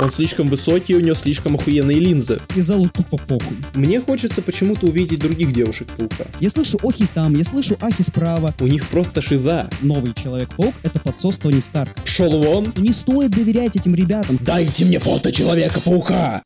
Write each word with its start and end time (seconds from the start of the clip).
Он 0.00 0.10
слишком 0.10 0.46
высокий, 0.46 0.94
у 0.94 1.00
него 1.00 1.14
слишком 1.14 1.56
охуенные 1.56 1.98
линзы. 1.98 2.40
И 2.56 2.62
залу 2.62 2.88
тупо 2.88 3.18
похуй. 3.18 3.56
Мне 3.74 4.00
хочется 4.00 4.40
почему-то 4.40 4.86
увидеть 4.86 5.18
других 5.18 5.52
девушек-паука. 5.52 6.24
Я 6.40 6.48
слышу 6.48 6.78
охи 6.82 7.06
там, 7.12 7.36
я 7.36 7.44
слышу 7.44 7.76
ахи 7.82 8.00
справа. 8.00 8.54
У 8.60 8.66
них 8.66 8.86
просто 8.88 9.20
шиза. 9.20 9.68
Новый 9.82 10.14
Человек-паук— 10.14 10.74
это 10.82 10.98
подсос 11.00 11.36
Тони 11.36 11.60
Старк. 11.60 11.94
Пшел 12.02 12.30
вон! 12.42 12.72
Не 12.76 12.94
стоит 12.94 13.32
доверять 13.32 13.76
этим 13.76 13.94
ребятам. 13.94 14.38
Дайте 14.40 14.86
мне 14.86 14.98
фото 14.98 15.32
Человека-паука! 15.32 16.42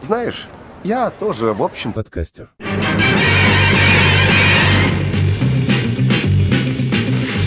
Знаешь, 0.00 0.46
я 0.84 1.10
тоже, 1.10 1.52
в 1.52 1.62
общем, 1.62 1.92
подкастер. 1.92 2.50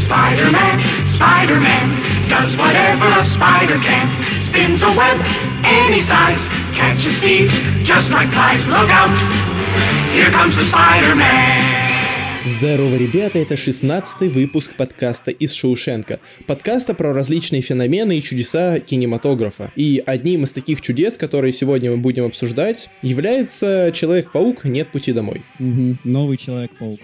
Spider-Man, 0.06 0.82
Spider-Man 1.18 2.04
does 2.30 2.56
whatever 2.58 3.08
a 3.08 3.26
spider 3.26 3.80
can. 3.80 4.33
Spins 4.54 4.84
a 4.84 4.90
web 4.90 5.20
any 5.64 6.00
size, 6.00 6.38
catches 6.76 7.20
thieves 7.20 7.52
just 7.84 8.12
like 8.12 8.30
flies. 8.30 8.64
Look 8.68 8.88
out, 8.88 9.10
here 10.14 10.30
comes 10.30 10.56
the 10.56 10.64
Spider-Man. 10.72 12.46
Здорово, 12.46 12.96
ребята, 12.96 13.40
это 13.40 13.58
16 13.58 14.32
выпуск 14.32 14.76
подкаста 14.78 15.32
из 15.32 15.54
Шоушенка. 15.54 16.20
Подкаста 16.46 16.94
про 16.94 17.14
различные 17.14 17.64
феномены 17.64 18.20
и 18.20 18.22
чудеса 18.22 18.80
кинематографа. 18.80 19.72
И 19.76 20.04
одним 20.06 20.44
из 20.44 20.52
таких 20.52 20.82
чудес, 20.82 21.18
которые 21.18 21.52
сегодня 21.52 21.90
мы 21.90 21.98
будем 21.98 22.26
обсуждать, 22.26 22.92
является 23.02 23.92
Человек-паук 23.92 24.66
«Нет 24.66 24.92
пути 24.92 25.14
домой». 25.14 25.42
Мгм, 25.58 25.98
Новый 26.04 26.38
Человек-паук. 26.38 27.00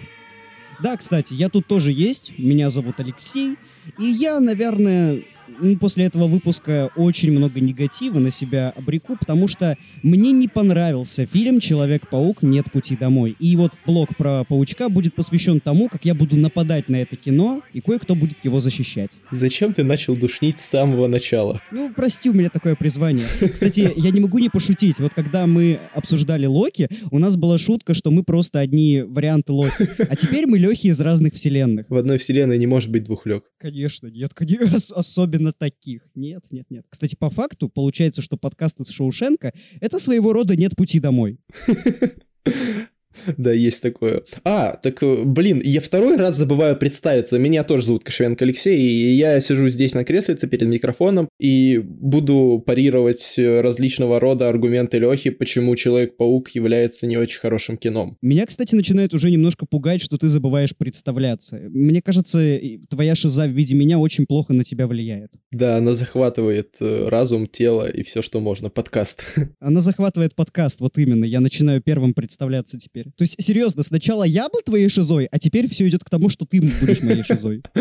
Да, 0.80 0.96
кстати, 0.96 1.34
я 1.34 1.48
тут 1.48 1.66
тоже 1.66 1.90
есть. 1.90 2.32
Меня 2.38 2.70
зовут 2.70 3.00
Алексей. 3.00 3.56
И 3.98 4.04
я, 4.04 4.38
наверное, 4.38 5.24
м, 5.60 5.78
после 5.78 6.04
этого 6.04 6.26
выпуска 6.26 6.90
очень 6.96 7.32
много 7.32 7.60
негатива 7.60 8.18
на 8.18 8.30
себя 8.30 8.72
обреку, 8.76 9.16
потому 9.16 9.48
что 9.48 9.76
мне 10.02 10.32
не 10.32 10.48
понравился 10.48 11.26
фильм 11.26 11.60
«Человек-паук. 11.60 12.42
Нет 12.42 12.70
пути 12.72 12.96
домой». 12.96 13.36
И 13.38 13.56
вот 13.56 13.72
блог 13.86 14.16
про 14.16 14.44
паучка 14.44 14.88
будет 14.88 15.14
посвящен 15.14 15.60
тому, 15.60 15.88
как 15.88 16.04
я 16.04 16.14
буду 16.14 16.36
нападать 16.36 16.88
на 16.88 16.96
это 16.96 17.16
кино, 17.16 17.62
и 17.72 17.80
кое-кто 17.80 18.14
будет 18.14 18.44
его 18.44 18.60
защищать. 18.60 19.10
Зачем 19.30 19.72
ты 19.72 19.82
начал 19.84 20.16
душнить 20.16 20.60
с 20.60 20.64
самого 20.64 21.06
начала? 21.06 21.60
Ну, 21.70 21.92
прости, 21.94 22.30
у 22.30 22.34
меня 22.34 22.48
такое 22.50 22.74
призвание. 22.74 23.26
Кстати, 23.52 23.92
я 23.96 24.10
не 24.10 24.20
могу 24.20 24.38
не 24.38 24.48
пошутить. 24.48 24.98
Вот 24.98 25.12
когда 25.14 25.46
мы 25.46 25.78
обсуждали 25.94 26.46
Локи, 26.46 26.88
у 27.10 27.18
нас 27.18 27.36
была 27.36 27.58
шутка, 27.58 27.94
что 27.94 28.10
мы 28.10 28.22
просто 28.24 28.58
одни 28.60 29.02
варианты 29.06 29.52
Локи. 29.52 29.88
А 29.98 30.16
теперь 30.16 30.46
мы 30.46 30.58
Лехи 30.58 30.88
из 30.88 31.00
разных 31.00 31.34
вселенных. 31.34 31.86
В 31.88 31.96
одной 31.96 32.18
вселенной 32.18 32.58
не 32.58 32.66
может 32.66 32.90
быть 32.90 33.04
двух 33.04 33.26
Лёг. 33.26 33.44
Конечно, 33.58 34.08
нет, 34.08 34.32
конечно, 34.34 34.76
ос- 34.76 34.92
особенно 35.40 35.52
таких. 35.52 36.02
Нет, 36.14 36.44
нет, 36.50 36.66
нет. 36.70 36.84
Кстати, 36.88 37.16
по 37.16 37.30
факту 37.30 37.68
получается, 37.68 38.22
что 38.22 38.36
подкаст 38.36 38.80
из 38.80 38.90
Шоушенка— 38.90 39.52
это 39.80 39.98
своего 39.98 40.32
рода 40.32 40.56
«Нет 40.56 40.76
пути 40.76 41.00
домой». 41.00 41.38
Да, 43.36 43.52
есть 43.52 43.82
такое. 43.82 44.22
А, 44.44 44.76
так, 44.76 45.02
э, 45.02 45.22
блин, 45.24 45.60
я 45.64 45.80
второй 45.80 46.16
раз 46.16 46.36
забываю 46.36 46.76
представиться. 46.76 47.38
Меня 47.38 47.64
тоже 47.64 47.86
зовут 47.86 48.04
Кошевенко 48.04 48.44
Алексей, 48.44 48.78
и 48.78 49.14
я 49.14 49.40
сижу 49.40 49.68
здесь 49.68 49.94
на 49.94 50.04
креслице 50.04 50.46
перед 50.46 50.68
микрофоном 50.68 51.28
и 51.38 51.78
буду 51.78 52.62
парировать 52.64 53.34
э, 53.38 53.60
различного 53.60 54.20
рода 54.20 54.48
аргументы 54.48 54.98
Лехи, 54.98 55.30
почему 55.30 55.76
Человек-паук 55.76 56.50
является 56.50 57.06
не 57.06 57.16
очень 57.16 57.40
хорошим 57.40 57.76
кином. 57.76 58.16
Меня, 58.22 58.46
кстати, 58.46 58.74
начинает 58.74 59.14
уже 59.14 59.30
немножко 59.30 59.66
пугать, 59.66 60.02
что 60.02 60.18
ты 60.18 60.28
забываешь 60.28 60.76
представляться. 60.76 61.56
Мне 61.68 62.02
кажется, 62.02 62.60
твоя 62.88 63.14
шиза 63.14 63.46
в 63.46 63.50
виде 63.50 63.74
меня 63.74 63.98
очень 63.98 64.26
плохо 64.26 64.52
на 64.52 64.64
тебя 64.64 64.86
влияет. 64.86 65.30
Да, 65.52 65.76
она 65.76 65.94
захватывает 65.94 66.76
э, 66.80 67.08
разум, 67.08 67.46
тело 67.46 67.88
и 67.88 68.02
все, 68.02 68.22
что 68.22 68.40
можно. 68.40 68.70
Подкаст. 68.70 69.24
Она 69.60 69.80
захватывает 69.80 70.34
подкаст, 70.34 70.80
вот 70.80 70.98
именно. 70.98 71.24
Я 71.24 71.40
начинаю 71.40 71.80
первым 71.82 72.14
представляться 72.14 72.78
теперь. 72.78 73.09
То 73.16 73.22
есть, 73.22 73.36
серьезно, 73.42 73.82
сначала 73.82 74.24
я 74.24 74.48
был 74.48 74.60
твоей 74.64 74.88
шизой, 74.88 75.26
а 75.30 75.38
теперь 75.38 75.68
все 75.68 75.88
идет 75.88 76.04
к 76.04 76.10
тому, 76.10 76.28
что 76.28 76.46
ты 76.46 76.60
будешь 76.60 77.02
моей 77.02 77.22
шизой. 77.22 77.62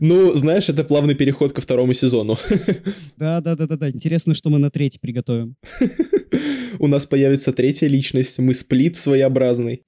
Ну, 0.00 0.32
знаешь, 0.34 0.68
это 0.68 0.84
плавный 0.84 1.14
переход 1.14 1.52
ко 1.52 1.60
второму 1.60 1.92
сезону. 1.92 2.38
Да-да-да-да-да. 3.16 3.90
Интересно, 3.90 4.34
что 4.34 4.48
мы 4.50 4.58
на 4.58 4.70
третий 4.70 4.98
приготовим. 4.98 5.56
У 6.78 6.86
нас 6.86 7.06
появится 7.06 7.52
третья 7.52 7.88
личность, 7.88 8.38
мы 8.38 8.54
сплит 8.54 8.96
своеобразный. 8.96 9.82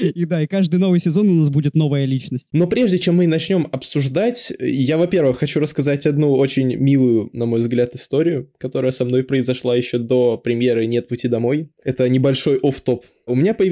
И 0.00 0.24
да, 0.24 0.42
и 0.42 0.46
каждый 0.46 0.80
новый 0.80 0.98
сезон 0.98 1.28
у 1.28 1.34
нас 1.34 1.50
будет 1.50 1.74
новая 1.74 2.04
личность. 2.04 2.48
Но 2.52 2.66
прежде 2.66 2.98
чем 2.98 3.16
мы 3.16 3.26
начнем 3.26 3.68
обсуждать, 3.70 4.52
я, 4.58 4.98
во-первых, 4.98 5.38
хочу 5.38 5.60
рассказать 5.60 6.06
одну 6.06 6.32
очень 6.34 6.74
милую, 6.74 7.30
на 7.32 7.46
мой 7.46 7.60
взгляд, 7.60 7.94
историю, 7.94 8.50
которая 8.58 8.92
со 8.92 9.04
мной 9.04 9.22
произошла 9.22 9.76
еще 9.76 9.98
до 9.98 10.36
премьеры 10.36 10.86
«Нет 10.86 11.08
пути 11.08 11.28
домой». 11.28 11.68
Это 11.84 12.08
небольшой 12.08 12.58
офф-топ. 12.62 13.04
У 13.26 13.36
меня 13.36 13.54
появился 13.54 13.71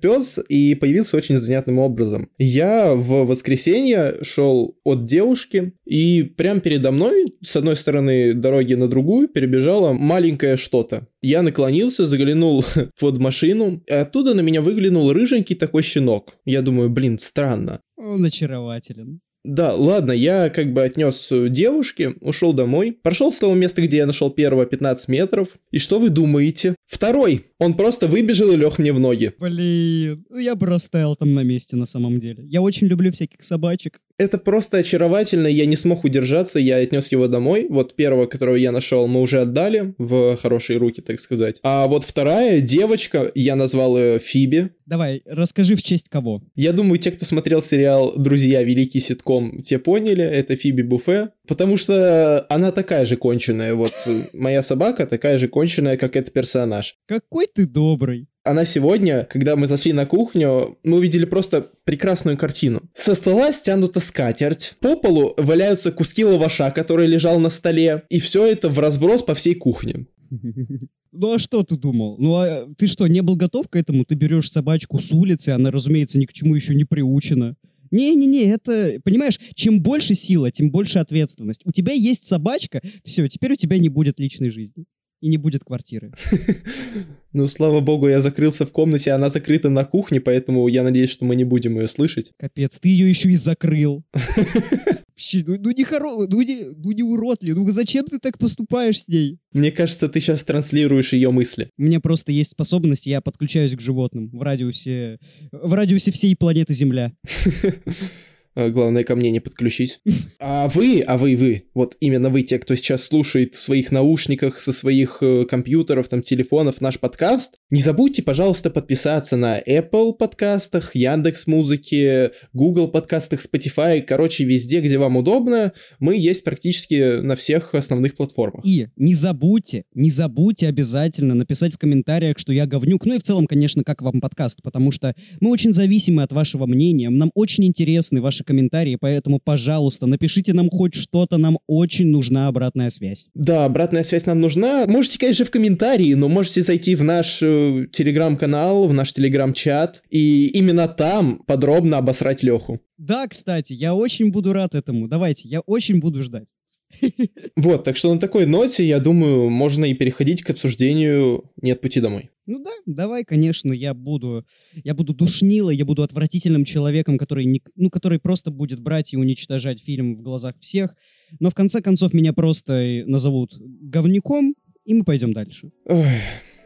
пес, 0.00 0.38
и 0.48 0.74
появился 0.74 1.16
очень 1.16 1.38
занятным 1.38 1.78
образом. 1.78 2.30
Я 2.38 2.94
в 2.94 3.26
воскресенье 3.26 4.18
шел 4.22 4.78
от 4.84 5.04
девушки, 5.04 5.72
и 5.84 6.22
прямо 6.22 6.60
передо 6.60 6.90
мной, 6.90 7.34
с 7.42 7.56
одной 7.56 7.76
стороны 7.76 8.34
дороги 8.34 8.74
на 8.74 8.88
другую, 8.88 9.28
перебежало 9.28 9.92
маленькое 9.92 10.56
что-то. 10.56 11.06
Я 11.20 11.42
наклонился, 11.42 12.06
заглянул 12.06 12.64
под 13.00 13.18
машину, 13.18 13.82
и 13.86 13.92
оттуда 13.92 14.34
на 14.34 14.40
меня 14.40 14.62
выглянул 14.62 15.12
рыженький 15.12 15.56
такой 15.56 15.82
щенок. 15.82 16.34
Я 16.44 16.62
думаю, 16.62 16.90
блин, 16.90 17.18
странно. 17.18 17.80
Он 17.96 18.24
очарователен. 18.24 19.20
Да, 19.44 19.74
ладно, 19.74 20.12
я 20.12 20.50
как 20.50 20.72
бы 20.72 20.82
отнес 20.82 21.28
э, 21.30 21.48
девушке, 21.48 22.14
ушел 22.20 22.52
домой, 22.52 22.98
прошел 23.02 23.32
с 23.32 23.38
того 23.38 23.54
места, 23.54 23.82
где 23.82 23.98
я 23.98 24.06
нашел 24.06 24.30
первого 24.30 24.66
15 24.66 25.08
метров. 25.08 25.48
И 25.70 25.78
что 25.78 25.98
вы 25.98 26.10
думаете? 26.10 26.74
Второй! 26.86 27.46
Он 27.58 27.74
просто 27.74 28.06
выбежал 28.06 28.50
и 28.52 28.56
лег 28.56 28.78
мне 28.78 28.92
в 28.92 29.00
ноги. 29.00 29.32
Блин, 29.38 30.24
ну 30.30 30.38
я 30.38 30.54
бы 30.54 30.66
растаял 30.66 31.16
там 31.16 31.34
на 31.34 31.42
месте 31.42 31.76
на 31.76 31.86
самом 31.86 32.20
деле. 32.20 32.44
Я 32.46 32.62
очень 32.62 32.86
люблю 32.86 33.10
всяких 33.10 33.42
собачек. 33.42 34.00
Это 34.16 34.38
просто 34.38 34.78
очаровательно, 34.78 35.46
я 35.46 35.66
не 35.66 35.76
смог 35.76 36.02
удержаться, 36.04 36.58
я 36.58 36.76
отнес 36.76 37.12
его 37.12 37.28
домой. 37.28 37.66
Вот 37.68 37.94
первого, 37.94 38.26
которого 38.26 38.56
я 38.56 38.72
нашел, 38.72 39.06
мы 39.06 39.20
уже 39.20 39.42
отдали 39.42 39.94
в 39.98 40.36
хорошие 40.36 40.78
руки, 40.78 41.00
так 41.00 41.20
сказать. 41.20 41.56
А 41.62 41.86
вот 41.86 42.04
вторая 42.04 42.60
девочка, 42.60 43.30
я 43.34 43.54
назвал 43.54 43.96
ее 43.96 44.18
Фиби. 44.18 44.70
Давай, 44.86 45.22
расскажи 45.26 45.76
в 45.76 45.82
честь 45.82 46.08
кого. 46.08 46.42
Я 46.56 46.72
думаю, 46.72 46.98
те, 46.98 47.10
кто 47.12 47.26
смотрел 47.26 47.62
сериал 47.62 48.14
«Друзья. 48.16 48.62
Великий 48.62 49.00
ситком», 49.00 49.27
те 49.62 49.78
поняли, 49.78 50.24
это 50.24 50.56
Фиби 50.56 50.82
Буфе, 50.82 51.30
потому 51.46 51.76
что 51.76 52.46
она 52.48 52.72
такая 52.72 53.06
же 53.06 53.16
конченая. 53.16 53.74
Вот 53.74 53.92
моя 54.32 54.62
собака 54.62 55.06
такая 55.06 55.38
же 55.38 55.48
конченая, 55.48 55.96
как 55.96 56.16
этот 56.16 56.32
персонаж. 56.32 56.96
Какой 57.06 57.46
ты 57.46 57.66
добрый. 57.66 58.28
Она 58.44 58.64
сегодня, 58.64 59.26
когда 59.30 59.56
мы 59.56 59.66
зашли 59.66 59.92
на 59.92 60.06
кухню, 60.06 60.78
мы 60.82 60.96
увидели 60.96 61.26
просто 61.26 61.70
прекрасную 61.84 62.38
картину. 62.38 62.80
Со 62.94 63.14
стола 63.14 63.52
стянута 63.52 64.00
скатерть, 64.00 64.74
по 64.80 64.96
полу 64.96 65.34
валяются 65.36 65.92
куски 65.92 66.24
лаваша, 66.24 66.70
который 66.70 67.06
лежал 67.06 67.38
на 67.40 67.50
столе, 67.50 68.04
и 68.08 68.20
все 68.20 68.46
это 68.46 68.70
в 68.70 68.78
разброс 68.78 69.22
по 69.22 69.34
всей 69.34 69.54
кухне. 69.54 70.06
Ну 71.10 71.34
а 71.34 71.38
что 71.38 71.62
ты 71.62 71.76
думал? 71.76 72.16
Ну 72.18 72.36
а 72.36 72.68
ты 72.76 72.86
что, 72.86 73.06
не 73.06 73.22
был 73.22 73.34
готов 73.34 73.68
к 73.68 73.76
этому? 73.76 74.04
Ты 74.04 74.14
берешь 74.14 74.50
собачку 74.50 74.98
с 74.98 75.10
улицы, 75.12 75.50
она, 75.50 75.70
разумеется, 75.70 76.18
ни 76.18 76.26
к 76.26 76.32
чему 76.32 76.54
еще 76.54 76.74
не 76.74 76.84
приучена. 76.84 77.56
Не-не-не, 77.90 78.44
это, 78.46 79.00
понимаешь, 79.04 79.38
чем 79.54 79.80
больше 79.80 80.14
сила, 80.14 80.50
тем 80.50 80.70
больше 80.70 80.98
ответственность. 80.98 81.62
У 81.64 81.72
тебя 81.72 81.92
есть 81.92 82.26
собачка, 82.26 82.82
все, 83.04 83.28
теперь 83.28 83.52
у 83.52 83.56
тебя 83.56 83.78
не 83.78 83.88
будет 83.88 84.20
личной 84.20 84.50
жизни. 84.50 84.84
И 85.20 85.28
не 85.28 85.36
будет 85.36 85.64
квартиры. 85.64 86.12
Ну, 87.34 87.46
слава 87.46 87.80
богу, 87.80 88.08
я 88.08 88.22
закрылся 88.22 88.64
в 88.64 88.72
комнате, 88.72 89.12
она 89.12 89.28
закрыта 89.28 89.68
на 89.68 89.84
кухне, 89.84 90.18
поэтому 90.18 90.66
я 90.66 90.82
надеюсь, 90.82 91.10
что 91.10 91.26
мы 91.26 91.36
не 91.36 91.44
будем 91.44 91.78
ее 91.78 91.86
слышать. 91.86 92.32
Капец, 92.38 92.78
ты 92.78 92.88
ее 92.88 93.06
еще 93.08 93.28
и 93.28 93.36
закрыл. 93.36 94.02
Вообще, 94.14 95.44
ну, 95.46 95.56
ну 95.60 95.70
не 95.70 95.84
хоро... 95.84 96.26
ну 96.26 96.40
не, 96.40 96.64
ну 96.64 96.90
не 96.92 97.02
уродли, 97.02 97.52
ну 97.52 97.68
зачем 97.70 98.06
ты 98.06 98.18
так 98.18 98.38
поступаешь 98.38 99.02
с 99.02 99.08
ней? 99.08 99.38
Мне 99.52 99.70
кажется, 99.70 100.08
ты 100.08 100.20
сейчас 100.20 100.42
транслируешь 100.42 101.12
ее 101.12 101.30
мысли. 101.30 101.70
У 101.76 101.82
меня 101.82 102.00
просто 102.00 102.32
есть 102.32 102.52
способность, 102.52 103.06
я 103.06 103.20
подключаюсь 103.20 103.76
к 103.76 103.80
животным 103.80 104.30
в 104.30 104.40
радиусе, 104.40 105.18
в 105.52 105.74
радиусе 105.74 106.12
всей 106.12 106.34
планеты 106.34 106.72
Земля. 106.72 107.12
А, 108.58 108.70
Главное, 108.70 109.04
ко 109.04 109.14
мне 109.14 109.30
не 109.30 109.40
подключись. 109.40 110.00
А 110.40 110.68
вы, 110.68 111.00
а 111.00 111.18
вы, 111.18 111.36
вы, 111.36 111.64
вот 111.74 111.96
именно 112.00 112.30
вы, 112.30 112.42
те, 112.42 112.58
кто 112.58 112.76
сейчас 112.76 113.04
слушает 113.04 113.54
в 113.54 113.60
своих 113.60 113.90
наушниках, 113.90 114.60
со 114.60 114.72
своих 114.72 115.18
э, 115.20 115.44
компьютеров, 115.44 116.08
там, 116.08 116.22
телефонов 116.22 116.80
наш 116.80 116.98
подкаст, 117.00 117.54
Не 117.70 117.82
забудьте, 117.82 118.22
пожалуйста, 118.22 118.70
подписаться 118.70 119.36
на 119.36 119.60
Apple 119.60 120.14
подкастах, 120.14 120.94
Яндекс 120.94 121.46
Музыки, 121.48 122.30
Google 122.52 122.88
подкастах, 122.88 123.40
Spotify, 123.44 124.00
короче, 124.00 124.44
везде, 124.44 124.80
где 124.80 124.96
вам 124.96 125.16
удобно. 125.16 125.72
Мы 125.98 126.16
есть 126.16 126.44
практически 126.44 127.20
на 127.20 127.34
всех 127.34 127.74
основных 127.74 128.14
платформах. 128.14 128.64
И 128.64 128.88
не 128.96 129.14
забудьте, 129.14 129.84
не 129.94 130.10
забудьте 130.10 130.68
обязательно 130.68 131.34
написать 131.34 131.74
в 131.74 131.78
комментариях, 131.78 132.38
что 132.38 132.52
я 132.52 132.66
говнюк. 132.66 133.04
Ну 133.06 133.16
и 133.16 133.18
в 133.18 133.22
целом, 133.22 133.46
конечно, 133.46 133.82
как 133.82 134.02
вам 134.02 134.20
подкаст, 134.20 134.62
потому 134.62 134.92
что 134.92 135.14
мы 135.40 135.50
очень 135.50 135.72
зависимы 135.72 136.22
от 136.22 136.32
вашего 136.32 136.66
мнения. 136.66 137.10
Нам 137.10 137.30
очень 137.34 137.64
интересны 137.66 138.20
ваши 138.20 138.44
комментарии, 138.48 138.96
поэтому, 139.00 139.38
пожалуйста, 139.38 140.06
напишите 140.06 140.54
нам 140.54 140.70
хоть 140.70 140.94
что-то, 140.94 141.36
нам 141.36 141.58
очень 141.66 142.06
нужна 142.06 142.48
обратная 142.48 142.90
связь. 142.90 143.26
Да, 143.34 143.66
обратная 143.66 144.04
связь 144.04 144.24
нам 144.26 144.40
нужна. 144.40 144.86
Можете, 144.86 145.18
конечно, 145.18 145.44
в 145.44 145.50
комментарии, 145.50 146.14
но 146.14 146.28
можете 146.28 146.62
зайти 146.62 146.94
в 146.94 147.04
наш 147.04 147.42
э, 147.42 147.86
телеграм-канал, 147.92 148.88
в 148.88 148.94
наш 148.94 149.12
телеграм-чат, 149.12 150.02
и 150.08 150.46
именно 150.46 150.88
там 150.88 151.42
подробно 151.46 151.98
обосрать 151.98 152.42
Леху. 152.42 152.80
Да, 152.96 153.28
кстати, 153.28 153.74
я 153.74 153.94
очень 153.94 154.32
буду 154.32 154.52
рад 154.52 154.74
этому. 154.74 155.06
Давайте, 155.06 155.48
я 155.48 155.60
очень 155.60 156.00
буду 156.00 156.22
ждать. 156.22 156.48
Вот, 157.56 157.84
так 157.84 157.96
что 157.96 158.12
на 158.12 158.20
такой 158.20 158.46
ноте, 158.46 158.84
я 158.84 158.98
думаю, 158.98 159.50
можно 159.50 159.84
и 159.84 159.94
переходить 159.94 160.42
к 160.42 160.50
обсуждению 160.50 161.50
«Нет 161.60 161.80
пути 161.80 162.00
домой». 162.00 162.30
Ну 162.46 162.62
да, 162.64 162.70
давай, 162.86 163.24
конечно, 163.24 163.74
я 163.74 163.92
буду, 163.92 164.46
я 164.72 164.94
буду 164.94 165.12
душнилой, 165.12 165.76
я 165.76 165.84
буду 165.84 166.02
отвратительным 166.02 166.64
человеком, 166.64 167.18
который, 167.18 167.44
не, 167.44 167.62
ну, 167.76 167.90
который 167.90 168.18
просто 168.18 168.50
будет 168.50 168.80
брать 168.80 169.12
и 169.12 169.18
уничтожать 169.18 169.82
фильм 169.82 170.16
в 170.16 170.22
глазах 170.22 170.54
всех. 170.58 170.94
Но 171.40 171.50
в 171.50 171.54
конце 171.54 171.82
концов 171.82 172.14
меня 172.14 172.32
просто 172.32 173.02
назовут 173.06 173.58
говнюком, 173.58 174.54
и 174.86 174.94
мы 174.94 175.04
пойдем 175.04 175.34
дальше. 175.34 175.72
Ой, 175.84 176.06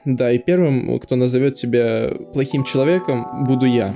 да, 0.05 0.31
и 0.31 0.39
первым, 0.39 1.01
кто 1.01 1.17
назовет 1.17 1.57
себя 1.57 2.13
плохим 2.33 2.63
человеком, 2.63 3.45
буду 3.45 3.67
я. 3.67 3.93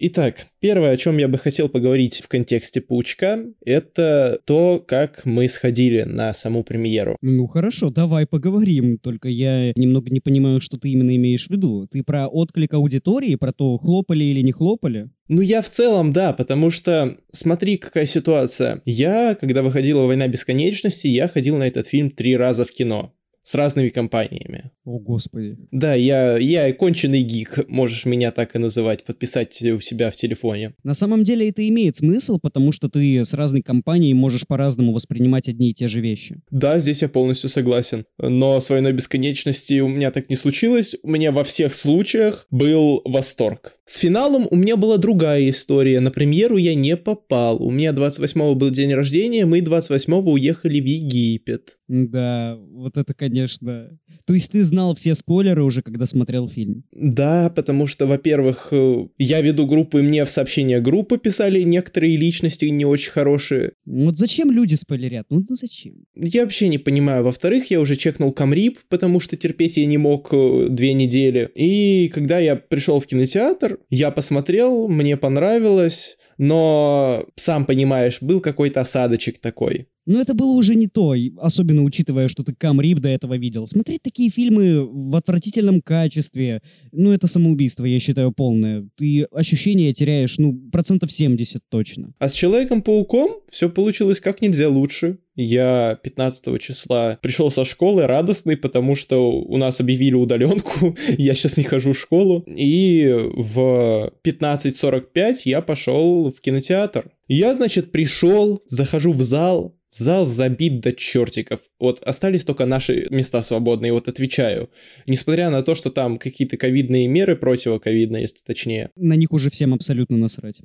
Итак, 0.00 0.46
первое, 0.60 0.92
о 0.92 0.96
чем 0.96 1.18
я 1.18 1.26
бы 1.26 1.38
хотел 1.38 1.68
поговорить 1.68 2.20
в 2.22 2.28
контексте 2.28 2.80
Паучка, 2.80 3.46
это 3.64 4.38
то, 4.44 4.80
как 4.86 5.24
мы 5.24 5.48
сходили 5.48 6.02
на 6.02 6.32
саму 6.34 6.62
премьеру. 6.62 7.16
Ну 7.20 7.48
хорошо, 7.48 7.90
давай 7.90 8.24
поговорим. 8.24 8.98
Только 8.98 9.28
я 9.28 9.72
немного 9.74 10.10
не 10.10 10.20
понимаю, 10.20 10.60
что 10.60 10.78
ты 10.78 10.90
именно 10.90 11.16
имеешь 11.16 11.48
в 11.48 11.50
виду. 11.50 11.88
Ты 11.90 12.04
про 12.04 12.28
отклик 12.28 12.74
аудитории, 12.74 13.34
про 13.34 13.52
то, 13.52 13.76
хлопали 13.78 14.22
или 14.22 14.40
не 14.40 14.52
хлопали? 14.52 15.10
Ну, 15.26 15.40
я 15.40 15.62
в 15.62 15.68
целом, 15.68 16.12
да, 16.12 16.32
потому 16.32 16.70
что 16.70 17.18
смотри, 17.32 17.76
какая 17.76 18.06
ситуация. 18.06 18.82
Я, 18.84 19.34
когда 19.34 19.64
выходила 19.64 20.06
«Война 20.06 20.28
бесконечности», 20.28 21.08
я 21.08 21.26
ходил 21.26 21.58
на 21.58 21.66
этот 21.66 21.88
фильм 21.88 22.12
три 22.12 22.36
раза 22.36 22.64
в 22.64 22.70
кино 22.70 23.14
с 23.42 23.54
разными 23.54 23.88
компаниями. 23.88 24.70
О, 24.84 24.98
господи. 24.98 25.56
Да, 25.70 25.94
я, 25.94 26.36
я 26.38 26.72
конченый 26.72 27.22
гик, 27.22 27.68
можешь 27.68 28.04
меня 28.04 28.30
так 28.30 28.54
и 28.54 28.58
называть, 28.58 29.04
подписать 29.04 29.60
у 29.62 29.80
себя 29.80 30.10
в 30.10 30.16
телефоне. 30.16 30.74
На 30.84 30.94
самом 30.94 31.24
деле 31.24 31.48
это 31.48 31.66
имеет 31.68 31.96
смысл, 31.96 32.38
потому 32.38 32.72
что 32.72 32.88
ты 32.88 33.24
с 33.24 33.34
разной 33.34 33.62
компанией 33.62 34.14
можешь 34.14 34.46
по-разному 34.46 34.92
воспринимать 34.92 35.48
одни 35.48 35.70
и 35.70 35.74
те 35.74 35.88
же 35.88 36.00
вещи. 36.00 36.40
Да, 36.50 36.78
здесь 36.80 37.02
я 37.02 37.08
полностью 37.08 37.48
согласен. 37.48 38.04
Но 38.18 38.60
с 38.60 38.68
«Войной 38.70 38.92
бесконечности» 38.92 39.80
у 39.80 39.88
меня 39.88 40.10
так 40.10 40.28
не 40.28 40.36
случилось. 40.36 40.96
У 41.02 41.08
меня 41.08 41.32
во 41.32 41.44
всех 41.44 41.74
случаях 41.74 42.46
был 42.50 43.00
восторг. 43.04 43.77
С 43.88 43.96
финалом 43.96 44.46
у 44.50 44.54
меня 44.54 44.76
была 44.76 44.98
другая 44.98 45.48
история. 45.48 46.00
На 46.00 46.10
премьеру 46.10 46.58
я 46.58 46.74
не 46.74 46.94
попал. 46.94 47.62
У 47.62 47.70
меня 47.70 47.92
28-го 47.92 48.54
был 48.54 48.68
день 48.68 48.92
рождения, 48.92 49.46
мы 49.46 49.60
28-го 49.60 50.30
уехали 50.30 50.78
в 50.78 50.84
Египет. 50.84 51.78
Да, 51.88 52.58
вот 52.70 52.98
это, 52.98 53.14
конечно... 53.14 53.98
То 54.26 54.34
есть 54.34 54.52
ты 54.52 54.62
знал 54.62 54.94
все 54.94 55.14
спойлеры 55.14 55.64
уже, 55.64 55.80
когда 55.80 56.04
смотрел 56.04 56.50
фильм? 56.50 56.84
Да, 56.92 57.48
потому 57.48 57.86
что, 57.86 58.06
во-первых, 58.06 58.68
э, 58.72 59.06
я 59.16 59.40
веду 59.40 59.66
группу, 59.66 59.98
и 59.98 60.02
мне 60.02 60.26
в 60.26 60.30
сообщения 60.30 60.80
группы 60.80 61.16
писали 61.16 61.62
некоторые 61.62 62.18
личности 62.18 62.66
не 62.66 62.84
очень 62.84 63.10
хорошие. 63.10 63.72
Вот 63.86 64.18
зачем 64.18 64.50
люди 64.50 64.74
спойлерят? 64.74 65.24
Ну, 65.30 65.42
ну 65.48 65.54
зачем? 65.54 65.94
Я 66.14 66.42
вообще 66.42 66.68
не 66.68 66.76
понимаю. 66.76 67.24
Во-вторых, 67.24 67.70
я 67.70 67.80
уже 67.80 67.96
чекнул 67.96 68.32
Камрип, 68.32 68.80
потому 68.90 69.18
что 69.18 69.38
терпеть 69.38 69.78
я 69.78 69.86
не 69.86 69.96
мог 69.96 70.28
э, 70.30 70.66
две 70.68 70.92
недели. 70.92 71.50
И 71.54 72.08
когда 72.08 72.38
я 72.38 72.56
пришел 72.56 73.00
в 73.00 73.06
кинотеатр, 73.06 73.77
я 73.90 74.10
посмотрел, 74.10 74.88
мне 74.88 75.16
понравилось, 75.16 76.16
но, 76.38 77.24
сам 77.36 77.66
понимаешь, 77.66 78.18
был 78.20 78.40
какой-то 78.40 78.80
осадочек 78.80 79.38
такой. 79.40 79.88
Но 80.08 80.22
это 80.22 80.32
было 80.32 80.52
уже 80.52 80.74
не 80.74 80.86
то, 80.86 81.14
особенно 81.36 81.82
учитывая, 81.82 82.28
что 82.28 82.42
ты 82.42 82.54
Камрип 82.54 82.98
до 82.98 83.10
этого 83.10 83.36
видел. 83.36 83.66
Смотреть 83.66 84.02
такие 84.02 84.30
фильмы 84.30 84.86
в 84.86 85.14
отвратительном 85.14 85.82
качестве, 85.82 86.62
ну, 86.92 87.12
это 87.12 87.26
самоубийство, 87.26 87.84
я 87.84 88.00
считаю, 88.00 88.32
полное. 88.32 88.88
Ты 88.96 89.24
ощущения 89.24 89.92
теряешь, 89.92 90.38
ну, 90.38 90.58
процентов 90.72 91.12
70 91.12 91.62
точно. 91.68 92.14
А 92.18 92.30
с 92.30 92.32
Человеком-пауком 92.32 93.42
все 93.50 93.68
получилось 93.68 94.20
как 94.20 94.40
нельзя 94.40 94.70
лучше. 94.70 95.18
Я 95.40 96.00
15 96.02 96.60
числа 96.60 97.16
пришел 97.22 97.52
со 97.52 97.64
школы 97.64 98.08
радостный, 98.08 98.56
потому 98.56 98.96
что 98.96 99.30
у 99.30 99.56
нас 99.56 99.78
объявили 99.78 100.14
удаленку, 100.14 100.96
я 101.16 101.36
сейчас 101.36 101.56
не 101.56 101.62
хожу 101.62 101.92
в 101.92 101.98
школу. 101.98 102.44
И 102.48 103.08
в 103.36 104.12
15.45 104.24 105.42
я 105.44 105.62
пошел 105.62 106.32
в 106.32 106.40
кинотеатр. 106.40 107.12
Я, 107.28 107.54
значит, 107.54 107.92
пришел, 107.92 108.64
захожу 108.66 109.12
в 109.12 109.22
зал, 109.22 109.76
Зал 109.90 110.26
забит 110.26 110.80
до 110.80 110.92
чертиков. 110.92 111.60
Вот 111.78 112.02
остались 112.02 112.42
только 112.42 112.66
наши 112.66 113.06
места 113.08 113.42
свободные, 113.42 113.92
вот 113.92 114.06
отвечаю. 114.06 114.68
Несмотря 115.06 115.48
на 115.48 115.62
то, 115.62 115.74
что 115.74 115.90
там 115.90 116.18
какие-то 116.18 116.58
ковидные 116.58 117.08
меры, 117.08 117.36
противоковидные, 117.36 118.22
если 118.22 118.38
точнее. 118.44 118.90
На 118.96 119.14
них 119.14 119.32
уже 119.32 119.50
всем 119.50 119.72
абсолютно 119.72 120.18
насрать. 120.18 120.60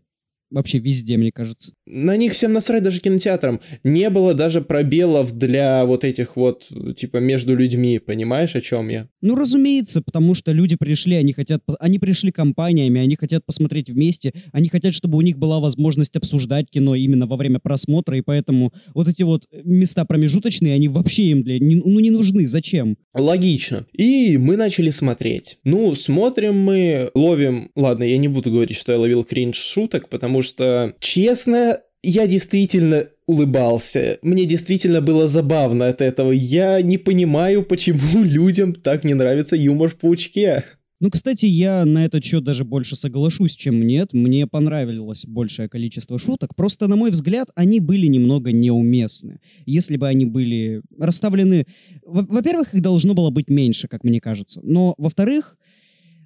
Вообще 0.54 0.78
везде, 0.78 1.18
мне 1.18 1.32
кажется. 1.32 1.74
На 1.88 2.16
них 2.16 2.34
всем 2.34 2.54
насрать 2.54 2.84
даже 2.84 3.00
кинотеатрам. 3.00 3.60
Не 3.84 4.12
было 4.12 4.36
даже 4.36 4.62
пробелов 4.62 5.36
для 5.36 5.84
вот 5.84 6.04
этих 6.04 6.36
вот, 6.36 6.66
типа, 6.96 7.18
между 7.18 7.56
людьми, 7.56 7.98
понимаешь, 7.98 8.56
о 8.56 8.62
чем 8.62 8.90
я? 8.90 9.10
Ну, 9.22 9.36
разумеется, 9.36 10.04
потому 10.04 10.36
что 10.36 10.52
люди 10.52 10.76
пришли, 10.76 11.16
они 11.16 11.34
хотят, 11.34 11.64
они 11.80 11.98
пришли 11.98 12.32
компаниями, 12.32 13.02
они 13.02 13.16
хотят 13.16 13.44
посмотреть 13.48 13.90
вместе, 13.90 14.32
они 14.52 14.70
хотят, 14.70 14.94
чтобы 14.94 15.18
у 15.18 15.22
них 15.22 15.40
была 15.40 15.60
возможность 15.60 16.16
обсуждать 16.16 16.70
кино 16.70 16.94
именно 16.94 17.26
во 17.26 17.36
время 17.36 17.58
просмотра, 17.58 18.16
и 18.16 18.22
поэтому 18.22 18.72
вот 18.94 19.08
эти 19.08 19.24
вот 19.24 19.48
места 19.64 20.06
промежуточные, 20.06 20.76
они 20.76 20.88
вообще 20.88 21.24
им 21.24 21.42
для, 21.42 21.58
не, 21.58 21.78
ну, 21.78 22.00
не 22.00 22.12
нужны, 22.12 22.48
зачем? 22.48 22.96
Логично. 23.16 23.88
И 23.94 24.38
мы 24.38 24.56
начали 24.56 24.92
смотреть. 24.92 25.58
Ну, 25.64 25.96
смотрим 25.96 26.60
мы, 26.60 27.10
ловим, 27.16 27.72
ладно, 27.76 28.04
я 28.04 28.18
не 28.18 28.28
буду 28.28 28.52
говорить, 28.52 28.78
что 28.78 28.92
я 28.92 29.00
ловил 29.00 29.24
кринж 29.24 29.58
шуток, 29.58 30.10
потому 30.10 30.43
что, 30.44 30.94
честно, 31.00 31.80
я 32.04 32.28
действительно 32.28 33.08
улыбался. 33.26 34.20
Мне 34.22 34.46
действительно 34.46 35.02
было 35.02 35.28
забавно 35.28 35.88
от 35.88 36.02
этого. 36.02 36.32
Я 36.32 36.82
не 36.82 36.98
понимаю, 36.98 37.64
почему 37.64 38.24
людям 38.24 38.74
так 38.74 39.04
не 39.04 39.14
нравится 39.14 39.56
юмор 39.56 39.90
в 39.90 39.96
паучке. 39.96 40.64
Ну, 41.00 41.10
кстати, 41.10 41.46
я 41.46 41.84
на 41.84 42.06
этот 42.06 42.24
счет 42.24 42.46
даже 42.46 42.64
больше 42.64 42.96
соглашусь, 42.96 43.54
чем 43.54 43.86
нет. 43.86 44.14
Мне 44.14 44.48
понравилось 44.48 45.26
большее 45.26 45.68
количество 45.68 46.18
шуток. 46.18 46.56
Просто, 46.56 46.88
на 46.88 46.96
мой 46.96 47.12
взгляд, 47.12 47.50
они 47.56 47.82
были 47.82 48.08
немного 48.08 48.54
неуместны. 48.54 49.42
Если 49.66 49.98
бы 49.98 50.08
они 50.08 50.26
были 50.26 50.82
расставлены... 50.98 51.66
Во-первых, 52.06 52.74
их 52.74 52.82
должно 52.82 53.16
было 53.16 53.32
быть 53.32 53.50
меньше, 53.50 53.90
как 53.90 54.06
мне 54.06 54.22
кажется. 54.22 54.62
Но, 54.64 54.96
во-вторых, 54.98 55.58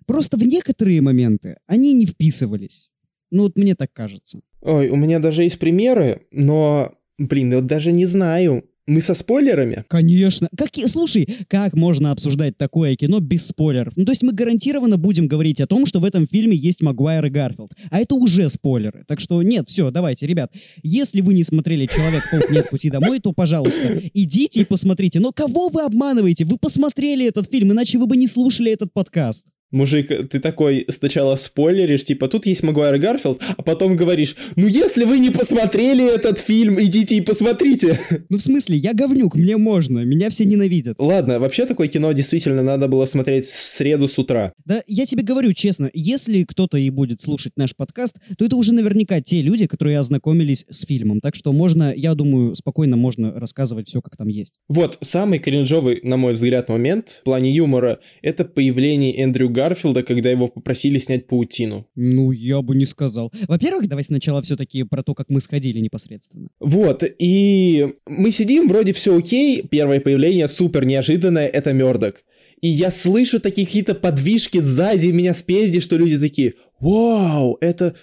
просто 0.05 0.37
в 0.37 0.43
некоторые 0.43 1.01
моменты 1.01 1.57
они 1.65 1.93
не 1.93 2.05
вписывались. 2.05 2.91
Ну 3.31 3.43
вот 3.43 3.57
мне 3.57 3.75
так 3.75 3.91
кажется. 3.93 4.39
Ой, 4.61 4.89
у 4.89 4.95
меня 4.95 5.19
даже 5.19 5.43
есть 5.43 5.59
примеры, 5.59 6.27
но, 6.31 6.93
блин, 7.17 7.53
вот 7.53 7.65
даже 7.65 7.91
не 7.91 8.05
знаю. 8.05 8.63
Мы 8.87 9.01
со 9.01 9.15
спойлерами? 9.15 9.83
Конечно. 9.89 10.47
Как, 10.55 10.69
слушай, 10.87 11.27
как 11.49 11.73
можно 11.73 12.11
обсуждать 12.13 12.57
такое 12.57 12.95
кино 12.95 13.19
без 13.19 13.45
спойлеров? 13.47 13.97
Ну, 13.97 14.05
то 14.05 14.13
есть 14.13 14.23
мы 14.23 14.31
гарантированно 14.31 14.95
будем 14.97 15.27
говорить 15.27 15.59
о 15.59 15.67
том, 15.67 15.85
что 15.85 15.99
в 15.99 16.05
этом 16.05 16.25
фильме 16.25 16.55
есть 16.55 16.81
Магуайр 16.81 17.25
и 17.25 17.29
Гарфилд. 17.29 17.73
А 17.91 17.99
это 17.99 18.15
уже 18.15 18.49
спойлеры. 18.49 19.03
Так 19.05 19.19
что 19.19 19.43
нет, 19.43 19.67
все, 19.67 19.91
давайте, 19.91 20.25
ребят. 20.25 20.53
Если 20.83 21.19
вы 21.19 21.33
не 21.33 21.43
смотрели 21.43 21.85
«Человек-паук. 21.85 22.49
Нет 22.49 22.69
пути 22.69 22.89
домой», 22.89 23.19
то, 23.19 23.33
пожалуйста, 23.33 24.01
идите 24.13 24.61
и 24.61 24.65
посмотрите. 24.65 25.19
Но 25.19 25.33
кого 25.33 25.67
вы 25.67 25.81
обманываете? 25.81 26.45
Вы 26.45 26.57
посмотрели 26.57 27.27
этот 27.27 27.51
фильм, 27.51 27.73
иначе 27.73 27.97
вы 27.97 28.07
бы 28.07 28.15
не 28.15 28.25
слушали 28.25 28.71
этот 28.71 28.93
подкаст. 28.93 29.45
Мужик, 29.71 30.29
ты 30.29 30.39
такой 30.39 30.85
сначала 30.87 31.35
спойлеришь, 31.35 32.05
типа, 32.05 32.29
тут 32.29 32.45
есть 32.45 32.63
Магуайр 32.63 32.97
Гарфилд, 32.99 33.41
а 33.57 33.61
потом 33.61 33.97
говоришь, 33.97 34.35
ну 34.55 34.67
если 34.67 35.03
вы 35.03 35.19
не 35.19 35.29
посмотрели 35.29 36.13
этот 36.15 36.39
фильм, 36.39 36.79
идите 36.81 37.15
и 37.17 37.21
посмотрите. 37.21 37.99
Ну 38.29 38.37
в 38.37 38.43
смысле, 38.43 38.77
я 38.77 38.93
говнюк, 38.93 39.35
мне 39.35 39.57
можно, 39.57 40.05
меня 40.05 40.29
все 40.29 40.45
ненавидят. 40.45 40.95
Ладно, 40.99 41.39
вообще 41.39 41.65
такое 41.65 41.87
кино 41.87 42.11
действительно 42.13 42.63
надо 42.63 42.87
было 42.87 43.05
смотреть 43.05 43.45
в 43.45 43.75
среду 43.75 44.07
с 44.07 44.17
утра. 44.17 44.53
Да, 44.65 44.81
я 44.87 45.05
тебе 45.05 45.23
говорю 45.23 45.51
честно, 45.53 45.89
если 45.93 46.43
кто-то 46.43 46.77
и 46.77 46.89
будет 46.89 47.19
слушать 47.21 47.53
наш 47.57 47.75
подкаст, 47.75 48.17
то 48.37 48.45
это 48.45 48.55
уже 48.55 48.73
наверняка 48.73 49.19
те 49.21 49.41
люди, 49.41 49.67
которые 49.67 49.99
ознакомились 49.99 50.65
с 50.69 50.85
фильмом. 50.85 51.19
Так 51.19 51.35
что 51.35 51.51
можно, 51.51 51.93
я 51.93 52.13
думаю, 52.15 52.55
спокойно 52.55 52.95
можно 52.95 53.37
рассказывать 53.37 53.89
все, 53.89 54.01
как 54.01 54.15
там 54.15 54.29
есть. 54.29 54.53
Вот, 54.69 54.97
самый 55.01 55.39
кринжовый, 55.39 55.99
на 56.03 56.15
мой 56.15 56.33
взгляд, 56.33 56.69
момент 56.69 57.19
в 57.21 57.23
плане 57.23 57.53
юмора— 57.53 57.99
это 58.21 58.45
появление 58.45 59.13
Эндрю 59.21 59.49
Гарфилда, 59.57 60.03
когда 60.03 60.29
его 60.29 60.47
попросили 60.47 60.99
снять 60.99 61.25
паутину. 61.25 61.87
Ну, 61.95 62.31
я 62.31 62.61
бы 62.61 62.75
не 62.75 62.85
сказал. 62.85 63.33
Во-первых, 63.47 63.87
давай 63.87 64.03
сначала 64.03 64.43
все-таки 64.43 64.83
про 64.83 65.01
то, 65.01 65.15
как 65.15 65.29
мы 65.29 65.41
сходили 65.41 65.79
непосредственно. 65.79 66.49
Вот, 66.59 67.03
и 67.19 67.87
мы 68.05 68.31
сидим, 68.31 68.69
вроде 68.69 68.93
все 68.93 69.17
окей, 69.17 69.63
первое 69.63 69.99
появление 69.99 70.47
супер 70.47 70.85
неожиданное, 70.85 71.47
это 71.47 71.73
Мёрдок. 71.73 72.23
И 72.61 72.67
я 72.67 72.91
слышу 72.91 73.39
такие 73.39 73.65
какие-то 73.65 73.95
подвижки 73.95 74.59
сзади 74.59 75.07
меня 75.07 75.33
спереди, 75.33 75.79
что 75.79 75.97
люди 75.97 76.19
такие, 76.19 76.53
вау, 76.79 77.57
это, 77.59 77.95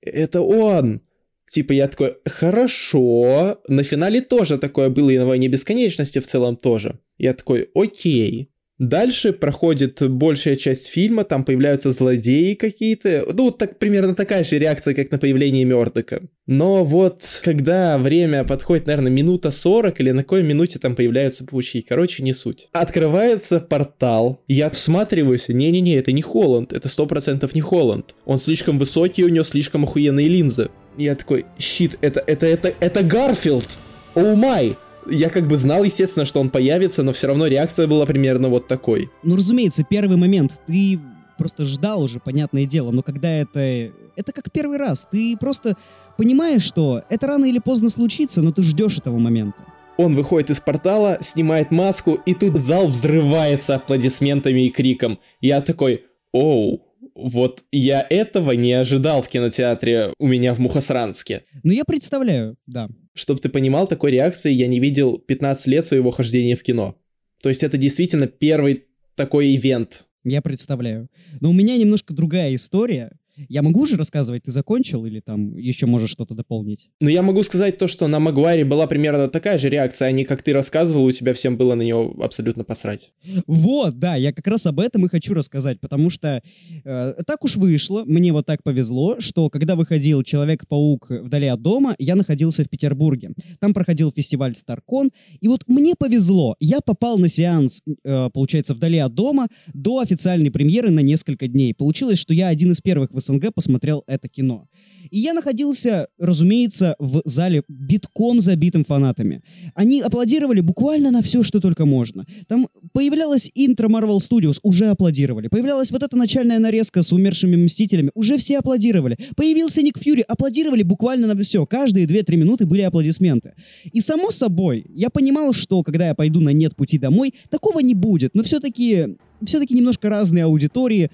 это 0.00 0.40
он. 0.40 1.02
Типа 1.50 1.72
я 1.72 1.86
такой, 1.88 2.16
хорошо, 2.24 3.60
на 3.68 3.82
финале 3.82 4.22
тоже 4.22 4.56
такое 4.56 4.88
было, 4.88 5.10
и 5.10 5.18
на 5.18 5.26
«Войне 5.26 5.48
бесконечности» 5.48 6.18
в 6.18 6.26
целом 6.26 6.56
тоже. 6.56 6.98
Я 7.18 7.34
такой, 7.34 7.68
окей. 7.74 8.48
Дальше 8.88 9.32
проходит 9.32 10.06
большая 10.10 10.56
часть 10.56 10.88
фильма, 10.88 11.24
там 11.24 11.44
появляются 11.44 11.90
злодеи 11.90 12.54
какие-то. 12.54 13.24
Ну, 13.32 13.50
так 13.50 13.78
примерно 13.78 14.14
такая 14.14 14.44
же 14.44 14.58
реакция, 14.58 14.94
как 14.94 15.10
на 15.10 15.18
появление 15.18 15.64
Мёрдока. 15.64 16.20
Но 16.46 16.84
вот, 16.84 17.22
когда 17.42 17.96
время 17.96 18.44
подходит, 18.44 18.86
наверное, 18.86 19.10
минута 19.10 19.50
40, 19.50 20.00
или 20.00 20.10
на 20.10 20.22
какой 20.22 20.42
минуте 20.42 20.78
там 20.78 20.94
появляются 20.94 21.46
паучки, 21.46 21.80
короче, 21.80 22.22
не 22.22 22.34
суть. 22.34 22.68
Открывается 22.72 23.60
портал, 23.60 24.42
я 24.48 24.68
всматриваюсь, 24.68 25.48
не-не-не, 25.48 25.94
это 25.94 26.12
не 26.12 26.20
Холланд, 26.20 26.74
это 26.74 26.88
100% 26.88 27.50
не 27.54 27.62
Холланд. 27.62 28.14
Он 28.26 28.38
слишком 28.38 28.78
высокий, 28.78 29.24
у 29.24 29.28
него 29.28 29.44
слишком 29.44 29.84
охуенные 29.84 30.28
линзы. 30.28 30.68
Я 30.98 31.14
такой, 31.14 31.46
щит, 31.58 31.96
это, 32.02 32.22
это, 32.26 32.44
это, 32.44 32.74
это 32.78 33.02
Гарфилд! 33.02 33.66
Оу 34.14 34.36
май! 34.36 34.76
Я 35.10 35.30
как 35.30 35.46
бы 35.46 35.56
знал, 35.56 35.84
естественно, 35.84 36.24
что 36.24 36.40
он 36.40 36.50
появится, 36.50 37.02
но 37.02 37.12
все 37.12 37.26
равно 37.26 37.46
реакция 37.46 37.86
была 37.86 38.06
примерно 38.06 38.48
вот 38.48 38.68
такой. 38.68 39.10
Ну, 39.22 39.36
разумеется, 39.36 39.84
первый 39.88 40.16
момент, 40.16 40.60
ты 40.66 40.98
просто 41.36 41.64
ждал 41.64 42.02
уже, 42.02 42.20
понятное 42.20 42.64
дело, 42.64 42.90
но 42.90 43.02
когда 43.02 43.28
это... 43.30 43.92
Это 44.16 44.32
как 44.32 44.52
первый 44.52 44.78
раз, 44.78 45.08
ты 45.10 45.36
просто 45.36 45.76
понимаешь, 46.16 46.62
что 46.62 47.02
это 47.10 47.26
рано 47.26 47.46
или 47.46 47.58
поздно 47.58 47.88
случится, 47.88 48.42
но 48.42 48.52
ты 48.52 48.62
ждешь 48.62 48.98
этого 48.98 49.18
момента. 49.18 49.64
Он 49.96 50.14
выходит 50.14 50.50
из 50.50 50.60
портала, 50.60 51.18
снимает 51.20 51.72
маску, 51.72 52.20
и 52.24 52.32
тут 52.32 52.56
зал 52.58 52.86
взрывается 52.86 53.74
аплодисментами 53.74 54.66
и 54.66 54.70
криком. 54.70 55.18
Я 55.40 55.60
такой, 55.60 56.04
оу, 56.32 56.83
вот 57.14 57.64
я 57.70 58.06
этого 58.08 58.52
не 58.52 58.72
ожидал 58.72 59.22
в 59.22 59.28
кинотеатре 59.28 60.12
у 60.18 60.26
меня 60.26 60.54
в 60.54 60.58
Мухосранске. 60.58 61.44
Ну, 61.62 61.72
я 61.72 61.84
представляю, 61.84 62.56
да. 62.66 62.88
Чтобы 63.14 63.40
ты 63.40 63.48
понимал, 63.48 63.86
такой 63.86 64.10
реакции 64.10 64.52
я 64.52 64.66
не 64.66 64.80
видел 64.80 65.18
15 65.18 65.66
лет 65.68 65.86
своего 65.86 66.10
хождения 66.10 66.56
в 66.56 66.62
кино. 66.62 66.96
То 67.42 67.48
есть 67.48 67.62
это 67.62 67.76
действительно 67.76 68.26
первый 68.26 68.86
такой 69.14 69.54
ивент. 69.54 70.04
Я 70.24 70.42
представляю. 70.42 71.08
Но 71.40 71.50
у 71.50 71.52
меня 71.52 71.76
немножко 71.76 72.14
другая 72.14 72.54
история. 72.54 73.12
Я 73.48 73.62
могу 73.62 73.80
уже 73.80 73.96
рассказывать, 73.96 74.44
ты 74.44 74.50
закончил 74.50 75.04
или 75.06 75.20
там 75.20 75.56
еще 75.56 75.86
можешь 75.86 76.10
что-то 76.10 76.34
дополнить? 76.34 76.88
Ну, 77.00 77.08
я 77.08 77.22
могу 77.22 77.42
сказать 77.42 77.78
то, 77.78 77.88
что 77.88 78.06
на 78.06 78.20
Магуайре 78.20 78.64
была 78.64 78.86
примерно 78.86 79.28
такая 79.28 79.58
же 79.58 79.68
реакция, 79.68 80.08
а 80.08 80.12
не 80.12 80.24
как 80.24 80.42
ты 80.42 80.52
рассказывал, 80.52 81.04
у 81.04 81.12
тебя 81.12 81.34
всем 81.34 81.56
было 81.56 81.74
на 81.74 81.82
него 81.82 82.14
абсолютно 82.22 82.64
посрать. 82.64 83.12
Вот, 83.46 83.98
да, 83.98 84.16
я 84.16 84.32
как 84.32 84.46
раз 84.46 84.66
об 84.66 84.80
этом 84.80 85.06
и 85.06 85.08
хочу 85.08 85.34
рассказать, 85.34 85.80
потому 85.80 86.10
что 86.10 86.42
э, 86.84 87.14
так 87.26 87.44
уж 87.44 87.56
вышло, 87.56 88.04
мне 88.04 88.32
вот 88.32 88.46
так 88.46 88.62
повезло, 88.62 89.20
что 89.20 89.50
когда 89.50 89.76
выходил 89.76 90.22
Человек-паук 90.22 91.10
вдали 91.10 91.46
от 91.48 91.60
дома, 91.60 91.94
я 91.98 92.14
находился 92.16 92.64
в 92.64 92.68
Петербурге. 92.68 93.32
Там 93.60 93.74
проходил 93.74 94.12
фестиваль 94.12 94.54
Старкон, 94.54 95.10
и 95.40 95.48
вот 95.48 95.64
мне 95.66 95.94
повезло, 95.98 96.56
я 96.60 96.80
попал 96.80 97.18
на 97.18 97.28
сеанс, 97.28 97.82
э, 98.04 98.30
получается, 98.32 98.74
вдали 98.74 98.98
от 98.98 99.14
дома 99.14 99.48
до 99.72 99.98
официальной 99.98 100.50
премьеры 100.50 100.90
на 100.90 101.00
несколько 101.00 101.48
дней. 101.48 101.74
Получилось, 101.74 102.18
что 102.18 102.32
я 102.34 102.48
один 102.48 102.72
из 102.72 102.80
первых 102.80 103.10
СНГ 103.24 103.52
посмотрел 103.54 104.04
это 104.06 104.28
кино. 104.28 104.68
И 105.10 105.18
я 105.18 105.34
находился, 105.34 106.08
разумеется, 106.18 106.96
в 106.98 107.22
зале 107.24 107.62
битком 107.68 108.40
забитым 108.40 108.84
фанатами. 108.84 109.42
Они 109.74 110.00
аплодировали 110.00 110.60
буквально 110.60 111.10
на 111.10 111.22
все, 111.22 111.42
что 111.42 111.60
только 111.60 111.84
можно. 111.84 112.26
Там 112.48 112.68
появлялась 112.92 113.50
интро 113.54 113.88
Marvel 113.88 114.18
Studios, 114.18 114.58
уже 114.62 114.86
аплодировали. 114.86 115.48
Появлялась 115.48 115.90
вот 115.90 116.02
эта 116.02 116.16
начальная 116.16 116.58
нарезка 116.58 117.02
с 117.02 117.12
умершими 117.12 117.56
Мстителями, 117.56 118.10
уже 118.14 118.38
все 118.38 118.58
аплодировали. 118.58 119.16
Появился 119.36 119.82
Ник 119.82 119.98
Фьюри, 119.98 120.24
аплодировали 120.26 120.82
буквально 120.82 121.32
на 121.32 121.42
все. 121.42 121.66
Каждые 121.66 122.06
2-3 122.06 122.36
минуты 122.36 122.66
были 122.66 122.82
аплодисменты. 122.82 123.54
И 123.92 124.00
само 124.00 124.30
собой, 124.30 124.86
я 124.88 125.10
понимал, 125.10 125.52
что 125.52 125.82
когда 125.82 126.08
я 126.08 126.14
пойду 126.14 126.40
на 126.40 126.50
«Нет 126.50 126.74
пути 126.76 126.98
домой», 126.98 127.34
такого 127.50 127.80
не 127.80 127.94
будет. 127.94 128.34
Но 128.34 128.42
все-таки 128.42 129.16
все-таки 129.44 129.74
немножко 129.74 130.08
разные 130.08 130.44
аудитории. 130.44 131.10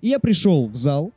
И 0.00 0.08
я 0.08 0.18
пришел 0.18 0.68
в 0.68 0.76
зал, 0.76 1.12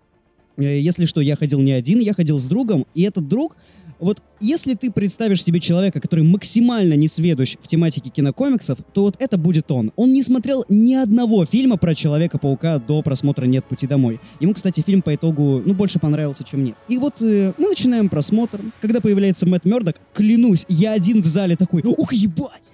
Если 0.69 1.05
что, 1.05 1.21
я 1.21 1.35
ходил 1.35 1.61
не 1.61 1.71
один, 1.71 1.99
я 1.99 2.13
ходил 2.13 2.39
с 2.39 2.45
другом, 2.45 2.85
и 2.93 3.03
этот 3.03 3.27
друг, 3.27 3.55
вот 3.99 4.21
если 4.39 4.73
ты 4.73 4.91
представишь 4.91 5.43
себе 5.43 5.59
человека, 5.59 5.99
который 5.99 6.25
максимально 6.25 6.95
не 6.95 7.07
сведущ 7.07 7.57
в 7.61 7.67
тематике 7.67 8.09
кинокомиксов, 8.09 8.79
то 8.93 9.03
вот 9.03 9.15
это 9.19 9.37
будет 9.37 9.71
он. 9.71 9.91
Он 9.95 10.11
не 10.11 10.23
смотрел 10.23 10.65
ни 10.69 10.95
одного 10.95 11.45
фильма 11.45 11.77
про 11.77 11.93
Человека-паука 11.93 12.79
до 12.79 13.03
просмотра 13.03 13.45
«Нет 13.45 13.63
пути 13.65 13.85
домой». 13.85 14.19
Ему, 14.39 14.55
кстати, 14.55 14.81
фильм 14.81 15.03
по 15.03 15.13
итогу, 15.13 15.61
ну, 15.63 15.75
больше 15.75 15.99
понравился, 15.99 16.43
чем 16.43 16.61
мне. 16.61 16.73
И 16.89 16.97
вот 16.97 17.21
э, 17.21 17.53
мы 17.59 17.69
начинаем 17.69 18.09
просмотр. 18.09 18.59
Когда 18.81 19.01
появляется 19.01 19.47
Мэтт 19.47 19.65
Мёрдок, 19.65 19.97
клянусь, 20.13 20.65
я 20.67 20.93
один 20.93 21.21
в 21.21 21.27
зале 21.27 21.55
такой, 21.55 21.83
ух, 21.83 22.11
ебать! 22.11 22.71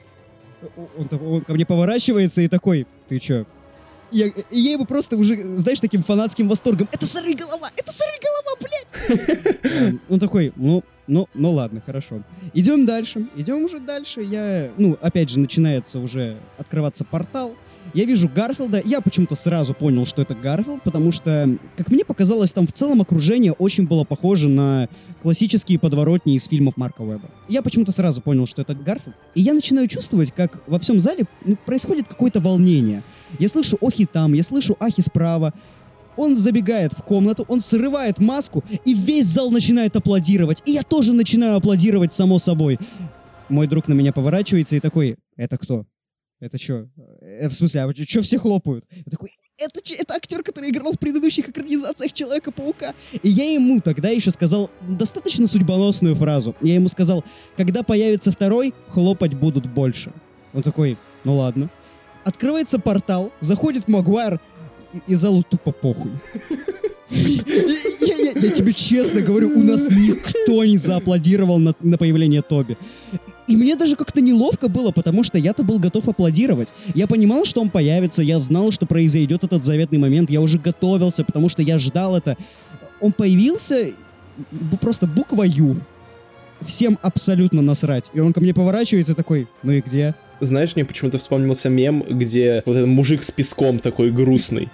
Он, 0.98 1.08
такой- 1.10 1.28
он 1.28 1.42
ко 1.42 1.54
мне 1.54 1.66
поворачивается 1.66 2.42
и 2.42 2.48
такой, 2.48 2.88
ты 3.10 3.20
чё, 3.20 3.46
я, 4.12 4.28
и 4.28 4.60
я 4.60 4.72
его 4.72 4.86
просто 4.86 5.18
уже, 5.18 5.58
знаешь, 5.58 5.80
таким 5.80 6.04
фанатским 6.04 6.48
восторгом. 6.48 6.88
Это 6.92 7.06
голова! 7.06 7.70
Это 7.76 7.92
голова, 8.22 8.58
блядь! 8.62 9.58
Эм, 9.64 10.02
Он 10.10 10.20
такой, 10.20 10.54
ну, 10.56 10.84
ну, 11.08 11.28
ну 11.34 11.52
ладно, 11.52 11.82
хорошо. 11.86 12.24
Идем 12.54 12.86
дальше. 12.86 13.28
Идем 13.36 13.64
уже 13.64 13.80
дальше. 13.80 14.22
Я, 14.22 14.72
ну, 14.78 14.98
опять 15.02 15.30
же, 15.30 15.40
начинается 15.40 16.00
уже 16.00 16.38
открываться 16.58 17.06
портал. 17.06 17.56
Я 17.94 18.06
вижу 18.06 18.30
Гарфилда. 18.34 18.82
Я 18.84 19.02
почему-то 19.02 19.36
сразу 19.36 19.74
понял, 19.74 20.06
что 20.06 20.22
это 20.22 20.36
Гарфилд, 20.36 20.84
потому 20.84 21.12
что, 21.12 21.58
как 21.78 21.90
мне 21.90 22.04
показалось, 22.04 22.52
там 22.52 22.68
в 22.68 22.74
целом 22.74 23.02
окружение 23.02 23.54
очень 23.54 23.88
было 23.88 24.04
похоже 24.04 24.50
на 24.50 24.90
классические 25.22 25.80
подворотни 25.80 26.36
из 26.36 26.46
фильмов 26.48 26.76
Марка 26.76 27.02
Уэбба. 27.02 27.30
Я 27.48 27.62
почему-то 27.62 27.92
сразу 27.92 28.22
понял, 28.22 28.46
что 28.46 28.62
это 28.62 28.76
Гарфилд. 28.76 29.16
И 29.36 29.42
я 29.42 29.54
начинаю 29.54 29.88
чувствовать, 29.88 30.34
как 30.36 30.62
во 30.68 30.80
всем 30.80 31.00
зале 31.00 31.26
ну, 31.46 31.56
происходит 31.66 32.08
какое-то 32.08 32.42
волнение. 32.42 33.04
Я 33.40 33.48
слышу 33.50 33.78
охи 33.82 34.06
там, 34.06 34.34
я 34.34 34.44
слышу 34.44 34.76
ахи 34.80 35.02
справа. 35.02 35.54
Он 36.16 36.36
забегает 36.36 36.94
в 36.94 37.04
комнату, 37.04 37.46
он 37.48 37.60
срывает 37.60 38.20
маску, 38.20 38.64
и 38.86 38.94
весь 38.94 39.28
зал 39.28 39.52
начинает 39.52 39.96
аплодировать. 39.96 40.64
И 40.66 40.72
я 40.72 40.82
тоже 40.82 41.14
начинаю 41.14 41.58
аплодировать, 41.58 42.12
само 42.12 42.40
собой. 42.40 42.80
Мой 43.50 43.68
друг 43.68 43.88
на 43.88 43.94
меня 43.94 44.12
поворачивается 44.12 44.76
и 44.76 44.80
такой, 44.80 45.18
это 45.36 45.58
кто? 45.58 45.86
Это 46.40 46.60
что? 46.60 46.88
В 47.22 47.54
смысле, 47.54 47.82
а 47.82 47.94
что 47.94 48.22
все 48.22 48.38
хлопают? 48.38 48.86
Я 48.92 49.04
такой, 49.10 49.32
это, 49.58 49.80
это 49.94 50.14
актер, 50.14 50.44
который 50.44 50.70
играл 50.70 50.94
в 50.94 51.00
предыдущих 51.00 51.50
экранизациях 51.50 52.14
Человека-паука. 52.14 52.94
И 53.24 53.30
я 53.30 53.52
ему 53.54 53.82
тогда 53.82 54.10
еще 54.10 54.30
сказал 54.30 54.70
достаточно 54.88 55.48
судьбоносную 55.48 56.16
фразу. 56.16 56.56
Я 56.62 56.76
ему 56.76 56.90
сказал, 56.90 57.24
когда 57.56 57.82
появится 57.82 58.32
второй, 58.32 58.74
хлопать 58.90 59.34
будут 59.34 59.66
больше. 59.66 60.14
Он 60.54 60.62
такой, 60.62 60.98
ну 61.24 61.36
ладно. 61.36 61.72
Открывается 62.28 62.78
портал, 62.78 63.32
заходит 63.40 63.88
Магуайр, 63.88 64.42
и, 64.92 65.00
и 65.08 65.16
залу 65.16 65.46
тупо 65.50 65.72
похуй. 65.72 66.12
Я, 67.10 68.52
тебе 68.52 68.74
честно 68.74 69.22
говорю, 69.22 69.58
у 69.58 69.64
нас 69.64 69.88
никто 69.90 70.66
не 70.66 70.76
зааплодировал 70.76 71.58
на, 71.58 71.74
на 71.80 71.98
появление 71.98 72.42
Тоби. 72.42 72.78
И 73.48 73.56
мне 73.56 73.78
даже 73.78 73.96
как-то 73.96 74.20
неловко 74.20 74.68
было, 74.68 74.92
потому 74.92 75.24
что 75.24 75.38
я-то 75.38 75.64
был 75.64 75.80
готов 75.80 76.10
аплодировать. 76.10 76.68
Я 76.94 77.08
понимал, 77.08 77.46
что 77.46 77.62
он 77.62 77.70
появится, 77.70 78.22
я 78.22 78.40
знал, 78.40 78.72
что 78.74 78.86
произойдет 78.86 79.46
этот 79.46 79.64
заветный 79.64 79.98
момент, 79.98 80.30
я 80.30 80.42
уже 80.42 80.60
готовился, 80.60 81.24
потому 81.24 81.48
что 81.48 81.62
я 81.62 81.80
ждал 81.80 82.18
это. 82.18 82.36
Он 83.00 83.14
появился, 83.14 83.94
просто 84.82 85.08
буква 85.08 85.44
Ю. 85.44 85.80
Всем 86.66 87.00
абсолютно 87.02 87.62
насрать. 87.62 88.12
И 88.14 88.20
он 88.20 88.34
ко 88.34 88.42
мне 88.42 88.54
поворачивается 88.54 89.16
такой, 89.16 89.48
ну 89.64 89.72
и 89.72 89.80
где? 89.80 90.14
Знаешь, 90.40 90.76
мне 90.76 90.86
почему-то 90.86 91.18
вспомнился 91.18 91.70
мем, 91.70 92.04
где 92.08 92.64
вот 92.66 92.76
этот 92.76 92.88
мужик 92.88 93.24
с 93.24 93.32
песком 93.32 93.80
такой 93.80 94.12
грустный. 94.12 94.70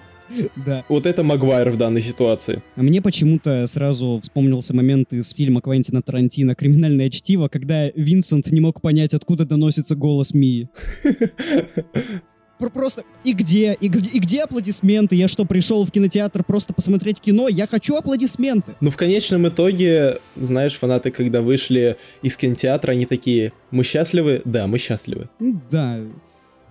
Да. 0.66 0.84
Вот 0.90 1.06
это 1.06 1.24
Магуайр 1.24 1.70
в 1.70 1.78
данной 1.78 2.02
ситуации. 2.02 2.64
А 2.76 2.82
мне 2.82 3.02
почему-то 3.02 3.68
сразу 3.68 4.20
вспомнился 4.22 4.74
момент 4.74 5.14
из 5.14 5.32
фильма 5.32 5.62
Квентина 5.62 6.02
Тарантино 6.02 6.56
«Криминальное 6.56 7.10
чтиво», 7.10 7.48
когда 7.50 7.90
Винсент 7.90 8.48
не 8.48 8.60
мог 8.60 8.82
понять, 8.82 9.14
откуда 9.14 9.46
доносится 9.46 9.96
голос 9.96 10.34
Мии. 10.34 10.70
Про- 12.64 12.70
Просто 12.70 13.04
и 13.24 13.34
где, 13.34 13.78
и 13.80 13.88
где, 13.88 14.10
и 14.10 14.20
где 14.20 14.44
аплодисменты? 14.44 15.16
Я 15.16 15.28
что, 15.28 15.46
пришел 15.46 15.86
в 15.86 15.92
кинотеатр 15.92 16.44
просто 16.44 16.74
посмотреть 16.74 17.20
кино? 17.20 17.48
Я 17.50 17.68
хочу 17.68 17.96
аплодисменты. 17.96 18.76
Ну, 18.82 18.90
в 18.90 18.96
конечном 18.98 19.48
итоге, 19.48 20.20
знаешь, 20.36 20.78
фанаты, 20.78 21.12
когда 21.12 21.42
вышли 21.42 21.98
из 22.22 22.38
кинотеатра, 22.38 22.92
они 22.94 23.06
такие, 23.06 23.52
мы 23.72 23.84
счастливы? 23.84 24.42
Да, 24.46 24.68
мы 24.68 24.78
счастливы. 24.78 25.30
Ну, 25.40 25.62
Да. 25.70 25.98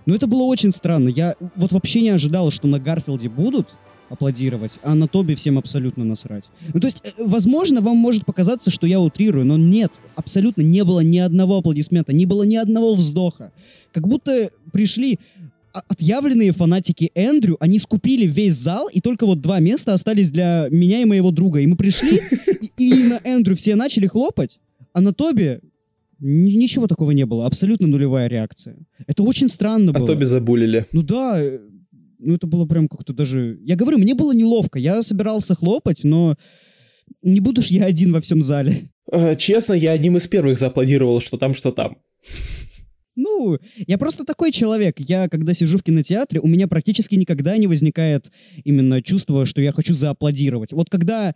Но 0.05 0.15
это 0.15 0.27
было 0.27 0.43
очень 0.43 0.73
странно. 0.73 1.09
Я 1.09 1.37
вот 1.55 1.71
вообще 1.73 2.01
не 2.01 2.09
ожидал, 2.11 2.51
что 2.51 2.67
на 2.67 2.81
Гарфилде 2.81 3.29
будут 3.29 3.77
аплодировать, 4.09 4.79
а 4.83 4.95
на 4.95 5.07
Тоби 5.09 5.35
всем 5.35 5.57
абсолютно 5.59 6.05
насрать. 6.05 6.45
Ну, 6.75 6.81
то 6.81 6.87
есть, 6.87 7.01
э, 7.05 7.11
возможно, 7.19 7.81
вам 7.81 7.97
может 7.97 8.27
показаться, 8.27 8.71
что 8.71 8.87
я 8.87 9.01
утрирую, 9.01 9.47
но 9.47 9.57
нет, 9.57 9.93
абсолютно 10.17 10.63
не 10.63 10.85
было 10.85 11.01
ни 11.01 11.19
одного 11.19 11.59
аплодисмента, 11.59 12.13
не 12.13 12.27
было 12.27 12.43
ни 12.43 12.57
одного 12.57 12.95
вздоха. 12.95 13.53
Как 13.93 14.07
будто 14.09 14.51
пришли 14.73 15.19
отъявленные 15.73 16.52
фанатики 16.52 17.11
Эндрю, 17.14 17.57
они 17.61 17.79
скупили 17.79 18.26
весь 18.26 18.55
зал, 18.55 18.88
и 18.88 19.00
только 19.00 19.26
вот 19.26 19.41
два 19.41 19.59
места 19.61 19.93
остались 19.93 20.31
для 20.31 20.69
меня 20.71 21.00
и 21.00 21.05
моего 21.05 21.31
друга. 21.31 21.61
И 21.61 21.67
мы 21.67 21.76
пришли, 21.76 22.21
и, 22.79 22.91
и 22.91 23.05
на 23.05 23.21
Эндрю 23.25 23.57
все 23.57 23.75
начали 23.75 24.07
хлопать, 24.07 24.59
а 24.93 25.00
на 25.00 25.12
Тоби 25.12 25.61
ни- 26.21 26.52
ничего 26.52 26.87
такого 26.87 27.11
не 27.11 27.26
было. 27.26 27.47
Абсолютно 27.47 27.87
нулевая 27.87 28.29
реакция. 28.29 28.76
Это 29.07 29.23
очень 29.23 29.49
странно 29.49 29.91
А 29.91 29.99
было. 29.99 30.07
Тоби 30.07 30.25
забулили. 30.25 30.87
Ну 30.93 31.02
да, 31.02 31.43
э, 31.43 31.59
ну 32.19 32.35
это 32.35 32.47
было 32.47 32.67
прям 32.67 32.88
как-то 32.88 33.12
даже... 33.12 33.59
Я 33.62 33.76
говорю, 33.76 33.99
мне 33.99 34.14
было 34.14 34.33
неловко. 34.33 34.79
Я 34.79 35.02
собирался 35.02 35.55
хлопать, 35.55 36.05
но 36.05 36.37
не 37.23 37.41
буду 37.41 37.62
ж 37.62 37.67
я 37.67 37.87
один 37.87 38.12
во 38.12 38.21
всем 38.21 38.43
зале. 38.43 38.85
Э, 39.11 39.35
Честно, 39.37 39.75
я 39.75 39.93
одним 39.93 40.17
из 40.17 40.26
первых 40.29 40.59
зааплодировал, 40.59 41.21
что 41.21 41.37
там, 41.37 41.55
что 41.55 41.73
там. 41.73 41.97
Ну, 43.14 43.59
я 43.87 43.99
просто 43.99 44.25
такой 44.25 44.52
человек. 44.52 44.99
Я, 44.99 45.28
когда 45.28 45.54
сижу 45.54 45.78
в 45.78 45.83
кинотеатре, 45.83 46.40
у 46.40 46.47
меня 46.47 46.69
практически 46.69 47.14
никогда 47.14 47.57
не 47.57 47.66
возникает 47.66 48.31
именно 48.64 49.02
чувство, 49.02 49.47
что 49.47 49.61
я 49.61 49.73
хочу 49.73 49.95
зааплодировать. 49.95 50.73
Вот 50.73 50.88
когда 50.90 51.35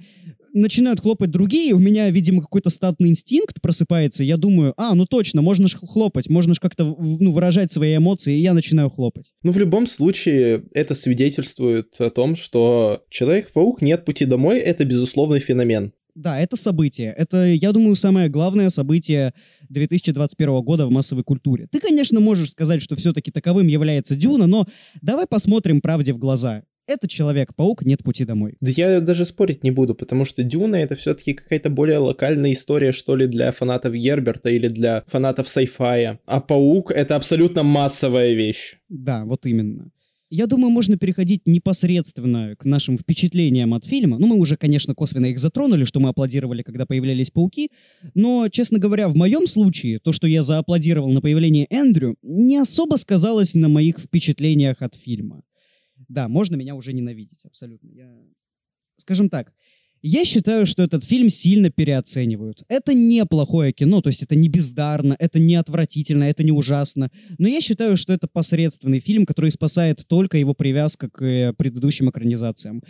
начинают 0.56 1.00
хлопать 1.00 1.30
другие, 1.30 1.74
у 1.74 1.78
меня, 1.78 2.08
видимо, 2.10 2.40
какой-то 2.40 2.70
статный 2.70 3.10
инстинкт 3.10 3.60
просыпается, 3.60 4.24
я 4.24 4.36
думаю, 4.36 4.72
а, 4.76 4.94
ну 4.94 5.04
точно, 5.04 5.42
можно 5.42 5.68
ж 5.68 5.76
хлопать, 5.76 6.28
можно 6.30 6.54
ж 6.54 6.58
как-то 6.58 6.96
ну, 6.98 7.32
выражать 7.32 7.70
свои 7.70 7.96
эмоции, 7.96 8.36
и 8.36 8.40
я 8.40 8.54
начинаю 8.54 8.90
хлопать. 8.90 9.32
Ну, 9.42 9.52
в 9.52 9.58
любом 9.58 9.86
случае, 9.86 10.64
это 10.72 10.94
свидетельствует 10.94 11.94
о 11.98 12.10
том, 12.10 12.36
что 12.36 13.02
Человек-паук 13.10 13.82
«Нет 13.82 14.04
пути 14.04 14.24
домой»— 14.24 14.58
это 14.60 14.84
безусловный 14.84 15.40
феномен. 15.40 15.92
Да, 16.16 16.40
это 16.40 16.56
событие. 16.56 17.14
Это, 17.16 17.44
я 17.44 17.72
думаю, 17.72 17.94
самое 17.94 18.30
главное 18.30 18.70
событие 18.70 19.34
2021 19.68 20.62
года 20.62 20.86
в 20.86 20.90
массовой 20.90 21.24
культуре. 21.24 21.68
Ты, 21.70 21.78
конечно, 21.78 22.20
можешь 22.20 22.52
сказать, 22.52 22.80
что 22.80 22.96
все-таки 22.96 23.30
таковым 23.30 23.66
является 23.66 24.16
Дюна, 24.16 24.46
но 24.46 24.66
давай 25.02 25.26
посмотрим 25.26 25.82
правде 25.82 26.14
в 26.14 26.18
глаза. 26.18 26.62
Это 26.86 27.06
Человек-паук, 27.06 27.84
нет 27.84 28.02
пути 28.02 28.24
домой. 28.24 28.56
Да 28.60 28.70
я 28.74 29.00
даже 29.00 29.26
спорить 29.26 29.62
не 29.62 29.72
буду, 29.72 29.94
потому 29.94 30.24
что 30.24 30.42
Дюна— 30.42 30.76
это 30.76 30.94
все-таки 30.94 31.34
какая-то 31.34 31.68
более 31.68 31.98
локальная 31.98 32.54
история, 32.54 32.92
что 32.92 33.14
ли, 33.14 33.26
для 33.26 33.52
фанатов 33.52 33.92
Герберта 33.92 34.48
или 34.48 34.68
для 34.68 35.04
фанатов 35.08 35.48
сайфая. 35.48 36.20
А 36.24 36.40
Паук— 36.40 36.90
это 36.92 37.16
абсолютно 37.16 37.62
массовая 37.62 38.32
вещь. 38.32 38.78
Да, 38.88 39.24
вот 39.26 39.44
именно. 39.44 39.90
Я 40.28 40.46
думаю, 40.46 40.70
можно 40.70 40.96
переходить 40.96 41.42
непосредственно 41.46 42.56
к 42.56 42.64
нашим 42.64 42.98
впечатлениям 42.98 43.74
от 43.74 43.84
фильма. 43.84 44.18
Ну, 44.18 44.26
мы 44.26 44.36
уже, 44.36 44.56
конечно, 44.56 44.94
косвенно 44.94 45.26
их 45.26 45.38
затронули, 45.38 45.84
что 45.84 46.00
мы 46.00 46.08
аплодировали, 46.08 46.62
когда 46.62 46.84
появлялись 46.84 47.30
пауки. 47.30 47.70
Но, 48.14 48.48
честно 48.48 48.80
говоря, 48.80 49.08
в 49.08 49.16
моем 49.16 49.46
случае, 49.46 50.00
то, 50.00 50.12
что 50.12 50.26
я 50.26 50.42
зааплодировал 50.42 51.12
на 51.12 51.20
появление 51.20 51.66
Эндрю, 51.70 52.16
не 52.22 52.56
особо 52.56 52.96
сказалось 52.96 53.54
на 53.54 53.68
моих 53.68 54.00
впечатлениях 54.00 54.82
от 54.82 54.96
фильма. 54.96 55.44
Да, 56.08 56.28
можно 56.28 56.56
меня 56.56 56.74
уже 56.74 56.92
ненавидеть, 56.92 57.44
абсолютно. 57.44 57.88
Я... 57.90 58.12
Скажем 58.96 59.28
так, 59.28 59.52
я 60.06 60.24
считаю, 60.24 60.66
что 60.66 60.82
этот 60.82 61.04
фильм 61.04 61.30
сильно 61.30 61.70
переоценивают. 61.70 62.62
Это 62.68 62.94
неплохое 62.94 63.72
кино, 63.72 64.00
то 64.00 64.08
есть 64.08 64.22
это 64.22 64.36
не 64.36 64.48
бездарно, 64.48 65.16
это 65.18 65.40
не 65.40 65.56
отвратительно, 65.56 66.24
это 66.24 66.44
не 66.44 66.52
ужасно. 66.52 67.10
Но 67.38 67.48
я 67.48 67.60
считаю, 67.60 67.96
что 67.96 68.12
это 68.12 68.28
посредственный 68.28 69.00
фильм, 69.00 69.26
который 69.26 69.50
спасает 69.50 70.06
только 70.06 70.38
его 70.38 70.54
привязка 70.54 71.10
к 71.10 71.22
э, 71.22 71.52
предыдущим 71.52 72.08
экранизациям. 72.08 72.82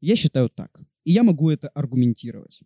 Я 0.00 0.14
считаю 0.14 0.48
так. 0.48 0.80
И 1.04 1.12
я 1.12 1.24
могу 1.24 1.50
это 1.50 1.68
аргументировать. 1.68 2.60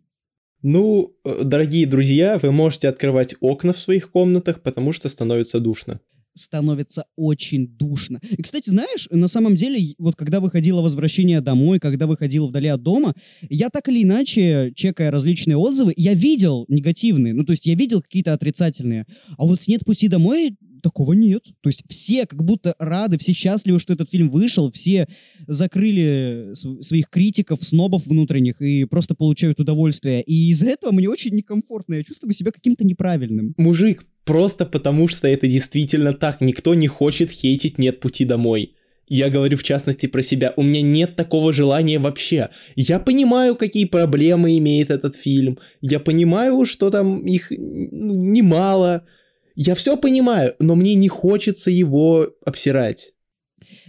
Ну, 0.61 1.17
э, 1.25 1.43
дорогие 1.43 1.87
друзья, 1.87 2.37
вы 2.37 2.51
можете 2.51 2.87
открывать 2.87 3.33
окна 3.39 3.73
в 3.73 3.79
своих 3.79 4.11
комнатах, 4.11 4.61
потому 4.61 4.91
что 4.91 5.09
становится 5.09 5.59
душно. 5.59 5.99
Становится 6.35 7.05
очень 7.15 7.67
душно. 7.67 8.19
И, 8.29 8.41
кстати, 8.41 8.69
знаешь, 8.69 9.07
на 9.11 9.27
самом 9.27 9.55
деле, 9.55 9.93
вот 9.97 10.15
когда 10.15 10.39
выходило 10.39 10.81
«Возвращение 10.81 11.41
домой», 11.41 11.79
когда 11.79 12.07
выходило 12.07 12.47
«Вдали 12.47 12.67
от 12.67 12.81
дома», 12.81 13.13
я 13.49 13.69
так 13.69 13.89
или 13.89 14.03
иначе, 14.03 14.71
чекая 14.75 15.11
различные 15.11 15.57
отзывы, 15.57 15.93
я 15.95 16.13
видел 16.13 16.65
негативные, 16.67 17.33
ну, 17.33 17.43
то 17.43 17.51
есть 17.51 17.65
я 17.65 17.75
видел 17.75 18.01
какие-то 18.01 18.33
отрицательные. 18.33 19.05
А 19.37 19.45
вот 19.45 19.67
«Нет 19.67 19.85
пути 19.85 20.07
домой» 20.07 20.55
такого 20.81 21.13
нет. 21.13 21.43
То 21.61 21.69
есть 21.69 21.83
все 21.87 22.25
как 22.25 22.43
будто 22.43 22.75
рады, 22.79 23.17
все 23.17 23.33
счастливы, 23.33 23.79
что 23.79 23.93
этот 23.93 24.09
фильм 24.09 24.29
вышел, 24.29 24.71
все 24.71 25.07
закрыли 25.47 26.51
св- 26.53 26.83
своих 26.85 27.09
критиков, 27.09 27.63
снобов 27.63 28.05
внутренних 28.05 28.61
и 28.61 28.85
просто 28.85 29.15
получают 29.15 29.59
удовольствие. 29.59 30.23
И 30.23 30.49
из-за 30.49 30.67
этого 30.67 30.91
мне 30.91 31.07
очень 31.07 31.33
некомфортно, 31.35 31.95
я 31.95 32.03
чувствую 32.03 32.33
себя 32.33 32.51
каким-то 32.51 32.83
неправильным. 32.83 33.53
Мужик, 33.57 34.05
просто 34.25 34.65
потому 34.65 35.07
что 35.07 35.27
это 35.27 35.47
действительно 35.47 36.13
так. 36.13 36.41
Никто 36.41 36.73
не 36.73 36.87
хочет 36.87 37.31
хейтить 37.31 37.77
«Нет 37.77 37.99
пути 37.99 38.25
домой». 38.25 38.75
Я 39.13 39.29
говорю 39.29 39.57
в 39.57 39.63
частности 39.63 40.05
про 40.05 40.21
себя. 40.21 40.53
У 40.55 40.63
меня 40.63 40.81
нет 40.81 41.17
такого 41.17 41.51
желания 41.51 41.99
вообще. 41.99 42.49
Я 42.77 42.97
понимаю, 42.97 43.57
какие 43.57 43.83
проблемы 43.83 44.57
имеет 44.57 44.89
этот 44.89 45.17
фильм. 45.17 45.59
Я 45.81 45.99
понимаю, 45.99 46.63
что 46.63 46.89
там 46.89 47.25
их 47.25 47.51
ну, 47.51 48.13
немало. 48.13 49.05
Я 49.53 49.75
все 49.75 49.97
понимаю, 49.97 50.55
но 50.59 50.75
мне 50.75 50.95
не 50.95 51.09
хочется 51.09 51.69
его 51.69 52.29
обсирать. 52.45 53.11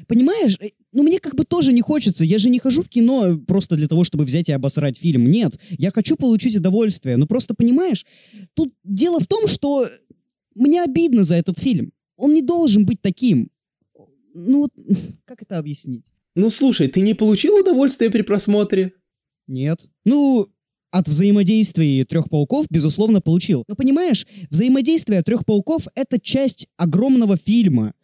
Понимаешь, 0.08 0.56
э, 0.60 0.70
ну 0.92 1.04
мне 1.04 1.20
как 1.20 1.36
бы 1.36 1.44
тоже 1.44 1.72
не 1.72 1.82
хочется. 1.82 2.24
Я 2.24 2.38
же 2.38 2.50
не 2.50 2.58
хожу 2.58 2.82
в 2.82 2.88
кино 2.88 3.38
просто 3.38 3.76
для 3.76 3.88
того, 3.88 4.04
чтобы 4.04 4.24
взять 4.24 4.48
и 4.48 4.52
обосрать 4.52 4.98
фильм. 4.98 5.30
Нет, 5.30 5.52
я 5.78 5.90
хочу 5.90 6.16
получить 6.16 6.56
удовольствие. 6.56 7.16
Но 7.16 7.26
просто 7.26 7.54
понимаешь, 7.54 8.04
тут 8.54 8.74
дело 8.84 9.20
в 9.20 9.26
том, 9.26 9.46
что 9.46 9.88
мне 10.54 10.82
обидно 10.82 11.24
за 11.24 11.36
этот 11.36 11.58
фильм. 11.58 11.92
Он 12.16 12.34
не 12.34 12.42
должен 12.42 12.84
быть 12.84 13.00
таким. 13.00 13.50
Ну 14.34 14.62
вот, 14.62 14.70
как 15.24 15.42
это 15.42 15.58
объяснить? 15.58 16.06
Ну 16.34 16.50
слушай, 16.50 16.88
ты 16.88 17.00
не 17.00 17.14
получил 17.14 17.56
удовольствия 17.56 18.10
при 18.10 18.22
просмотре? 18.22 18.94
Нет. 19.46 19.88
Ну, 20.04 20.48
от 20.90 21.08
взаимодействия 21.08 22.04
трех 22.04 22.30
пауков, 22.30 22.66
безусловно, 22.70 23.20
получил. 23.20 23.64
Но 23.66 23.74
понимаешь, 23.74 24.26
взаимодействие 24.50 25.22
трех 25.22 25.44
пауков— 25.44 25.86
это 25.94 26.20
часть 26.20 26.68
огромного 26.76 27.36
фильма. 27.36 27.94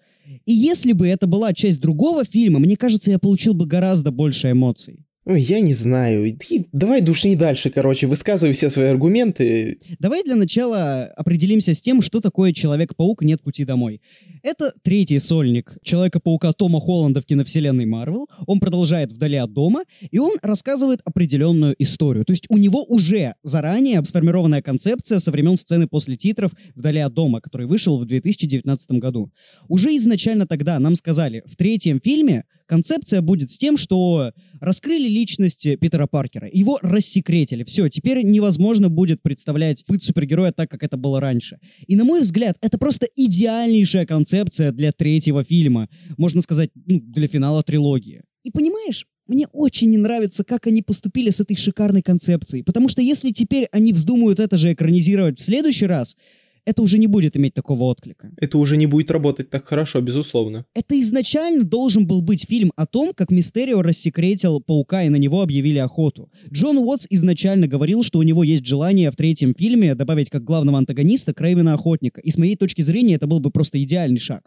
И 0.44 0.52
если 0.52 0.92
бы 0.92 1.06
это 1.06 1.26
была 1.26 1.52
часть 1.52 1.80
другого 1.80 2.24
фильма, 2.24 2.58
мне 2.58 2.76
кажется, 2.76 3.10
я 3.10 3.18
получил 3.18 3.54
бы 3.54 3.66
гораздо 3.66 4.10
больше 4.10 4.50
эмоций. 4.50 5.06
Я 5.30 5.60
не 5.60 5.74
знаю. 5.74 6.34
Ты 6.38 6.68
давай 6.72 7.02
душни 7.02 7.36
дальше, 7.36 7.68
короче, 7.68 8.06
высказывай 8.06 8.54
все 8.54 8.70
свои 8.70 8.86
аргументы. 8.86 9.78
Давай 9.98 10.24
для 10.24 10.36
начала 10.36 11.04
определимся 11.16 11.74
с 11.74 11.82
тем, 11.82 12.00
что 12.00 12.20
такое 12.20 12.54
Человек-паук 12.54 13.20
«Нет 13.20 13.42
пути 13.42 13.66
домой». 13.66 14.00
Это 14.42 14.72
третий 14.82 15.18
сольник 15.18 15.76
Человека-паука 15.82 16.54
Тома 16.54 16.80
Холланда 16.80 17.20
в 17.20 17.26
киновселенной 17.26 17.84
Марвел. 17.84 18.26
Он 18.46 18.58
продолжает 18.58 19.12
«Вдали 19.12 19.36
от 19.36 19.52
дома», 19.52 19.82
и 20.10 20.18
он 20.18 20.38
рассказывает 20.40 21.00
определенную 21.04 21.74
историю. 21.78 22.24
То 22.24 22.32
есть 22.32 22.46
у 22.48 22.56
него 22.56 22.82
уже 22.84 23.34
заранее 23.42 24.02
сформированная 24.02 24.62
концепция 24.62 25.18
со 25.18 25.30
времен 25.30 25.58
сцены 25.58 25.86
после 25.86 26.16
титров 26.16 26.52
«Вдали 26.74 27.00
от 27.00 27.12
дома», 27.12 27.42
который 27.42 27.66
вышел 27.66 27.98
в 27.98 28.06
2019 28.06 28.92
году. 28.92 29.30
Уже 29.68 29.94
изначально 29.96 30.46
тогда 30.46 30.78
нам 30.78 30.96
сказали, 30.96 31.42
в 31.44 31.54
третьем 31.54 32.00
фильме 32.00 32.44
концепция 32.68 33.20
будет 33.22 33.50
с 33.50 33.58
тем, 33.58 33.76
что 33.76 34.32
раскрыли 34.60 35.08
личность 35.08 35.66
Питера 35.80 36.06
Паркера, 36.06 36.48
его 36.52 36.78
рассекретили. 36.82 37.64
Все, 37.64 37.88
теперь 37.88 38.22
невозможно 38.22 38.88
будет 38.88 39.22
представлять 39.22 39.84
быт 39.88 40.04
супергероя 40.04 40.52
так, 40.52 40.70
как 40.70 40.82
это 40.82 40.96
было 40.96 41.20
раньше. 41.20 41.58
И 41.86 41.96
на 41.96 42.04
мой 42.04 42.20
взгляд, 42.20 42.56
это 42.60 42.78
просто 42.78 43.08
идеальнейшая 43.16 44.06
концепция 44.06 44.70
для 44.70 44.92
третьего 44.92 45.42
фильма, 45.42 45.88
можно 46.16 46.42
сказать, 46.42 46.70
ну, 46.86 47.00
для 47.00 47.26
финала 47.26 47.62
трилогии. 47.62 48.22
И 48.44 48.50
понимаешь, 48.50 49.06
мне 49.26 49.46
очень 49.52 49.90
не 49.90 49.98
нравится, 49.98 50.44
как 50.44 50.66
они 50.66 50.82
поступили 50.82 51.30
с 51.30 51.40
этой 51.40 51.56
шикарной 51.56 52.02
концепцией, 52.02 52.62
потому 52.62 52.88
что 52.88 53.02
если 53.02 53.30
теперь 53.30 53.68
они 53.72 53.92
вздумают 53.92 54.40
это 54.40 54.56
же 54.56 54.72
экранизировать 54.72 55.38
в 55.38 55.44
следующий 55.44 55.86
раз, 55.86 56.16
это 56.64 56.82
уже 56.82 56.98
не 56.98 57.06
будет 57.06 57.36
иметь 57.36 57.54
такого 57.54 57.84
отклика. 57.84 58.30
Это 58.36 58.58
уже 58.58 58.76
не 58.76 58.86
будет 58.86 59.10
работать 59.10 59.50
так 59.50 59.66
хорошо, 59.66 60.00
безусловно. 60.00 60.64
Это 60.74 61.00
изначально 61.00 61.64
должен 61.64 62.06
был 62.06 62.22
быть 62.22 62.46
фильм 62.48 62.72
о 62.76 62.86
том, 62.86 63.12
как 63.14 63.30
Мистерио 63.30 63.82
рассекретил 63.82 64.60
паука 64.60 65.04
и 65.04 65.08
на 65.08 65.16
него 65.16 65.42
объявили 65.42 65.78
охоту. 65.78 66.30
Джон 66.52 66.78
Уотс 66.78 67.06
изначально 67.10 67.66
говорил, 67.66 68.02
что 68.02 68.18
у 68.18 68.22
него 68.22 68.44
есть 68.44 68.66
желание 68.66 69.10
в 69.10 69.16
третьем 69.16 69.54
фильме 69.56 69.94
добавить 69.94 70.30
как 70.30 70.44
главного 70.44 70.78
антагониста 70.78 71.34
Крейвена 71.34 71.74
Охотника. 71.74 72.20
И 72.20 72.30
с 72.30 72.38
моей 72.38 72.56
точки 72.56 72.82
зрения 72.82 73.14
это 73.14 73.26
был 73.26 73.40
бы 73.40 73.50
просто 73.50 73.82
идеальный 73.82 74.20
шаг. 74.20 74.44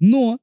Но 0.00 0.38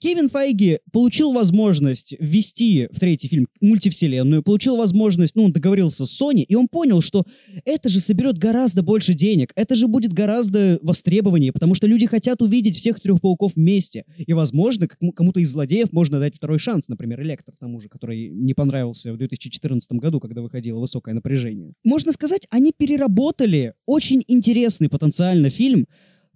Кевин 0.00 0.28
Файги 0.28 0.78
получил 0.92 1.32
возможность 1.32 2.14
ввести 2.18 2.88
в 2.90 3.00
третий 3.00 3.28
фильм 3.28 3.48
мультивселенную, 3.60 4.42
получил 4.42 4.76
возможность, 4.76 5.34
ну, 5.36 5.44
он 5.44 5.52
договорился 5.52 6.06
с 6.06 6.20
Sony, 6.20 6.42
и 6.42 6.54
он 6.54 6.68
понял, 6.68 7.00
что 7.00 7.24
это 7.64 7.88
же 7.88 8.00
соберет 8.00 8.38
гораздо 8.38 8.82
больше 8.82 9.14
денег, 9.14 9.52
это 9.54 9.74
же 9.74 9.86
будет 9.86 10.12
гораздо 10.12 10.78
востребованнее, 10.82 11.52
потому 11.52 11.74
что 11.74 11.86
люди 11.86 12.06
хотят 12.06 12.42
увидеть 12.42 12.76
всех 12.76 13.00
трех 13.00 13.20
пауков 13.20 13.56
вместе. 13.56 14.04
И, 14.16 14.32
возможно, 14.32 14.88
кому-то 14.88 15.40
из 15.40 15.50
злодеев 15.50 15.92
можно 15.92 16.18
дать 16.18 16.36
второй 16.36 16.58
шанс, 16.58 16.88
например, 16.88 17.22
Электр 17.22 17.52
тому 17.58 17.80
же, 17.80 17.88
который 17.88 18.28
не 18.28 18.54
понравился 18.54 19.12
в 19.12 19.16
2014 19.16 19.92
году, 19.92 20.20
когда 20.20 20.42
выходило 20.42 20.80
высокое 20.80 21.14
напряжение. 21.14 21.74
Можно 21.84 22.12
сказать, 22.12 22.46
они 22.50 22.72
переработали 22.76 23.74
очень 23.86 24.24
интересный 24.26 24.88
потенциально 24.88 25.50
фильм, 25.50 25.86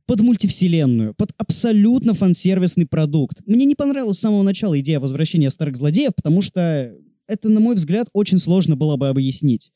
под 0.06 0.20
мультивселенную, 0.20 1.14
под 1.14 1.32
абсолютно 1.38 2.14
фансервисный 2.14 2.86
продукт. 2.86 3.38
Мне 3.46 3.64
не 3.64 3.74
понравилась 3.74 4.18
с 4.18 4.20
самого 4.20 4.42
начала 4.42 4.78
идея 4.80 5.00
возвращения 5.00 5.50
старых 5.50 5.76
злодеев, 5.76 6.12
потому 6.14 6.42
что 6.42 6.94
это, 7.26 7.48
на 7.48 7.60
мой 7.60 7.74
взгляд, 7.74 8.08
очень 8.12 8.38
сложно 8.38 8.76
было 8.76 8.96
бы 8.96 9.08
объяснить. 9.08 9.70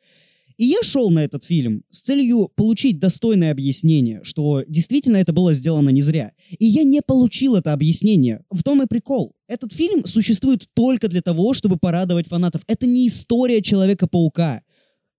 И 0.58 0.64
я 0.64 0.82
шел 0.82 1.10
на 1.10 1.20
этот 1.20 1.44
фильм 1.44 1.84
с 1.90 2.00
целью 2.00 2.50
получить 2.56 2.98
достойное 2.98 3.52
объяснение, 3.52 4.20
что 4.24 4.64
действительно 4.66 5.16
это 5.16 5.32
было 5.32 5.54
сделано 5.54 5.90
не 5.90 6.02
зря. 6.02 6.32
И 6.58 6.66
я 6.66 6.82
не 6.82 7.00
получил 7.00 7.54
это 7.54 7.72
объяснение. 7.72 8.44
В 8.50 8.64
том 8.64 8.82
и 8.82 8.86
прикол. 8.86 9.36
Этот 9.46 9.72
фильм 9.72 10.04
существует 10.04 10.66
только 10.74 11.06
для 11.06 11.22
того, 11.22 11.54
чтобы 11.54 11.76
порадовать 11.76 12.26
фанатов. 12.26 12.62
Это 12.66 12.86
не 12.86 13.06
история 13.06 13.62
Человека-паука 13.62 14.62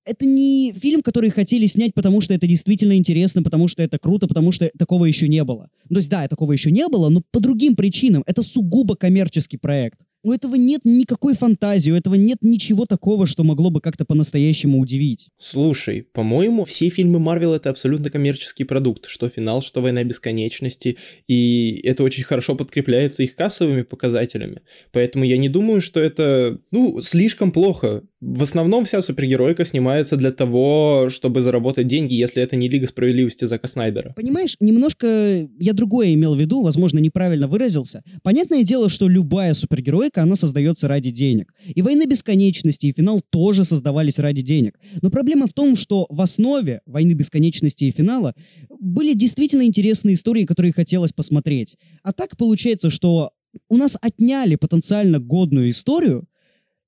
это 0.10 0.26
не 0.26 0.74
фильм, 0.74 1.02
который 1.02 1.30
хотели 1.30 1.68
снять, 1.68 1.94
потому 1.94 2.20
что 2.22 2.34
это 2.34 2.48
действительно 2.48 2.98
интересно, 2.98 3.44
потому 3.44 3.68
что 3.68 3.84
это 3.84 4.00
круто, 4.00 4.28
потому 4.28 4.52
что 4.52 4.72
такого 4.78 5.06
еще 5.06 5.28
не 5.28 5.44
было. 5.44 5.70
То 5.88 5.98
есть, 5.98 6.10
да, 6.10 6.28
такого 6.28 6.52
еще 6.52 6.72
не 6.72 6.88
было, 6.88 7.10
но 7.10 7.22
по 7.32 7.40
другим 7.40 7.76
причинам. 7.76 8.24
Это 8.26 8.42
сугубо 8.42 8.96
коммерческий 8.96 9.58
проект. 9.58 10.00
У 10.22 10.34
этого 10.34 10.56
нет 10.56 10.82
никакой 10.84 11.34
фантазии, 11.34 11.92
у 11.92 11.96
этого 11.96 12.16
нет 12.16 12.40
ничего 12.42 12.86
такого, 12.86 13.26
что 13.26 13.46
могло 13.46 13.70
бы 13.70 13.80
как-то 13.80 14.04
по-настоящему 14.04 14.80
удивить. 14.80 15.30
Слушай, 15.40 16.06
по-моему, 16.12 16.66
все 16.66 16.90
фильмы 16.90 17.20
Марвел 17.20 17.54
это 17.54 17.70
абсолютно 17.70 18.10
коммерческий 18.10 18.66
продукт, 18.66 19.06
что 19.08 19.30
финал, 19.30 19.62
что 19.62 19.82
Война 19.82 20.04
Бесконечности, 20.04 20.98
и 21.28 21.80
это 21.86 22.04
очень 22.04 22.24
хорошо 22.24 22.56
подкрепляется 22.56 23.24
их 23.24 23.36
кассовыми 23.36 23.84
показателями. 23.84 24.62
Поэтому 24.92 25.24
я 25.24 25.38
не 25.38 25.48
думаю, 25.48 25.80
что 25.80 26.02
это, 26.02 26.60
ну, 26.72 27.02
слишком 27.02 27.52
плохо. 27.54 28.04
В 28.20 28.44
основном 28.44 28.84
вся 28.84 29.02
супергеройка 29.02 29.64
снимается 29.64 30.18
для 30.18 30.32
того, 30.32 31.08
чтобы 31.10 31.42
заработать 31.42 31.88
деньги, 31.88 32.16
если 32.16 32.44
это 32.44 32.58
не 32.58 32.68
Лига 32.68 32.88
Справедливости 32.88 33.46
Зака 33.46 33.70
Снайдера. 33.70 34.12
Понимаешь, 34.18 34.58
немножко 34.60 35.48
я 35.58 35.72
другое 35.72 36.14
имел 36.14 36.36
в 36.36 36.40
виду, 36.40 36.62
возможно, 36.62 37.00
неправильно 37.00 37.48
выразился. 37.48 38.04
Понятное 38.22 38.64
дело, 38.64 38.90
что 38.90 39.08
любая 39.08 39.54
супергеройка, 39.54 40.09
она 40.18 40.36
создается 40.36 40.88
ради 40.88 41.10
денег. 41.10 41.54
И 41.66 41.82
«Войны 41.82 42.06
Бесконечности», 42.06 42.88
и 42.88 42.94
«Финал» 42.94 43.22
тоже 43.30 43.64
создавались 43.64 44.20
ради 44.20 44.42
денег. 44.42 44.80
Но 45.02 45.10
проблема 45.10 45.48
в 45.48 45.54
том, 45.54 45.76
что 45.76 46.06
в 46.10 46.22
основе 46.22 46.82
«Войны 46.86 47.14
Бесконечности» 47.14 47.86
и 47.86 47.92
«Финала» 47.92 48.34
были 48.80 49.14
действительно 49.14 49.64
интересные 49.64 50.16
истории, 50.16 50.46
которые 50.46 50.74
хотелось 50.74 51.14
посмотреть. 51.14 51.78
А 52.04 52.14
так 52.14 52.38
получается, 52.38 52.90
что 52.90 53.32
у 53.68 53.78
нас 53.78 53.98
отняли 54.02 54.56
потенциально 54.56 55.20
годную 55.20 55.72
историю 55.72 56.28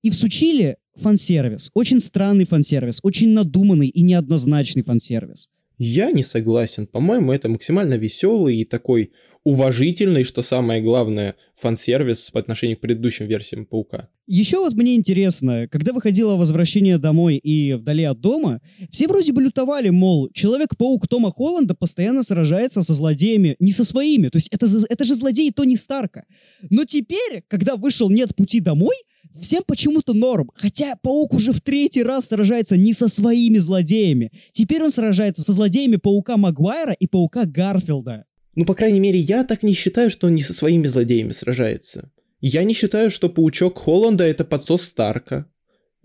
и 0.02 0.10
всучили 0.10 0.78
фан-сервис. 0.96 1.70
Очень 1.74 2.00
странный 2.00 2.46
фан-сервис, 2.46 3.00
очень 3.04 3.30
надуманный 3.30 3.88
и 3.88 4.02
неоднозначный 4.02 4.84
фан-сервис. 4.84 5.50
Я 5.84 6.12
не 6.12 6.22
согласен. 6.22 6.86
По-моему, 6.86 7.32
это 7.32 7.50
максимально 7.50 7.96
веселый 7.96 8.58
и 8.58 8.66
такой 8.66 9.14
уважительный, 9.44 10.24
что 10.24 10.44
самое 10.44 10.80
главное, 10.80 11.36
фан-сервис 11.60 12.30
по 12.30 12.40
отношению 12.40 12.78
к 12.78 12.82
предыдущим 12.82 13.26
версиям 13.26 13.66
Паука. 13.66 14.08
Еще 14.28 14.60
вот 14.60 14.76
мне 14.76 14.96
интересно, 14.96 15.68
когда 15.72 15.92
выходило 15.92 16.36
«Возвращение 16.36 17.00
домой» 17.00 17.38
и 17.38 17.74
«Вдали 17.74 18.04
от 18.04 18.22
дома», 18.22 18.62
все 18.92 19.08
вроде 19.08 19.34
бы 19.34 19.42
лютовали, 19.42 19.90
мол, 19.90 20.30
Человек-паук 20.32 21.08
Тома 21.08 21.32
Холланда 21.32 21.74
постоянно 21.74 22.22
сражается 22.22 22.84
со 22.84 22.94
злодеями, 22.94 23.56
не 23.60 23.72
со 23.72 23.84
своими, 23.84 24.28
то 24.28 24.38
есть 24.38 24.50
это, 24.50 24.68
это 24.88 25.04
же 25.04 25.16
злодей 25.16 25.50
Тони 25.52 25.78
Старка. 25.78 26.26
Но 26.70 26.86
теперь, 26.86 27.44
когда 27.48 27.76
вышел 27.76 28.08
«Нет 28.12 28.36
пути 28.36 28.60
домой», 28.60 28.96
Всем 29.40 29.64
почему-то 29.66 30.14
норм. 30.14 30.52
Хотя 30.56 30.96
Паук 31.02 31.34
уже 31.34 31.52
в 31.52 31.62
третий 31.62 32.04
раз 32.04 32.28
сражается 32.28 32.78
не 32.78 32.94
со 32.94 33.08
своими 33.08 33.58
злодеями. 33.58 34.32
Теперь 34.52 34.84
он 34.84 34.92
сражается 34.92 35.44
со 35.44 35.54
злодеями 35.54 35.98
Паука 35.98 36.38
Магуайра 36.38 36.94
и 36.94 37.08
Паука 37.08 37.46
Гарфилда. 37.46 38.26
Ну, 38.56 38.66
по 38.66 38.74
крайней 38.74 39.00
мере, 39.00 39.20
я 39.20 39.44
так 39.44 39.64
не 39.64 39.74
считаю, 39.74 40.10
что 40.10 40.28
он 40.28 40.36
не 40.36 40.44
со 40.44 40.54
своими 40.54 40.88
злодеями 40.88 41.32
сражается. 41.32 42.12
Я 42.42 42.64
не 42.64 42.74
считаю, 42.74 43.12
что 43.12 43.30
Паучок 43.30 43.78
Холланда 43.78 44.24
это 44.26 44.44
подсос 44.44 44.84
Старка. 44.84 45.46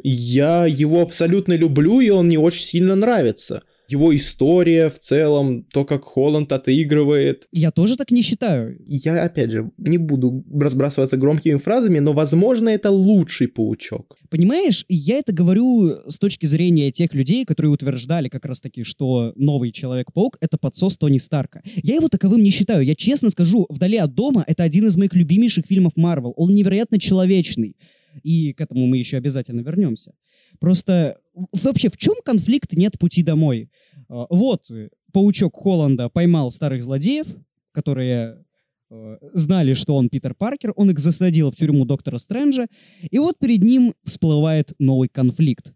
Я 0.03 0.67
его 0.67 1.01
абсолютно 1.01 1.55
люблю, 1.55 2.01
и 2.01 2.11
он 2.11 2.27
мне 2.27 2.39
очень 2.39 2.65
сильно 2.65 2.95
нравится 2.95 3.63
его 3.89 4.15
история 4.15 4.89
в 4.89 4.99
целом, 4.99 5.65
то, 5.65 5.85
как 5.85 6.05
Холланд 6.05 6.53
отыгрывает. 6.53 7.47
Я 7.53 7.71
тоже 7.71 7.97
так 7.97 8.11
не 8.11 8.23
считаю. 8.23 8.77
Я, 8.87 9.23
опять 9.23 9.53
же, 9.53 9.71
не 9.79 9.99
буду 9.99 10.45
разбрасываться 10.53 11.17
громкими 11.17 11.57
фразами, 11.57 11.99
но, 11.99 12.13
возможно, 12.13 12.69
это 12.69 12.91
лучший 12.91 13.49
паучок. 13.49 14.17
Понимаешь, 14.31 14.85
я 14.89 15.19
это 15.19 15.33
говорю 15.33 16.09
с 16.09 16.19
точки 16.19 16.47
зрения 16.47 16.91
тех 16.91 17.15
людей, 17.15 17.45
которые 17.45 17.73
утверждали 17.73 18.29
как 18.29 18.45
раз-таки, 18.45 18.83
что 18.83 19.33
новый 19.37 19.73
Человек-паук— 19.73 20.39
это 20.41 20.59
подсос 20.59 20.97
Тони 20.97 21.19
Старка. 21.19 21.63
Я 21.83 21.97
его 21.97 22.09
таковым 22.09 22.43
не 22.43 22.51
считаю. 22.51 22.85
Я 22.85 22.95
честно 22.95 23.31
скажу, 23.31 23.67
«Вдали 23.69 23.97
от 23.99 24.15
дома»— 24.15 24.45
это 24.47 24.63
один 24.63 24.87
из 24.87 24.97
моих 24.97 25.15
любимейших 25.15 25.67
фильмов 25.67 25.93
Марвел. 25.97 26.33
Он 26.37 26.55
невероятно 26.55 26.99
человечный. 26.99 27.77
И 28.23 28.53
к 28.53 28.61
этому 28.61 28.87
мы 28.87 28.97
еще 28.97 29.17
обязательно 29.19 29.61
вернемся. 29.61 30.13
Просто 30.59 31.19
вообще 31.53 31.89
в 31.89 31.97
чем 31.97 32.15
конфликт 32.25 32.73
«Нет 32.73 32.99
пути 32.99 33.23
домой»? 33.23 33.71
А, 34.09 34.27
вот, 34.31 34.71
паучок 35.13 35.57
Холланда 35.57 36.09
поймал 36.09 36.53
старых 36.53 36.83
злодеев, 36.83 37.27
которые 37.73 38.45
э, 38.91 39.19
знали, 39.33 39.75
что 39.75 39.97
он 39.97 40.09
Питер 40.09 40.35
Паркер, 40.35 40.73
он 40.77 40.91
их 40.91 40.99
засадил 40.99 41.51
в 41.51 41.57
тюрьму 41.57 41.85
доктора 41.85 42.19
Стрэнджа, 42.19 42.67
и 43.11 43.19
вот 43.19 43.39
перед 43.39 43.63
ним 43.63 43.95
всплывает 44.05 44.73
новый 44.79 45.09
конфликт. 45.09 45.73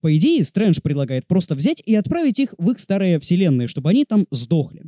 По 0.00 0.16
идее, 0.16 0.44
Стрэндж 0.44 0.80
предлагает 0.82 1.26
просто 1.28 1.54
взять 1.54 1.80
и 1.86 1.94
отправить 1.94 2.38
их 2.40 2.54
в 2.58 2.70
их 2.72 2.80
старые 2.80 3.20
вселенные, 3.20 3.68
чтобы 3.68 3.90
они 3.90 4.04
там 4.04 4.26
сдохли. 4.32 4.82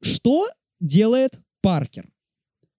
Что 0.00 0.48
делает 0.80 1.38
Паркер? 1.60 2.08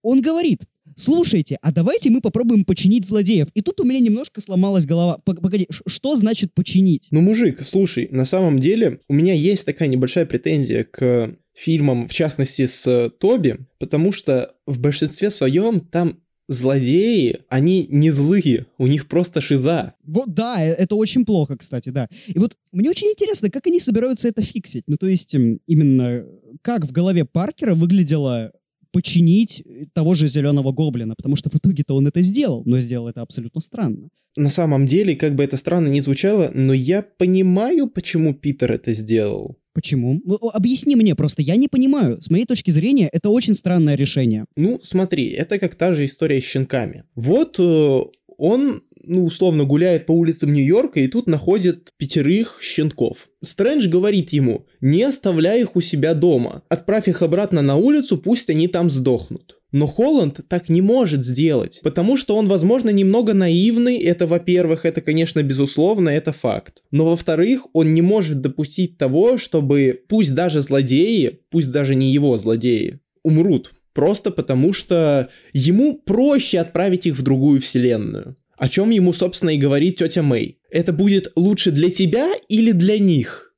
Он 0.02 0.20
говорит, 0.20 0.64
слушайте, 0.96 1.58
а 1.62 1.72
давайте 1.72 2.10
мы 2.10 2.22
попробуем 2.22 2.66
починить 2.66 3.06
злодеев. 3.06 3.48
И 3.54 3.62
тут 3.62 3.80
у 3.80 3.84
меня 3.84 4.00
немножко 4.00 4.42
сломалась 4.42 4.86
голова. 4.86 5.18
Погоди, 5.24 5.68
что 5.70 6.16
значит 6.16 6.54
починить? 6.54 7.08
Ну, 7.12 7.22
мужик, 7.22 7.62
слушай, 7.64 8.08
на 8.12 8.26
самом 8.26 8.60
деле 8.60 9.02
у 9.08 9.14
меня 9.14 9.34
есть 9.34 9.66
такая 9.66 9.88
небольшая 9.88 10.26
претензия 10.26 10.84
к 10.84 11.36
фильмам, 11.54 12.08
в 12.08 12.14
частности, 12.14 12.66
с 12.66 13.12
Тоби, 13.20 13.58
потому 13.80 14.12
что 14.12 14.56
в 14.66 14.80
большинстве 14.80 15.30
своем 15.30 15.82
там 15.82 16.20
злодеи, 16.50 17.42
они 17.48 17.88
не 17.90 18.10
злые, 18.12 18.66
у 18.78 18.88
них 18.88 19.08
просто 19.08 19.40
шиза. 19.40 19.94
Вот 20.04 20.34
да, 20.34 20.58
э, 20.60 20.74
это 20.74 20.96
очень 20.96 21.24
плохо, 21.24 21.56
кстати, 21.56 21.90
да. 21.90 22.08
И 22.26 22.40
вот 22.40 22.58
мне 22.72 22.90
очень 22.90 23.08
интересно, 23.08 23.52
как 23.52 23.68
они 23.68 23.80
собираются 23.80 24.28
это 24.28 24.42
фиксить. 24.42 24.84
Ну, 24.88 24.98
то 24.98 25.08
есть, 25.08 25.36
именно 25.68 26.26
как 26.64 26.86
в 26.86 26.92
голове 26.92 27.24
Паркера 27.24 27.76
выглядела 27.76 28.52
починить 28.92 29.64
того 29.94 30.14
же 30.14 30.28
зеленого 30.28 30.72
гоблина, 30.72 31.16
потому 31.16 31.36
что 31.36 31.50
в 31.50 31.56
итоге-то 31.56 31.96
он 31.96 32.08
это 32.08 32.22
сделал, 32.22 32.64
но 32.66 32.80
сделал 32.80 33.08
это 33.08 33.22
абсолютно 33.22 33.62
странно. 33.62 34.10
На 34.36 34.50
самом 34.50 34.86
деле, 34.86 35.16
как 35.16 35.36
бы 35.36 35.44
это 35.44 35.58
странно 35.58 35.88
ни 35.88 36.00
звучало, 36.00 36.52
но 36.54 36.74
я 36.74 37.02
понимаю, 37.02 37.88
почему 37.88 38.34
Питер 38.34 38.72
это 38.72 38.94
сделал. 38.94 39.58
Почему? 39.74 40.20
Ну, 40.26 40.36
объясни 40.54 40.96
мне 40.96 41.16
просто, 41.16 41.42
я 41.42 41.56
не 41.56 41.68
понимаю. 41.68 42.22
С 42.22 42.30
моей 42.30 42.46
точки 42.46 42.72
зрения, 42.72 43.10
это 43.12 43.30
очень 43.30 43.56
странное 43.56 43.96
решение. 43.96 44.46
Ну, 44.58 44.80
смотри, 44.84 45.30
это 45.30 45.60
как 45.60 45.76
та 45.76 45.94
же 45.94 46.06
история 46.06 46.42
с 46.42 46.44
щенками. 46.44 47.04
Вот 47.16 47.56
э, 47.60 48.02
он 48.40 48.82
ну, 49.04 49.26
условно, 49.26 49.64
гуляет 49.64 50.06
по 50.06 50.12
улицам 50.12 50.54
Нью-Йорка 50.54 51.00
и 51.00 51.08
тут 51.08 51.28
находит 51.28 51.90
пятерых 51.98 52.60
щенков. 52.62 53.30
Стрэндж 53.44 53.88
говорит 53.88 54.32
ему, 54.34 54.66
не 54.82 55.04
оставляй 55.04 55.62
их 55.62 55.76
у 55.76 55.82
себя 55.82 56.14
дома, 56.14 56.64
отправь 56.70 57.08
их 57.08 57.22
обратно 57.22 57.62
на 57.62 57.76
улицу, 57.76 58.18
пусть 58.18 58.50
они 58.50 58.68
там 58.68 58.90
сдохнут. 58.90 59.56
Но 59.72 59.86
Холланд 59.86 60.42
так 60.48 60.68
не 60.68 60.82
может 60.82 61.24
сделать, 61.24 61.80
потому 61.84 62.18
что 62.18 62.36
он, 62.36 62.48
возможно, 62.48 62.90
немного 62.90 63.34
наивный, 63.34 63.98
это, 63.98 64.26
во-первых, 64.26 64.84
это, 64.84 65.02
конечно, 65.02 65.44
безусловно, 65.44 66.10
это 66.10 66.32
факт. 66.32 66.82
Но, 66.90 67.06
во-вторых, 67.06 67.68
он 67.74 67.94
не 67.94 68.02
может 68.02 68.42
допустить 68.42 68.98
того, 68.98 69.38
чтобы 69.38 70.02
пусть 70.08 70.34
даже 70.34 70.62
злодеи, 70.62 71.42
пусть 71.52 71.72
даже 71.72 71.94
не 71.94 72.12
его 72.12 72.38
злодеи, 72.40 73.00
умрут. 73.24 73.72
Просто 74.00 74.32
потому 74.32 74.72
что 74.72 75.30
ему 75.52 75.98
проще 75.98 76.60
отправить 76.60 77.06
их 77.06 77.18
в 77.18 77.22
другую 77.22 77.60
вселенную. 77.60 78.38
О 78.58 78.70
чем 78.70 78.92
ему, 78.92 79.12
собственно, 79.12 79.50
и 79.50 79.58
говорит 79.58 79.98
тетя 79.98 80.22
Мэй. 80.22 80.58
Это 80.72 80.94
будет 80.94 81.34
лучше 81.36 81.72
для 81.72 81.90
тебя 81.90 82.32
или 82.48 82.72
для 82.72 82.98
них? 82.98 83.54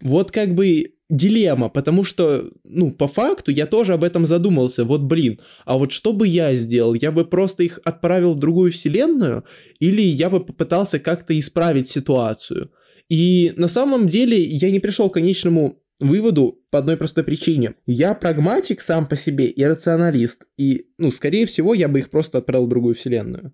Вот 0.00 0.30
как 0.30 0.54
бы 0.54 0.94
дилемма, 1.10 1.68
потому 1.68 2.02
что, 2.02 2.50
ну, 2.64 2.92
по 2.92 3.08
факту 3.08 3.50
я 3.50 3.66
тоже 3.66 3.92
об 3.92 4.04
этом 4.04 4.26
задумался. 4.26 4.86
Вот, 4.86 5.02
блин, 5.02 5.38
а 5.66 5.76
вот 5.76 5.92
что 5.92 6.14
бы 6.14 6.26
я 6.26 6.54
сделал? 6.54 6.94
Я 6.94 7.12
бы 7.12 7.26
просто 7.26 7.62
их 7.62 7.78
отправил 7.84 8.32
в 8.32 8.38
другую 8.38 8.72
вселенную, 8.72 9.44
или 9.80 10.00
я 10.00 10.30
бы 10.30 10.42
попытался 10.42 10.98
как-то 10.98 11.38
исправить 11.38 11.90
ситуацию? 11.90 12.70
И 13.10 13.52
на 13.58 13.68
самом 13.68 14.08
деле 14.08 14.42
я 14.42 14.70
не 14.70 14.80
пришел 14.80 15.10
к 15.10 15.14
конечному 15.14 15.83
выводу 16.00 16.60
по 16.70 16.78
одной 16.78 16.96
простой 16.96 17.24
причине. 17.24 17.74
Я 17.86 18.14
прагматик 18.14 18.80
сам 18.80 19.06
по 19.06 19.16
себе 19.16 19.46
и 19.46 19.64
рационалист, 19.64 20.44
и, 20.56 20.86
ну, 20.98 21.10
скорее 21.10 21.46
всего, 21.46 21.74
я 21.74 21.88
бы 21.88 22.00
их 22.00 22.10
просто 22.10 22.38
отправил 22.38 22.66
в 22.66 22.70
другую 22.70 22.94
вселенную. 22.94 23.52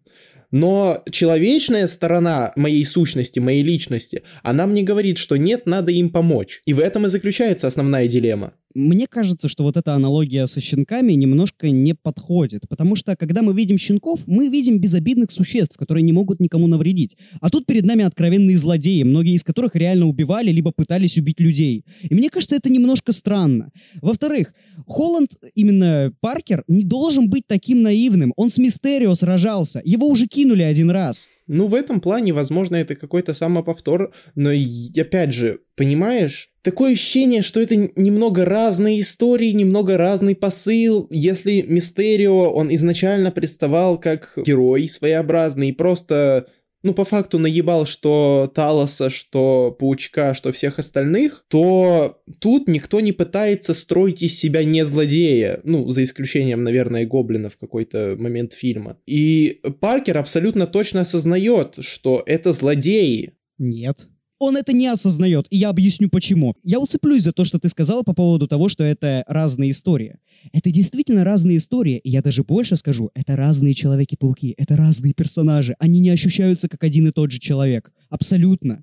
Но 0.51 1.05
человечная 1.11 1.87
сторона 1.87 2.53
моей 2.57 2.85
сущности, 2.85 3.39
моей 3.39 3.63
личности, 3.63 4.25
она 4.43 4.67
мне 4.67 4.83
говорит, 4.83 5.19
что 5.19 5.37
нет, 5.37 5.67
надо 5.67 5.93
им 5.93 6.11
помочь. 6.11 6.61
И 6.65 6.75
в 6.75 6.81
этом 6.81 7.07
и 7.07 7.09
заключается 7.09 7.69
основная 7.69 8.09
дилемма. 8.09 8.55
Мне 8.75 9.09
кажется, 9.09 9.49
что 9.49 9.65
вот 9.65 9.77
эта 9.77 9.95
аналогия 9.95 10.47
со 10.47 10.61
щенками 10.61 11.13
немножко 11.15 11.71
не 11.71 11.93
подходит, 11.93 12.69
потому 12.69 12.95
что 12.95 13.17
когда 13.17 13.43
мы 13.43 13.53
видим 13.53 13.79
щенков, 13.79 14.21
мы 14.27 14.47
видим 14.47 14.79
безобидных 14.79 15.33
существ, 15.33 15.77
которые 15.77 16.05
не 16.05 16.13
могут 16.13 16.39
никому 16.39 16.69
навредить. 16.69 17.17
А 17.41 17.51
тут 17.51 17.67
перед 17.67 17.85
нами 17.85 18.05
откровенные 18.05 18.57
злодеи, 18.57 19.03
многие 19.03 19.35
из 19.35 19.43
которых 19.43 19.75
реально 19.75 20.07
убивали, 20.07 20.53
либо 20.53 20.71
пытались 20.71 21.19
убить 21.19 21.41
людей. 21.41 21.85
И 22.03 22.15
мне 22.15 22.31
кажется, 22.31 22.55
это 22.55 22.71
немножко 22.71 23.11
странно. 23.11 23.73
Во-вторых, 24.03 24.55
Холланд, 24.87 25.33
именно 25.57 26.13
Паркер, 26.21 26.63
не 26.69 26.85
должен 26.85 27.29
быть 27.29 27.49
таким 27.49 27.83
наивным. 27.83 28.33
Он 28.37 28.51
с 28.51 28.59
Мистерио 28.59 29.17
сражался, 29.17 29.83
его 29.85 30.07
уже 30.07 30.29
кинули 30.29 30.63
один 30.63 30.91
раз. 30.91 31.29
Ну, 31.53 31.67
в 31.67 31.75
этом 31.75 32.01
плане, 32.01 32.33
возможно, 32.33 32.77
это 32.77 32.95
какой-то 32.95 33.35
самоповтор, 33.35 34.13
но, 34.37 34.51
опять 34.97 35.35
же, 35.35 35.59
понимаешь, 35.75 36.51
такое 36.63 36.93
ощущение, 36.93 37.43
что 37.43 37.61
это 37.61 37.75
немного 37.97 38.45
разные 38.45 39.01
истории, 39.01 39.51
немного 39.51 39.97
разный 39.97 40.37
посыл. 40.37 41.09
Если 41.11 41.63
Мистерио, 41.63 42.51
он 42.53 42.73
изначально 42.77 43.33
представал 43.33 43.99
как 43.99 44.35
герой 44.37 44.89
своеобразный, 44.89 45.71
и 45.71 45.73
просто 45.73 46.47
ну, 46.83 46.95
по 46.95 47.05
факту 47.05 47.39
наебал 47.39 47.87
что 47.87 48.51
Талоса, 48.55 49.11
что 49.11 49.75
Паучка, 49.79 50.35
что 50.35 50.53
всех 50.53 50.79
остальных, 50.79 51.45
то 51.49 52.21
тут 52.39 52.69
никто 52.69 53.01
не 53.01 53.13
пытается 53.13 53.75
строить 53.75 54.23
из 54.23 54.39
себя 54.39 54.65
не 54.65 54.85
злодея, 54.85 55.61
ну, 55.65 55.91
за 55.91 56.05
исключением, 56.05 56.63
наверное, 56.63 57.07
Гоблина 57.07 57.51
в 57.51 57.57
какой-то 57.57 58.17
момент 58.19 58.53
фильма. 58.53 58.99
И 59.07 59.61
Паркер 59.81 60.19
абсолютно 60.19 60.67
точно 60.67 61.03
осознает, 61.03 61.77
что 61.81 62.23
это 62.27 62.53
злодеи. 62.53 63.35
Нет 63.59 64.10
он 64.41 64.57
это 64.57 64.73
не 64.73 64.89
осознает, 64.89 65.47
и 65.51 65.59
я 65.59 65.69
объясню 65.69 66.09
почему. 66.09 66.57
Я 66.65 66.81
уцеплюсь 66.81 67.23
за 67.25 67.33
то, 67.33 67.45
что 67.45 67.61
ты 67.61 67.69
сказала 67.69 68.03
по 68.03 68.15
поводу 68.15 68.49
того, 68.49 68.69
что 68.69 68.83
это 68.83 69.23
разные 69.29 69.71
истории. 69.71 70.17
Это 70.53 70.71
действительно 70.71 71.23
разные 71.23 71.59
истории, 71.59 71.99
и 71.99 72.11
я 72.11 72.23
даже 72.23 72.43
больше 72.43 72.77
скажу, 72.77 73.11
это 73.15 73.37
разные 73.37 73.75
Человеки-пауки, 73.75 74.55
это 74.57 74.77
разные 74.77 75.13
персонажи, 75.13 75.77
они 75.79 76.01
не 76.01 76.09
ощущаются 76.09 76.69
как 76.69 76.83
один 76.83 77.07
и 77.07 77.13
тот 77.13 77.31
же 77.31 77.39
человек. 77.39 77.93
Абсолютно. 78.09 78.83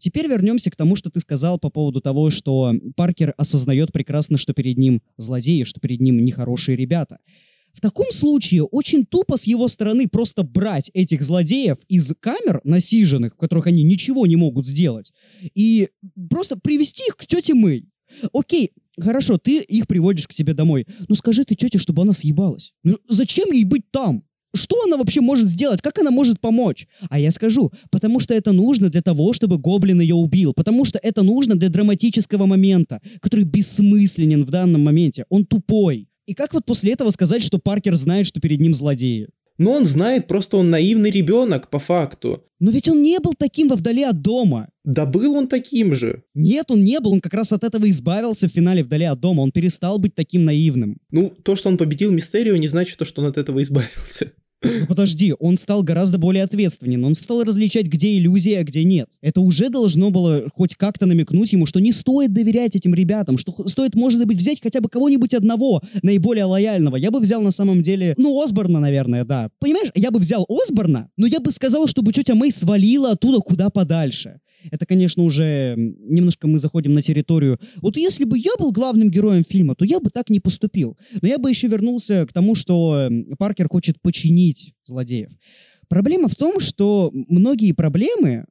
Теперь 0.00 0.26
вернемся 0.26 0.70
к 0.70 0.76
тому, 0.76 0.96
что 0.96 1.10
ты 1.10 1.20
сказал 1.20 1.58
по 1.58 1.70
поводу 1.70 2.00
того, 2.00 2.30
что 2.30 2.74
Паркер 2.96 3.34
осознает 3.36 3.92
прекрасно, 3.92 4.38
что 4.38 4.54
перед 4.54 4.76
ним 4.76 5.02
злодеи, 5.16 5.62
что 5.62 5.78
перед 5.78 6.00
ним 6.00 6.24
нехорошие 6.24 6.76
ребята. 6.76 7.18
В 7.72 7.80
таком 7.80 8.10
случае 8.10 8.64
очень 8.64 9.06
тупо 9.06 9.36
с 9.36 9.46
его 9.46 9.68
стороны 9.68 10.08
просто 10.08 10.42
брать 10.42 10.90
этих 10.94 11.22
злодеев 11.22 11.78
из 11.88 12.12
камер 12.18 12.60
насиженных, 12.64 13.34
в 13.34 13.36
которых 13.36 13.66
они 13.68 13.84
ничего 13.84 14.26
не 14.26 14.36
могут 14.36 14.66
сделать, 14.66 15.12
и 15.54 15.88
просто 16.28 16.58
привести 16.58 17.04
их 17.06 17.16
к 17.16 17.26
тете 17.26 17.54
Мэй. 17.54 17.88
Окей, 18.32 18.70
хорошо, 18.98 19.38
ты 19.38 19.58
их 19.60 19.86
приводишь 19.86 20.26
к 20.26 20.32
себе 20.32 20.54
домой. 20.54 20.86
Ну 21.08 21.14
скажи 21.14 21.44
ты 21.44 21.54
тете, 21.54 21.78
чтобы 21.78 22.02
она 22.02 22.12
съебалась. 22.12 22.72
Ну, 22.82 22.98
зачем 23.08 23.52
ей 23.52 23.64
быть 23.64 23.90
там? 23.90 24.24
Что 24.54 24.82
она 24.84 24.96
вообще 24.96 25.20
может 25.20 25.48
сделать? 25.48 25.82
Как 25.82 25.98
она 25.98 26.10
может 26.10 26.40
помочь? 26.40 26.88
А 27.10 27.18
я 27.18 27.30
скажу, 27.30 27.70
потому 27.90 28.18
что 28.18 28.32
это 28.32 28.52
нужно 28.52 28.88
для 28.88 29.02
того, 29.02 29.32
чтобы 29.34 29.58
гоблин 29.58 30.00
ее 30.00 30.14
убил. 30.14 30.54
Потому 30.54 30.84
что 30.84 30.98
это 31.02 31.22
нужно 31.22 31.54
для 31.54 31.68
драматического 31.68 32.46
момента, 32.46 33.00
который 33.20 33.44
бессмысленен 33.44 34.44
в 34.44 34.50
данном 34.50 34.82
моменте. 34.82 35.26
Он 35.28 35.44
тупой. 35.44 36.08
И 36.28 36.34
как 36.34 36.52
вот 36.52 36.66
после 36.66 36.92
этого 36.92 37.08
сказать, 37.08 37.42
что 37.42 37.58
Паркер 37.58 37.96
знает, 37.96 38.26
что 38.26 38.38
перед 38.38 38.60
ним 38.60 38.74
злодеи? 38.74 39.28
Но 39.56 39.72
он 39.72 39.86
знает, 39.86 40.26
просто 40.26 40.58
он 40.58 40.68
наивный 40.68 41.10
ребенок, 41.10 41.70
по 41.70 41.78
факту. 41.78 42.44
Но 42.60 42.70
ведь 42.70 42.86
он 42.86 43.02
не 43.02 43.18
был 43.18 43.32
таким 43.32 43.68
во 43.68 43.76
вдали 43.76 44.02
от 44.02 44.20
дома. 44.20 44.68
Да 44.84 45.06
был 45.06 45.34
он 45.34 45.48
таким 45.48 45.94
же. 45.94 46.24
Нет, 46.34 46.66
он 46.70 46.84
не 46.84 47.00
был, 47.00 47.12
он 47.12 47.22
как 47.22 47.32
раз 47.32 47.54
от 47.54 47.64
этого 47.64 47.88
избавился 47.88 48.46
в 48.46 48.52
финале 48.52 48.84
вдали 48.84 49.06
от 49.06 49.18
дома, 49.20 49.40
он 49.40 49.52
перестал 49.52 49.98
быть 49.98 50.14
таким 50.14 50.44
наивным. 50.44 50.98
Ну, 51.10 51.32
то, 51.42 51.56
что 51.56 51.70
он 51.70 51.78
победил 51.78 52.10
Мистерию, 52.10 52.60
не 52.60 52.68
значит, 52.68 52.98
что 53.06 53.22
он 53.22 53.28
от 53.28 53.38
этого 53.38 53.62
избавился. 53.62 54.32
Подожди, 54.88 55.34
он 55.38 55.56
стал 55.56 55.82
гораздо 55.82 56.18
более 56.18 56.44
ответственен. 56.44 57.04
Он 57.04 57.14
стал 57.14 57.44
различать, 57.44 57.86
где 57.86 58.18
иллюзия, 58.18 58.58
а 58.58 58.64
где 58.64 58.84
нет. 58.84 59.08
Это 59.20 59.40
уже 59.40 59.68
должно 59.68 60.10
было 60.10 60.44
хоть 60.54 60.74
как-то 60.74 61.06
намекнуть 61.06 61.52
ему, 61.52 61.66
что 61.66 61.80
не 61.80 61.92
стоит 61.92 62.32
доверять 62.32 62.74
этим 62.74 62.94
ребятам, 62.94 63.38
что 63.38 63.68
стоит, 63.68 63.94
может 63.94 64.24
быть, 64.26 64.38
взять 64.38 64.60
хотя 64.60 64.80
бы 64.80 64.88
кого-нибудь 64.88 65.34
одного, 65.34 65.82
наиболее 66.02 66.44
лояльного. 66.44 66.96
Я 66.96 67.10
бы 67.10 67.20
взял 67.20 67.40
на 67.40 67.50
самом 67.50 67.82
деле, 67.82 68.14
ну, 68.16 68.40
Осборна, 68.42 68.80
наверное, 68.80 69.24
да. 69.24 69.50
Понимаешь, 69.60 69.90
я 69.94 70.10
бы 70.10 70.18
взял 70.18 70.44
Осборна, 70.48 71.10
но 71.16 71.26
я 71.26 71.40
бы 71.40 71.50
сказал, 71.52 71.86
чтобы 71.86 72.12
тетя 72.12 72.34
Мэй 72.34 72.50
свалила 72.50 73.12
оттуда 73.12 73.38
куда 73.38 73.70
подальше. 73.70 74.40
Это, 74.70 74.86
конечно, 74.86 75.22
уже 75.22 75.74
немножко 75.76 76.46
мы 76.46 76.58
заходим 76.58 76.94
на 76.94 77.02
территорию. 77.02 77.58
Вот 77.76 77.96
если 77.96 78.24
бы 78.24 78.38
я 78.38 78.52
был 78.58 78.72
главным 78.72 79.10
героем 79.10 79.44
фильма, 79.44 79.74
то 79.74 79.84
я 79.84 80.00
бы 80.00 80.10
так 80.10 80.30
не 80.30 80.40
поступил. 80.40 80.96
Но 81.20 81.28
я 81.28 81.38
бы 81.38 81.48
еще 81.48 81.68
вернулся 81.68 82.26
к 82.26 82.32
тому, 82.32 82.54
что 82.54 83.08
Паркер 83.38 83.68
хочет 83.68 84.00
починить 84.02 84.74
злодеев. 84.84 85.30
Проблема 85.88 86.28
в 86.28 86.36
том, 86.36 86.60
что 86.60 87.10
многие 87.12 87.72
проблемы 87.72 88.44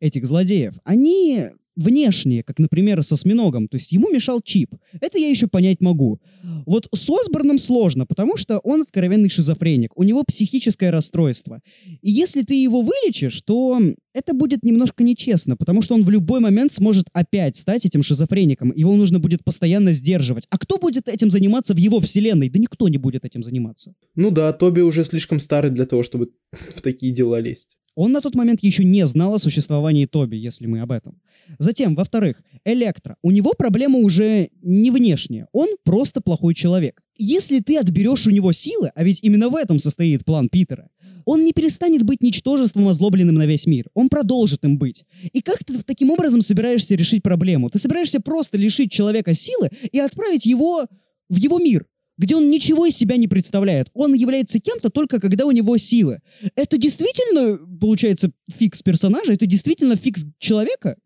этих 0.00 0.26
злодеев, 0.26 0.74
они 0.84 1.48
внешние, 1.78 2.42
как, 2.42 2.58
например, 2.58 3.02
со 3.02 3.14
осьминогом. 3.14 3.68
То 3.68 3.76
есть 3.76 3.92
ему 3.92 4.10
мешал 4.10 4.40
чип. 4.42 4.74
Это 5.00 5.18
я 5.18 5.28
еще 5.28 5.46
понять 5.46 5.80
могу. 5.80 6.20
Вот 6.66 6.88
с 6.94 7.08
Осборном 7.10 7.58
сложно, 7.58 8.06
потому 8.06 8.36
что 8.36 8.58
он 8.58 8.82
откровенный 8.82 9.30
шизофреник. 9.30 9.92
У 9.96 10.02
него 10.02 10.24
психическое 10.24 10.90
расстройство. 10.90 11.60
И 12.02 12.10
если 12.10 12.42
ты 12.42 12.54
его 12.54 12.82
вылечишь, 12.82 13.40
то 13.42 13.80
это 14.12 14.34
будет 14.34 14.64
немножко 14.64 15.04
нечестно, 15.04 15.56
потому 15.56 15.82
что 15.82 15.94
он 15.94 16.04
в 16.04 16.10
любой 16.10 16.40
момент 16.40 16.72
сможет 16.72 17.06
опять 17.12 17.56
стать 17.56 17.86
этим 17.86 18.02
шизофреником. 18.02 18.72
Его 18.74 18.94
нужно 18.96 19.20
будет 19.20 19.44
постоянно 19.44 19.92
сдерживать. 19.92 20.46
А 20.50 20.58
кто 20.58 20.78
будет 20.78 21.08
этим 21.08 21.30
заниматься 21.30 21.74
в 21.74 21.78
его 21.78 22.00
вселенной? 22.00 22.50
Да 22.50 22.58
никто 22.58 22.88
не 22.88 22.98
будет 22.98 23.24
этим 23.24 23.42
заниматься. 23.42 23.94
Ну 24.16 24.30
да, 24.30 24.52
Тоби 24.52 24.80
уже 24.80 25.04
слишком 25.04 25.40
старый 25.40 25.70
для 25.70 25.86
того, 25.86 26.02
чтобы 26.02 26.30
в 26.76 26.82
такие 26.82 27.12
дела 27.12 27.40
лезть. 27.40 27.77
Он 27.98 28.12
на 28.12 28.20
тот 28.20 28.36
момент 28.36 28.62
еще 28.62 28.84
не 28.84 29.04
знал 29.08 29.34
о 29.34 29.38
существовании 29.40 30.06
Тоби, 30.06 30.36
если 30.36 30.66
мы 30.66 30.82
об 30.82 30.92
этом. 30.92 31.20
Затем, 31.58 31.96
во-вторых, 31.96 32.40
Электро. 32.64 33.16
У 33.22 33.32
него 33.32 33.54
проблема 33.58 33.98
уже 33.98 34.50
не 34.62 34.92
внешняя. 34.92 35.48
Он 35.50 35.66
просто 35.82 36.20
плохой 36.20 36.54
человек. 36.54 37.02
Если 37.16 37.58
ты 37.58 37.76
отберешь 37.76 38.28
у 38.28 38.30
него 38.30 38.52
силы, 38.52 38.92
а 38.94 39.02
ведь 39.02 39.18
именно 39.22 39.48
в 39.48 39.56
этом 39.56 39.80
состоит 39.80 40.24
план 40.24 40.48
Питера, 40.48 40.90
он 41.24 41.42
не 41.42 41.52
перестанет 41.52 42.04
быть 42.04 42.22
ничтожеством, 42.22 42.86
озлобленным 42.86 43.34
на 43.34 43.46
весь 43.46 43.66
мир. 43.66 43.90
Он 43.94 44.08
продолжит 44.08 44.64
им 44.64 44.78
быть. 44.78 45.04
И 45.32 45.42
как 45.42 45.64
ты 45.64 45.82
таким 45.82 46.10
образом 46.10 46.40
собираешься 46.40 46.94
решить 46.94 47.24
проблему? 47.24 47.68
Ты 47.68 47.80
собираешься 47.80 48.20
просто 48.20 48.58
лишить 48.58 48.92
человека 48.92 49.34
силы 49.34 49.70
и 49.90 49.98
отправить 49.98 50.46
его 50.46 50.86
в 51.28 51.34
его 51.34 51.58
мир 51.58 51.84
где 52.18 52.36
он 52.36 52.50
ничего 52.50 52.84
из 52.84 52.96
себя 52.96 53.16
не 53.16 53.28
представляет. 53.28 53.88
Он 53.94 54.12
является 54.12 54.58
кем-то 54.58 54.90
только 54.90 55.20
когда 55.20 55.46
у 55.46 55.52
него 55.52 55.76
силы. 55.78 56.20
Это 56.56 56.76
действительно, 56.76 57.58
получается, 57.78 58.32
фикс 58.50 58.82
персонажа? 58.82 59.32
Это 59.32 59.46
действительно 59.46 59.96
фикс 59.96 60.24
человека? 60.38 60.96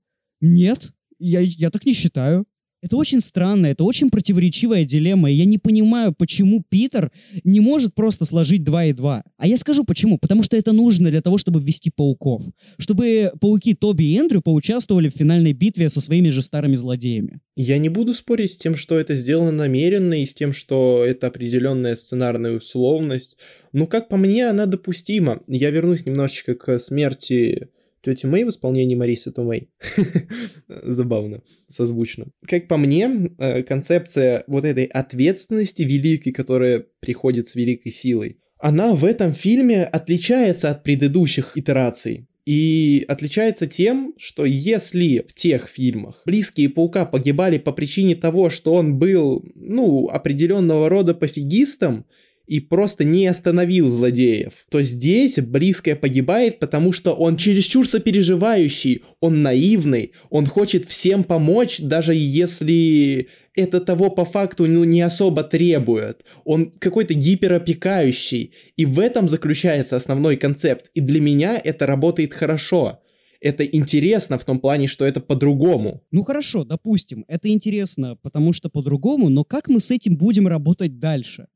Нет, 0.41 0.93
я, 1.19 1.41
я 1.41 1.71
так 1.71 1.85
не 1.87 1.93
считаю. 1.93 2.47
Это 2.83 2.97
очень 2.97 3.21
странно, 3.21 3.67
это 3.67 3.85
очень 3.85 4.11
противоречивая 4.11 4.85
дилемма, 4.85 5.31
и 5.31 5.35
я 5.35 5.45
не 5.45 5.59
понимаю, 5.59 6.13
почему 6.13 6.65
Питер 6.69 7.13
не 7.45 7.61
может 7.61 7.95
просто 7.95 8.25
сложить 8.25 8.65
2 8.65 8.87
и 8.87 8.93
2. 8.93 9.23
А 9.37 9.47
я 9.47 9.57
скажу 9.57 9.85
почему. 9.85 10.19
Потому 10.19 10.43
что 10.43 10.57
это 10.57 10.73
нужно 10.73 11.11
для 11.11 11.23
того, 11.23 11.39
чтобы 11.39 11.61
ввести 11.61 11.91
пауков. 11.91 12.43
Чтобы 12.79 13.33
пауки 13.41 13.75
Тоби 13.75 14.05
и 14.05 14.17
Эндрю 14.17 14.43
поучаствовали 14.43 15.09
в 15.09 15.15
финальной 15.15 15.53
битве 15.53 15.89
со 15.89 16.01
своими 16.01 16.31
же 16.31 16.43
старыми 16.43 16.75
злодеями. 16.75 17.41
Я 17.55 17.79
не 17.79 17.89
буду 17.89 18.15
спорить 18.15 18.53
с 18.53 18.57
тем, 18.57 18.75
что 18.75 18.99
это 18.99 19.15
сделано 19.15 19.53
намеренно, 19.53 20.21
и 20.21 20.27
с 20.27 20.35
тем, 20.35 20.53
что 20.53 21.05
это 21.07 21.29
определенная 21.29 21.95
сценарная 21.95 22.57
условность. 22.57 23.37
Ну, 23.73 23.87
как 23.87 24.09
по 24.09 24.17
мне, 24.17 24.49
она 24.49 24.67
допустима. 24.67 25.41
Я 25.47 25.71
вернусь 25.71 26.05
немножечко 26.05 26.57
к 26.57 26.79
смерти 26.81 27.69
тети 28.03 28.27
Мэй 28.27 28.45
в 28.45 28.49
исполнении 28.49 28.95
Марисы 28.95 29.33
Томей. 29.33 29.69
Забавно, 30.69 31.43
созвучно. 31.69 32.27
Как 32.47 32.69
по 32.69 32.77
мне, 32.77 33.31
э, 33.39 33.63
концепция 33.63 34.45
вот 34.47 34.65
этой 34.65 34.85
ответственности 34.85 35.83
великой, 35.83 36.33
которая 36.33 36.85
приходит 37.01 37.47
с 37.47 37.55
великой 37.55 37.93
силой, 37.93 38.39
она 38.59 38.95
в 38.95 39.05
этом 39.05 39.33
фильме 39.33 39.85
отличается 39.85 40.71
от 40.71 40.85
предыдущих 40.85 41.57
итераций. 41.57 42.29
И 42.45 43.05
отличается 43.07 43.69
тем, 43.69 44.15
что 44.19 44.45
если 44.45 45.25
в 45.29 45.33
тех 45.33 45.69
фильмах 45.69 46.23
близкие 46.27 46.69
паука 46.69 47.07
погибали 47.07 47.59
по 47.59 47.73
причине 47.73 48.17
того, 48.17 48.51
что 48.51 48.75
он 48.75 48.99
был, 48.99 49.45
ну, 49.55 50.09
определенного 50.09 50.89
рода 50.89 51.15
пофигистом, 51.15 52.05
и 52.53 52.61
просто 52.61 53.03
не 53.03 53.27
остановил 53.27 53.89
злодеев, 53.89 54.53
то 54.71 54.83
здесь 54.83 55.39
близкое 55.39 55.97
погибает, 55.97 56.59
потому 56.59 56.93
что 56.93 57.15
он 57.15 57.39
чересчур 57.39 57.89
сопереживающий, 57.89 59.05
он 59.21 59.41
наивный, 59.41 60.13
он 60.29 60.45
хочет 60.45 60.85
всем 60.85 61.25
помочь, 61.25 61.81
даже 61.81 62.13
если 62.15 63.29
это 63.55 63.81
того 63.81 64.11
по 64.11 64.27
факту 64.27 64.67
ну, 64.67 64.85
не 64.85 65.01
особо 65.01 65.45
требует. 65.45 66.27
Он 66.45 66.71
какой-то 66.79 67.15
гиперопекающий. 67.15 68.53
И 68.77 68.85
в 68.85 68.99
этом 68.99 69.31
заключается 69.31 69.97
основной 69.97 70.37
концепт. 70.37 70.91
И 70.93 71.01
для 71.01 71.23
меня 71.23 71.59
это 71.63 71.87
работает 71.87 72.35
хорошо 72.35 72.99
это 73.43 73.65
интересно 73.65 74.39
в 74.39 74.45
том 74.45 74.61
плане, 74.61 74.87
что 74.87 75.05
это 75.05 75.21
по-другому. 75.21 76.03
Ну 76.13 76.23
хорошо, 76.23 76.65
допустим, 76.65 77.25
это 77.27 77.49
интересно, 77.49 78.17
потому 78.23 78.53
что 78.53 78.71
по-другому, 78.71 79.29
но 79.29 79.45
как 79.45 79.69
мы 79.69 79.81
с 79.81 79.91
этим 79.91 80.17
будем 80.17 80.47
работать 80.47 80.99
дальше? 80.99 81.49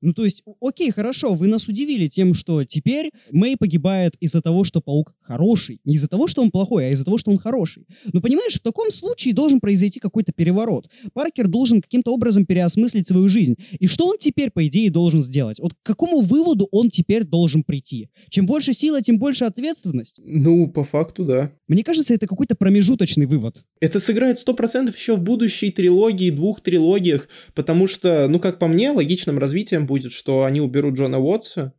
Ну, 0.00 0.12
то 0.12 0.24
есть, 0.24 0.42
окей, 0.60 0.90
хорошо, 0.90 1.34
вы 1.34 1.48
нас 1.48 1.68
удивили 1.68 2.06
тем, 2.06 2.34
что 2.34 2.64
теперь 2.64 3.10
Мэй 3.32 3.56
погибает 3.56 4.14
из-за 4.20 4.40
того, 4.40 4.64
что 4.64 4.80
паук 4.80 5.14
хороший. 5.20 5.80
Не 5.84 5.94
из-за 5.94 6.08
того, 6.08 6.28
что 6.28 6.42
он 6.42 6.50
плохой, 6.50 6.86
а 6.86 6.90
из-за 6.90 7.04
того, 7.04 7.18
что 7.18 7.30
он 7.30 7.38
хороший. 7.38 7.86
Но 8.12 8.20
понимаешь, 8.20 8.54
в 8.54 8.62
таком 8.62 8.90
случае 8.90 9.34
должен 9.34 9.60
произойти 9.60 9.98
какой-то 9.98 10.32
переворот. 10.32 10.88
Паркер 11.12 11.48
должен 11.48 11.82
каким-то 11.82 12.12
образом 12.12 12.46
переосмыслить 12.46 13.08
свою 13.08 13.28
жизнь. 13.28 13.56
И 13.78 13.88
что 13.88 14.06
он 14.06 14.18
теперь, 14.18 14.50
по 14.50 14.64
идее, 14.66 14.90
должен 14.90 15.22
сделать? 15.22 15.58
Вот 15.58 15.74
к 15.74 15.78
какому 15.82 16.20
выводу 16.20 16.68
он 16.70 16.90
теперь 16.90 17.24
должен 17.24 17.64
прийти? 17.64 18.08
Чем 18.30 18.46
больше 18.46 18.72
сила, 18.72 19.02
тем 19.02 19.18
больше 19.18 19.44
ответственность? 19.44 20.20
Ну, 20.24 20.68
по 20.68 20.84
факту, 20.84 21.24
да. 21.24 21.52
Мне 21.66 21.82
кажется, 21.82 22.14
это 22.14 22.26
какой-то 22.26 22.54
промежуточный 22.54 23.26
вывод. 23.26 23.64
Это 23.80 23.98
сыграет 23.98 24.38
100% 24.38 24.94
еще 24.94 25.16
в 25.16 25.20
будущей 25.20 25.70
трилогии, 25.70 26.30
двух 26.30 26.60
трилогиях, 26.60 27.28
потому 27.54 27.88
что, 27.88 28.28
ну, 28.28 28.38
как 28.38 28.58
по 28.58 28.68
мне, 28.68 28.90
логичным 28.90 29.38
развитием 29.38 29.87
будет, 29.88 30.12
что 30.12 30.44
они 30.44 30.60
уберут 30.60 30.94
Джона 30.94 31.18
Уотса, 31.18 31.72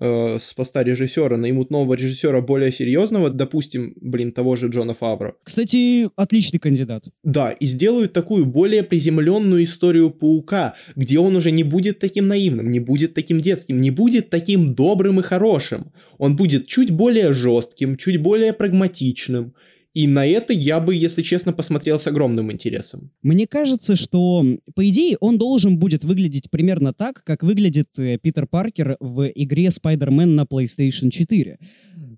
э, 0.00 0.38
с 0.40 0.52
поста 0.54 0.82
режиссера, 0.82 1.36
наймут 1.36 1.70
нового 1.70 1.94
режиссера 1.94 2.40
более 2.40 2.72
серьезного, 2.72 3.30
допустим, 3.30 3.94
блин, 4.00 4.32
того 4.32 4.56
же 4.56 4.68
Джона 4.68 4.94
Фавро. 4.94 5.34
Кстати, 5.44 6.08
отличный 6.16 6.58
кандидат. 6.58 7.04
Да, 7.22 7.52
и 7.52 7.66
сделают 7.66 8.12
такую 8.12 8.46
более 8.46 8.82
приземленную 8.82 9.62
историю 9.64 10.10
Паука, 10.10 10.74
где 10.96 11.18
он 11.18 11.36
уже 11.36 11.50
не 11.52 11.64
будет 11.64 12.00
таким 12.00 12.26
наивным, 12.26 12.68
не 12.68 12.80
будет 12.80 13.14
таким 13.14 13.40
детским, 13.40 13.80
не 13.80 13.90
будет 13.90 14.30
таким 14.30 14.74
добрым 14.74 15.20
и 15.20 15.22
хорошим. 15.22 15.92
Он 16.18 16.36
будет 16.36 16.66
чуть 16.66 16.90
более 16.90 17.32
жестким, 17.32 17.96
чуть 17.96 18.20
более 18.20 18.52
прагматичным, 18.52 19.54
и 19.92 20.06
на 20.06 20.24
это 20.24 20.52
я 20.52 20.78
бы, 20.78 20.94
если 20.94 21.22
честно, 21.22 21.52
посмотрел 21.52 21.98
с 21.98 22.06
огромным 22.06 22.52
интересом. 22.52 23.10
Мне 23.22 23.46
кажется, 23.46 23.96
что, 23.96 24.44
по 24.74 24.88
идее, 24.88 25.16
он 25.20 25.36
должен 25.36 25.78
будет 25.78 26.04
выглядеть 26.04 26.48
примерно 26.50 26.92
так, 26.92 27.24
как 27.24 27.42
выглядит 27.42 27.88
э, 27.98 28.18
Питер 28.18 28.46
Паркер 28.46 28.96
в 29.00 29.28
игре 29.34 29.66
Spider-Man 29.66 30.26
на 30.26 30.42
PlayStation 30.42 31.10
4. 31.10 31.58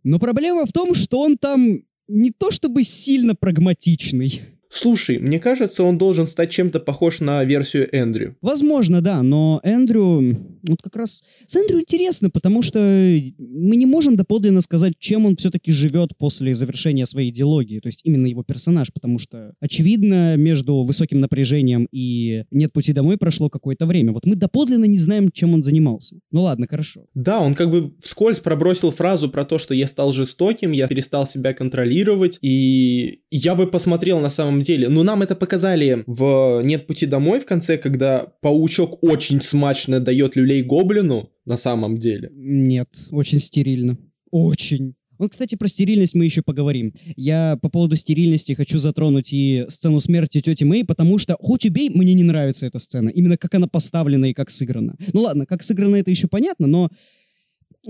Но 0.04 0.18
проблема 0.18 0.66
в 0.66 0.72
том, 0.72 0.94
что 0.94 1.20
он 1.20 1.38
там 1.38 1.80
не 2.08 2.30
то 2.30 2.50
чтобы 2.50 2.84
сильно 2.84 3.34
прагматичный. 3.34 4.40
Слушай, 4.74 5.18
мне 5.18 5.38
кажется, 5.38 5.82
он 5.82 5.98
должен 5.98 6.26
стать 6.26 6.50
чем-то 6.50 6.80
похож 6.80 7.20
на 7.20 7.44
версию 7.44 7.94
Эндрю. 7.94 8.36
Возможно, 8.40 9.02
да, 9.02 9.22
но 9.22 9.60
Эндрю... 9.62 10.38
Вот 10.66 10.80
как 10.82 10.96
раз 10.96 11.22
с 11.46 11.56
Эндрю 11.56 11.80
интересно, 11.80 12.30
потому 12.30 12.62
что 12.62 12.78
мы 12.78 13.76
не 13.76 13.84
можем 13.84 14.16
доподлинно 14.16 14.62
сказать, 14.62 14.94
чем 14.98 15.26
он 15.26 15.36
все-таки 15.36 15.72
живет 15.72 16.16
после 16.16 16.54
завершения 16.54 17.04
своей 17.04 17.30
идеологии, 17.30 17.80
то 17.80 17.88
есть 17.88 18.00
именно 18.04 18.26
его 18.26 18.44
персонаж, 18.44 18.90
потому 18.94 19.18
что, 19.18 19.52
очевидно, 19.60 20.36
между 20.38 20.84
высоким 20.84 21.20
напряжением 21.20 21.86
и 21.92 22.44
«Нет 22.50 22.72
пути 22.72 22.94
домой» 22.94 23.18
прошло 23.18 23.50
какое-то 23.50 23.84
время. 23.84 24.12
Вот 24.12 24.24
мы 24.24 24.36
доподлинно 24.36 24.86
не 24.86 24.98
знаем, 24.98 25.30
чем 25.30 25.52
он 25.52 25.62
занимался. 25.62 26.16
Ну 26.30 26.42
ладно, 26.42 26.66
хорошо. 26.66 27.02
Да, 27.12 27.40
он 27.40 27.54
как 27.54 27.70
бы 27.70 27.92
вскользь 28.00 28.40
пробросил 28.40 28.90
фразу 28.90 29.28
про 29.28 29.44
то, 29.44 29.58
что 29.58 29.74
я 29.74 29.86
стал 29.86 30.14
жестоким, 30.14 30.72
я 30.72 30.88
перестал 30.88 31.26
себя 31.26 31.52
контролировать, 31.52 32.38
и 32.40 33.20
я 33.30 33.54
бы 33.54 33.66
посмотрел 33.66 34.18
на 34.20 34.30
самом 34.30 34.61
деле. 34.62 34.88
Но 34.88 35.02
нам 35.02 35.22
это 35.22 35.34
показали 35.34 36.04
в 36.06 36.62
«Нет 36.64 36.86
пути 36.86 37.06
домой» 37.06 37.40
в 37.40 37.46
конце, 37.46 37.78
когда 37.78 38.26
паучок 38.40 39.02
очень 39.02 39.40
смачно 39.40 40.00
дает 40.00 40.36
люлей 40.36 40.62
гоблину 40.62 41.30
на 41.44 41.56
самом 41.56 41.98
деле. 41.98 42.30
Нет, 42.34 42.88
очень 43.10 43.40
стерильно. 43.40 43.98
Очень. 44.30 44.94
Вот, 45.18 45.30
кстати, 45.30 45.54
про 45.54 45.68
стерильность 45.68 46.16
мы 46.16 46.24
еще 46.24 46.42
поговорим. 46.42 46.94
Я 47.14 47.56
по 47.62 47.68
поводу 47.68 47.94
стерильности 47.94 48.54
хочу 48.54 48.78
затронуть 48.78 49.32
и 49.32 49.64
сцену 49.68 50.00
смерти 50.00 50.40
тети 50.40 50.64
Мэй, 50.64 50.84
потому 50.84 51.18
что, 51.18 51.36
хоть 51.38 51.64
убей, 51.64 51.90
мне 51.90 52.14
не 52.14 52.24
нравится 52.24 52.66
эта 52.66 52.80
сцена. 52.80 53.08
Именно 53.08 53.36
как 53.36 53.54
она 53.54 53.68
поставлена 53.68 54.30
и 54.30 54.32
как 54.34 54.50
сыграна. 54.50 54.96
Ну 55.12 55.20
ладно, 55.20 55.46
как 55.46 55.62
сыграно 55.62 55.96
это 55.96 56.10
еще 56.10 56.26
понятно, 56.26 56.66
но 56.66 56.90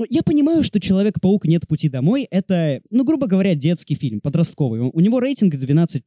я 0.09 0.23
понимаю, 0.23 0.63
что 0.63 0.81
«Человек-паук. 0.81 1.45
Нет 1.45 1.67
пути 1.69 1.89
домой»— 1.89 2.27
это, 2.31 2.81
ну, 2.91 3.05
грубо 3.05 3.27
говоря, 3.27 3.55
детский 3.55 3.95
фильм, 3.95 4.21
подростковый. 4.21 4.81
У 4.81 5.01
него 5.01 5.21
рейтинг 5.21 5.55
12+. 5.55 6.03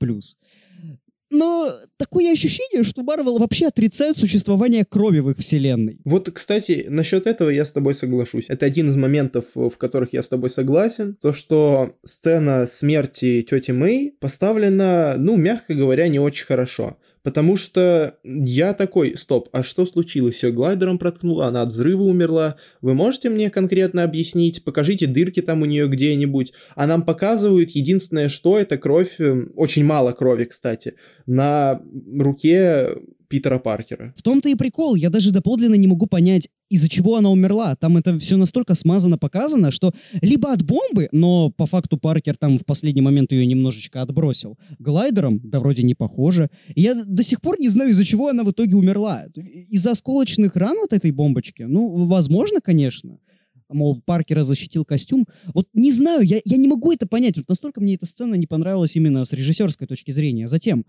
Но 1.31 1.73
такое 1.97 2.31
ощущение, 2.31 2.83
что 2.83 3.03
Марвел 3.03 3.39
вообще 3.39 3.67
отрицают 3.67 4.17
существование 4.17 4.85
крови 4.85 5.19
в 5.19 5.31
их 5.31 5.37
вселенной. 5.37 5.99
Вот, 6.05 6.29
кстати, 6.31 6.85
насчет 6.87 7.25
этого 7.25 7.49
я 7.49 7.65
с 7.65 7.71
тобой 7.71 7.95
соглашусь. 7.95 8.45
Это 8.47 8.65
один 8.65 8.89
из 8.89 8.95
моментов, 8.95 9.45
в 9.55 9.75
которых 9.77 10.13
я 10.13 10.21
с 10.21 10.29
тобой 10.29 10.49
согласен. 10.49 11.15
То, 11.15 11.33
что 11.33 11.95
сцена 12.05 12.67
смерти 12.67 13.41
тети 13.41 13.71
Мэй 13.71 14.13
поставлена, 14.19 15.15
ну, 15.17 15.35
мягко 15.35 15.73
говоря, 15.73 16.07
не 16.07 16.19
очень 16.19 16.45
хорошо. 16.45 16.97
Потому 17.25 17.57
что 17.57 18.19
я 18.23 18.75
такой, 18.75 19.17
стоп, 19.17 19.49
а 19.51 19.63
что 19.63 19.87
случилось? 19.87 20.35
Все 20.35 20.51
глайдером 20.51 20.99
проткнула, 20.99 21.47
она 21.47 21.63
от 21.63 21.69
взрыва 21.69 22.03
умерла. 22.03 22.55
Вы 22.81 22.93
можете 22.93 23.29
мне 23.29 23.49
конкретно 23.49 24.03
объяснить? 24.03 24.63
Покажите 24.63 25.07
дырки 25.07 25.41
там 25.41 25.63
у 25.63 25.65
нее 25.65 25.87
где-нибудь. 25.87 26.53
А 26.75 26.85
нам 26.85 27.01
показывают 27.01 27.71
единственное, 27.71 28.29
что 28.29 28.59
это 28.59 28.77
кровь, 28.77 29.15
эм, 29.17 29.51
очень 29.55 29.83
мало 29.83 30.11
крови, 30.11 30.45
кстати, 30.45 30.93
на 31.25 31.81
руке 32.15 32.89
Питера 33.35 33.59
Паркера. 33.59 34.13
В 34.15 34.21
том-то 34.21 34.47
и 34.47 34.55
прикол. 34.55 34.95
Я 34.95 35.09
даже 35.09 35.31
доподлинно 35.31 35.75
не 35.75 35.87
могу 35.87 36.07
понять, 36.07 36.47
из-за 36.69 36.87
чего 36.87 37.17
она 37.17 37.29
умерла. 37.29 37.75
Там 37.75 37.97
это 37.97 38.17
все 38.17 38.37
настолько 38.37 38.75
смазано 38.75 39.17
показано, 39.17 39.71
что 39.71 39.93
либо 40.21 40.53
от 40.53 40.63
бомбы, 40.63 41.09
но 41.11 41.49
по 41.49 41.65
факту 41.65 41.97
Паркер 41.97 42.37
там 42.37 42.57
в 42.57 42.63
последний 42.63 43.01
момент 43.01 43.33
ее 43.33 43.45
немножечко 43.45 44.01
отбросил. 44.01 44.57
Глайдером, 44.79 45.41
да 45.43 45.59
вроде 45.59 45.83
не 45.83 45.95
похоже. 45.95 46.49
И 46.75 46.81
я 46.81 47.03
до 47.03 47.23
сих 47.23 47.41
пор 47.41 47.59
не 47.59 47.67
знаю, 47.67 47.91
из-за 47.91 48.05
чего 48.05 48.29
она 48.29 48.45
в 48.45 48.51
итоге 48.51 48.77
умерла. 48.77 49.25
Из-за 49.35 49.91
осколочных 49.91 50.55
ран 50.55 50.77
от 50.81 50.93
этой 50.93 51.11
бомбочки? 51.11 51.63
Ну, 51.63 52.05
возможно, 52.05 52.61
конечно 52.61 53.19
мол, 53.67 54.01
Паркера 54.05 54.43
защитил 54.43 54.85
костюм. 54.85 55.25
Вот 55.53 55.67
не 55.73 55.91
знаю, 55.91 56.21
я, 56.21 56.39
я 56.45 56.57
не 56.57 56.67
могу 56.67 56.93
это 56.93 57.07
понять. 57.07 57.35
Вот 57.35 57.49
настолько 57.49 57.81
мне 57.81 57.95
эта 57.95 58.05
сцена 58.05 58.35
не 58.35 58.45
понравилась 58.45 58.95
именно 58.95 59.25
с 59.25 59.33
режиссерской 59.33 59.87
точки 59.87 60.11
зрения. 60.11 60.47
Затем, 60.47 60.85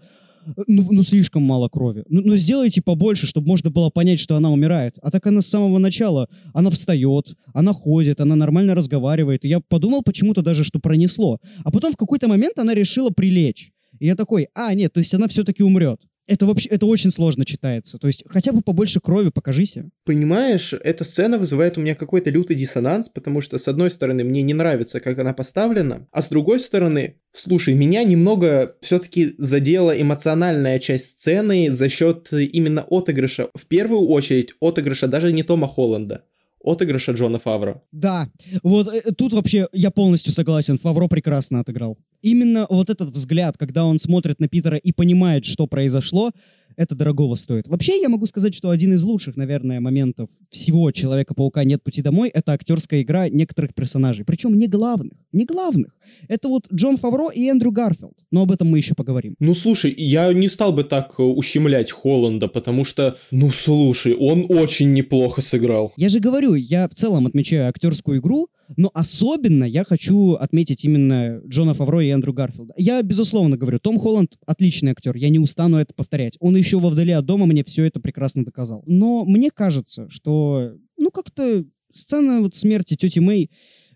ну, 0.66 0.88
ну 0.90 1.02
слишком 1.02 1.42
мало 1.42 1.68
крови. 1.68 2.04
Ну, 2.08 2.22
ну 2.24 2.36
сделайте 2.36 2.82
побольше, 2.82 3.26
чтобы 3.26 3.48
можно 3.48 3.70
было 3.70 3.90
понять, 3.90 4.20
что 4.20 4.36
она 4.36 4.50
умирает. 4.50 4.98
А 5.02 5.10
так 5.10 5.26
она 5.26 5.40
с 5.40 5.46
самого 5.46 5.78
начала, 5.78 6.28
она 6.54 6.70
встает, 6.70 7.34
она 7.54 7.72
ходит, 7.72 8.20
она 8.20 8.36
нормально 8.36 8.74
разговаривает. 8.74 9.44
И 9.44 9.48
я 9.48 9.60
подумал 9.60 10.02
почему-то 10.02 10.42
даже, 10.42 10.64
что 10.64 10.78
пронесло. 10.78 11.38
А 11.64 11.70
потом 11.70 11.92
в 11.92 11.96
какой-то 11.96 12.28
момент 12.28 12.58
она 12.58 12.74
решила 12.74 13.10
прилечь. 13.10 13.72
И 13.98 14.06
я 14.06 14.14
такой, 14.14 14.48
а, 14.54 14.74
нет, 14.74 14.92
то 14.92 15.00
есть 15.00 15.14
она 15.14 15.26
все-таки 15.28 15.62
умрет. 15.62 16.00
Это 16.26 16.46
вообще, 16.46 16.68
это 16.68 16.86
очень 16.86 17.10
сложно 17.10 17.44
читается. 17.44 17.98
То 17.98 18.06
есть 18.08 18.24
хотя 18.28 18.52
бы 18.52 18.62
побольше 18.62 19.00
крови 19.00 19.30
покажите. 19.30 19.90
Понимаешь, 20.04 20.72
эта 20.72 21.04
сцена 21.04 21.38
вызывает 21.38 21.78
у 21.78 21.80
меня 21.80 21.94
какой-то 21.94 22.30
лютый 22.30 22.56
диссонанс, 22.56 23.08
потому 23.08 23.40
что, 23.40 23.58
с 23.58 23.68
одной 23.68 23.90
стороны, 23.90 24.24
мне 24.24 24.42
не 24.42 24.54
нравится, 24.54 25.00
как 25.00 25.18
она 25.18 25.32
поставлена, 25.32 26.08
а 26.10 26.22
с 26.22 26.28
другой 26.28 26.60
стороны, 26.60 27.20
слушай, 27.32 27.74
меня 27.74 28.02
немного 28.02 28.76
все-таки 28.80 29.34
задела 29.38 29.90
эмоциональная 30.00 30.78
часть 30.78 31.18
сцены 31.18 31.70
за 31.70 31.88
счет 31.88 32.32
именно 32.32 32.82
отыгрыша. 32.82 33.48
В 33.54 33.66
первую 33.66 34.08
очередь, 34.08 34.54
отыгрыша 34.60 35.06
даже 35.06 35.32
не 35.32 35.44
Тома 35.44 35.68
Холланда, 35.68 36.24
отыгрыша 36.66 37.12
Джона 37.12 37.38
Фавро. 37.38 37.82
Да, 37.92 38.28
вот 38.62 38.88
э, 38.88 39.12
тут 39.16 39.32
вообще 39.32 39.68
я 39.72 39.90
полностью 39.90 40.32
согласен, 40.32 40.78
Фавро 40.78 41.08
прекрасно 41.08 41.60
отыграл. 41.60 41.96
Именно 42.22 42.66
вот 42.68 42.90
этот 42.90 43.10
взгляд, 43.10 43.56
когда 43.56 43.84
он 43.84 43.98
смотрит 43.98 44.40
на 44.40 44.48
Питера 44.48 44.76
и 44.76 44.92
понимает, 44.92 45.44
что 45.44 45.66
произошло, 45.66 46.32
это 46.76 46.94
дорогого 46.94 47.34
стоит. 47.36 47.68
Вообще, 47.68 48.00
я 48.00 48.08
могу 48.08 48.26
сказать, 48.26 48.54
что 48.54 48.70
один 48.70 48.92
из 48.92 49.02
лучших, 49.02 49.36
наверное, 49.36 49.80
моментов 49.80 50.28
всего 50.50 50.90
Человека-паука 50.90 51.64
«Нет 51.64 51.82
пути 51.82 52.02
домой»— 52.02 52.28
это 52.34 52.52
актерская 52.52 53.02
игра 53.02 53.28
некоторых 53.28 53.74
персонажей. 53.74 54.24
Причем 54.24 54.56
не 54.56 54.66
главных. 54.66 55.18
Не 55.36 55.44
главных. 55.44 55.94
Это 56.28 56.48
вот 56.48 56.66
Джон 56.72 56.96
Фавро 56.96 57.28
и 57.28 57.44
Эндрю 57.44 57.70
Гарфилд. 57.70 58.14
Но 58.30 58.42
об 58.42 58.52
этом 58.52 58.68
мы 58.68 58.78
еще 58.78 58.94
поговорим. 58.94 59.34
Ну, 59.38 59.54
слушай, 59.54 59.94
я 59.94 60.32
не 60.32 60.48
стал 60.48 60.72
бы 60.72 60.82
так 60.82 61.14
э, 61.18 61.22
ущемлять 61.22 61.92
Холланда, 61.92 62.48
потому 62.48 62.84
что, 62.84 63.18
ну, 63.30 63.50
слушай, 63.50 64.14
он 64.14 64.46
очень 64.48 64.94
неплохо 64.94 65.42
сыграл. 65.42 65.92
Я 65.98 66.08
же 66.08 66.20
говорю, 66.20 66.54
я 66.54 66.88
в 66.88 66.94
целом 66.94 67.26
отмечаю 67.26 67.68
актерскую 67.68 68.20
игру, 68.20 68.48
но 68.78 68.90
особенно 68.94 69.64
я 69.64 69.84
хочу 69.84 70.32
отметить 70.36 70.86
именно 70.86 71.42
Джона 71.46 71.74
Фавро 71.74 72.02
и 72.02 72.08
Эндрю 72.08 72.32
Гарфилда. 72.32 72.72
Я, 72.78 73.02
безусловно, 73.02 73.58
говорю, 73.58 73.78
Том 73.78 73.98
Холланд 73.98 74.38
отличный 74.46 74.92
актер, 74.92 75.16
я 75.16 75.28
не 75.28 75.38
устану 75.38 75.76
это 75.76 75.92
повторять. 75.92 76.38
Он 76.40 76.56
еще 76.56 76.78
во 76.78 76.88
«Вдали 76.88 77.12
от 77.12 77.26
дома» 77.26 77.44
мне 77.44 77.62
все 77.62 77.84
это 77.84 78.00
прекрасно 78.00 78.42
доказал. 78.42 78.82
Но 78.86 79.26
мне 79.26 79.50
кажется, 79.50 80.08
что, 80.08 80.72
ну, 80.96 81.10
как-то 81.10 81.62
сцена 81.92 82.40
вот 82.40 82.54
смерти 82.54 82.94
тети 82.94 83.18
Мэй, 83.18 83.50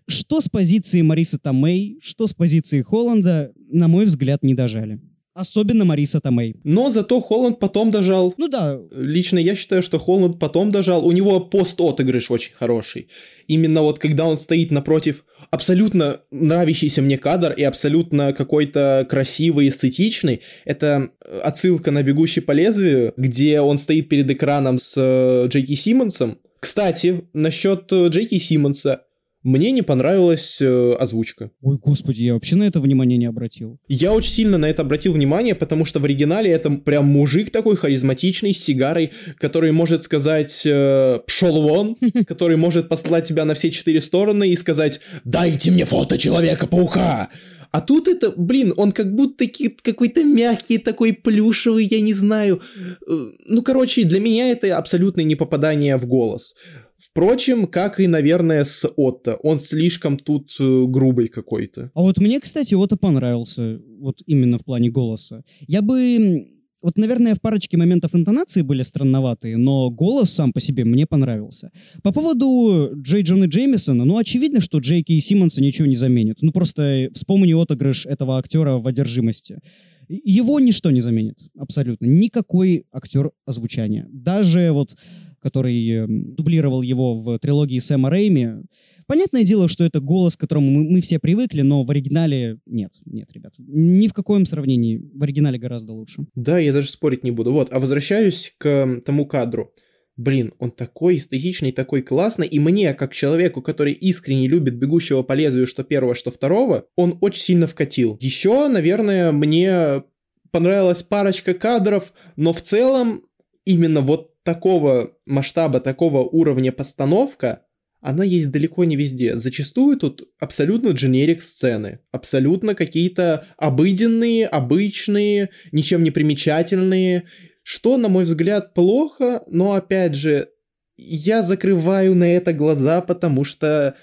что 0.07 0.41
с 0.41 0.49
позиции 0.49 1.01
Марисы 1.01 1.37
Томей, 1.37 1.99
что 2.01 2.27
с 2.27 2.33
позиции 2.33 2.81
Холланда, 2.81 3.51
на 3.69 3.87
мой 3.87 4.05
взгляд, 4.05 4.43
не 4.43 4.53
дожали. 4.53 4.99
Особенно 5.33 5.85
Мариса 5.85 6.19
Томей. 6.19 6.57
Но 6.65 6.91
зато 6.91 7.21
Холланд 7.21 7.57
потом 7.57 7.89
дожал. 7.89 8.33
Ну 8.37 8.49
да, 8.49 8.77
Лично 8.91 9.39
я 9.39 9.55
считаю, 9.55 9.81
что 9.81 9.97
Холланд 9.97 10.39
потом 10.39 10.71
дожал. 10.71 11.05
У 11.07 11.11
него 11.13 11.39
пост-отыгрыш 11.39 12.29
очень 12.31 12.53
хороший. 12.53 13.07
Именно 13.47 13.81
вот 13.81 13.97
когда 13.97 14.25
он 14.25 14.35
стоит 14.35 14.71
напротив 14.71 15.23
абсолютно 15.49 16.19
нравящийся 16.31 17.01
мне 17.01 17.17
кадр 17.17 17.53
и 17.53 17.63
абсолютно 17.63 18.33
какой-то 18.33 19.07
красивый, 19.09 19.69
эстетичный. 19.69 20.41
Это 20.65 21.11
э, 21.23 21.39
отсылка 21.39 21.91
на 21.91 22.03
«Бегущий 22.03 22.41
по 22.41 22.51
лезвию», 22.51 23.13
где 23.15 23.61
он 23.61 23.77
стоит 23.77 24.09
перед 24.09 24.29
экраном 24.29 24.77
с 24.77 24.93
э, 24.97 25.47
Джейки 25.47 25.75
Симмонсом. 25.75 26.39
Кстати, 26.59 27.23
насчет 27.33 27.89
э, 27.91 28.07
Джейки 28.09 28.37
Симмонса. 28.37 29.03
Мне 29.43 29.71
не 29.71 29.81
понравилась 29.81 30.61
э, 30.61 30.93
озвучка. 30.99 31.49
ой, 31.61 31.77
господи, 31.77 32.23
я 32.23 32.33
вообще 32.35 32.55
на 32.55 32.63
это 32.63 32.79
внимание 32.79 33.17
не 33.17 33.25
обратил. 33.25 33.79
Я 33.87 34.13
очень 34.13 34.31
сильно 34.31 34.59
на 34.59 34.69
это 34.69 34.83
обратил 34.83 35.13
внимание, 35.13 35.55
потому 35.55 35.83
что 35.83 35.99
в 35.99 36.05
оригинале 36.05 36.51
это 36.51 36.69
прям 36.69 37.05
мужик 37.05 37.49
такой 37.49 37.75
харизматичный, 37.75 38.53
с 38.53 38.63
сигарой, 38.63 39.11
который 39.37 39.71
может 39.71 40.03
сказать 40.03 40.61
э, 40.65 41.19
«пшел 41.25 41.61
вон», 41.61 41.95
который 42.27 42.55
может 42.55 42.87
послать 42.87 43.27
тебя 43.27 43.45
на 43.45 43.55
все 43.55 43.71
четыре 43.71 43.99
стороны 44.01 44.49
и 44.49 44.55
сказать 44.55 44.99
«дайте 45.23 45.71
мне 45.71 45.85
фото 45.85 46.19
Человека-паука». 46.19 47.29
А 47.71 47.79
тут 47.79 48.09
это, 48.09 48.31
блин, 48.35 48.73
он 48.75 48.91
как 48.91 49.15
будто 49.15 49.45
какой-то 49.81 50.23
мягкий, 50.25 50.77
такой 50.77 51.13
плюшевый, 51.13 51.85
я 51.85 52.01
не 52.01 52.13
знаю. 52.13 52.61
Э, 53.07 53.29
Ну, 53.45 53.63
короче, 53.63 54.03
для 54.03 54.19
меня 54.19 54.51
это 54.51 54.77
абсолютное 54.77 55.23
непопадание 55.23 55.97
в 55.97 56.05
голос. 56.05 56.53
Впрочем, 57.01 57.67
как 57.67 57.99
и, 57.99 58.07
наверное, 58.07 58.63
с 58.63 58.87
Отто. 58.95 59.35
Он 59.35 59.59
слишком 59.59 60.17
тут 60.17 60.55
э, 60.59 60.85
грубый 60.87 61.29
какой-то. 61.29 61.89
А 61.95 62.01
вот 62.01 62.19
мне, 62.19 62.39
кстати, 62.39 62.75
Ота 62.75 62.95
понравился, 62.95 63.79
вот 63.99 64.21
именно 64.27 64.59
в 64.59 64.65
плане 64.65 64.89
голоса. 64.89 65.43
Я 65.67 65.81
бы... 65.81 66.47
Вот, 66.83 66.97
наверное, 66.97 67.35
в 67.35 67.41
парочке 67.41 67.77
моментов 67.77 68.15
интонации 68.15 68.63
были 68.63 68.81
странноватые, 68.81 69.57
но 69.57 69.91
голос 69.91 70.31
сам 70.31 70.51
по 70.51 70.59
себе 70.59 70.83
мне 70.83 71.05
понравился. 71.05 71.69
По 72.01 72.11
поводу 72.11 72.89
Джей 72.95 73.21
Джона 73.21 73.45
Джеймисона, 73.45 74.03
ну, 74.03 74.17
очевидно, 74.17 74.61
что 74.61 74.79
Джейки 74.79 75.11
и 75.11 75.21
Симмонса 75.21 75.61
ничего 75.61 75.87
не 75.87 75.95
заменит. 75.95 76.37
Ну, 76.41 76.51
просто 76.51 77.09
вспомни 77.13 77.53
отыгрыш 77.53 78.07
этого 78.07 78.39
актера 78.39 78.77
в 78.77 78.87
«Одержимости». 78.87 79.59
Его 80.07 80.59
ничто 80.59 80.89
не 80.91 81.01
заменит, 81.01 81.37
абсолютно. 81.57 82.05
Никакой 82.05 82.85
актер 82.91 83.31
озвучания. 83.45 84.07
Даже 84.11 84.71
вот 84.71 84.95
который 85.41 85.89
эм, 85.89 86.35
дублировал 86.35 86.81
его 86.81 87.19
в 87.19 87.39
трилогии 87.39 87.79
Сэма 87.79 88.09
Рэйми. 88.09 88.63
Понятное 89.07 89.43
дело, 89.43 89.67
что 89.67 89.83
это 89.83 89.99
голос, 89.99 90.37
к 90.37 90.39
которому 90.39 90.69
мы, 90.71 90.89
мы 90.89 91.01
все 91.01 91.19
привыкли, 91.19 91.61
но 91.61 91.83
в 91.83 91.91
оригинале 91.91 92.59
нет, 92.65 92.91
нет, 93.05 93.29
ребят. 93.33 93.53
Ни 93.57 94.07
в 94.07 94.13
каком 94.13 94.45
сравнении. 94.45 95.01
В 95.13 95.23
оригинале 95.23 95.59
гораздо 95.59 95.93
лучше. 95.93 96.25
Да, 96.35 96.59
я 96.59 96.71
даже 96.71 96.89
спорить 96.89 97.23
не 97.23 97.31
буду. 97.31 97.51
Вот, 97.51 97.69
а 97.71 97.79
возвращаюсь 97.79 98.53
к 98.57 98.65
м, 98.67 99.01
тому 99.01 99.25
кадру. 99.25 99.73
Блин, 100.17 100.53
он 100.59 100.71
такой 100.71 101.17
эстетичный, 101.17 101.71
такой 101.71 102.01
классный, 102.01 102.45
и 102.45 102.59
мне, 102.59 102.93
как 102.93 103.13
человеку, 103.13 103.61
который 103.61 103.93
искренне 103.93 104.47
любит 104.47 104.75
«Бегущего 104.75 105.23
по 105.23 105.33
лезвию» 105.33 105.65
что 105.65 105.83
первого, 105.83 106.15
что 106.15 106.31
второго, 106.31 106.85
он 106.95 107.17
очень 107.21 107.41
сильно 107.41 107.65
вкатил. 107.65 108.17
Еще, 108.19 108.67
наверное, 108.67 109.31
мне 109.31 110.03
понравилась 110.51 111.01
парочка 111.01 111.53
кадров, 111.53 112.13
но 112.35 112.53
в 112.53 112.61
целом 112.61 113.23
именно 113.65 114.01
вот 114.01 114.30
такого 114.43 115.11
масштаба, 115.25 115.79
такого 115.79 116.23
уровня 116.23 116.71
постановка, 116.71 117.65
она 118.01 118.23
есть 118.23 118.49
далеко 118.49 118.83
не 118.83 118.95
везде. 118.95 119.35
Зачастую 119.35 119.97
тут 119.97 120.27
абсолютно 120.39 120.89
дженерик 120.89 121.41
сцены. 121.41 121.99
Абсолютно 122.11 122.73
какие-то 122.73 123.47
обыденные, 123.57 124.47
обычные, 124.47 125.51
ничем 125.71 126.01
не 126.01 126.09
примечательные. 126.09 127.25
Что, 127.61 127.97
на 127.97 128.07
мой 128.07 128.23
взгляд, 128.23 128.73
плохо, 128.73 129.43
но 129.45 129.73
опять 129.73 130.15
же, 130.15 130.49
я 130.97 131.43
закрываю 131.43 132.15
на 132.15 132.25
это 132.25 132.53
глаза, 132.53 133.01
потому 133.01 133.43
что... 133.43 133.95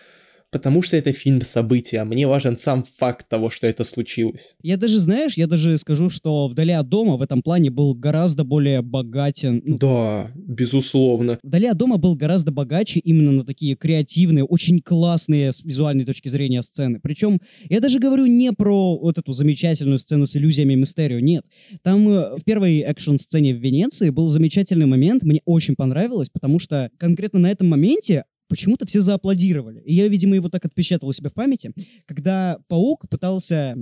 Потому 0.50 0.80
что 0.80 0.96
это 0.96 1.12
фильм 1.12 1.42
события. 1.42 2.04
Мне 2.04 2.26
важен 2.26 2.56
сам 2.56 2.84
факт 2.96 3.28
того, 3.28 3.50
что 3.50 3.66
это 3.66 3.84
случилось. 3.84 4.54
Я 4.62 4.78
даже, 4.78 4.98
знаешь, 4.98 5.36
я 5.36 5.46
даже 5.46 5.76
скажу, 5.76 6.08
что 6.08 6.48
«Вдали 6.48 6.72
от 6.72 6.88
дома» 6.88 7.16
в 7.16 7.22
этом 7.22 7.42
плане 7.42 7.70
был 7.70 7.94
гораздо 7.94 8.44
более 8.44 8.80
богатен. 8.80 9.62
ну, 9.64 9.78
Да, 9.78 10.30
безусловно. 10.34 11.38
«Вдали 11.42 11.66
от 11.66 11.76
дома» 11.76 11.98
был 11.98 12.16
гораздо 12.16 12.50
богаче 12.50 13.00
именно 13.00 13.30
на 13.32 13.44
такие 13.44 13.76
креативные, 13.76 14.44
очень 14.44 14.80
классные 14.80 15.52
с 15.52 15.62
визуальной 15.62 16.06
точки 16.06 16.28
зрения 16.28 16.62
сцены. 16.62 16.98
Причем 17.02 17.40
я 17.68 17.80
даже 17.80 17.98
говорю 17.98 18.24
не 18.24 18.52
про 18.52 18.98
вот 18.98 19.18
эту 19.18 19.32
замечательную 19.32 19.98
сцену 19.98 20.26
с 20.26 20.34
иллюзиями 20.34 20.74
Мистерио, 20.74 21.20
нет. 21.20 21.44
Там 21.82 22.08
э, 22.08 22.38
в 22.38 22.44
первой 22.44 22.78
экшн-сцене 22.78 23.54
в 23.54 23.58
Венеции 23.58 24.08
был 24.08 24.28
замечательный 24.28 24.86
момент, 24.86 25.24
мне 25.24 25.42
очень 25.44 25.74
понравилось, 25.76 26.30
потому 26.30 26.58
что 26.58 26.90
конкретно 26.96 27.38
на 27.38 27.50
этом 27.50 27.68
моменте 27.68 28.24
почему-то 28.48 28.86
все 28.86 29.00
зааплодировали. 29.00 29.80
И 29.84 29.94
я, 29.94 30.08
видимо, 30.08 30.34
его 30.34 30.48
так 30.48 30.64
отпечатал 30.64 31.08
у 31.08 31.12
себя 31.12 31.30
в 31.30 31.34
памяти, 31.34 31.72
когда 32.06 32.58
паук 32.68 33.08
пытался 33.08 33.76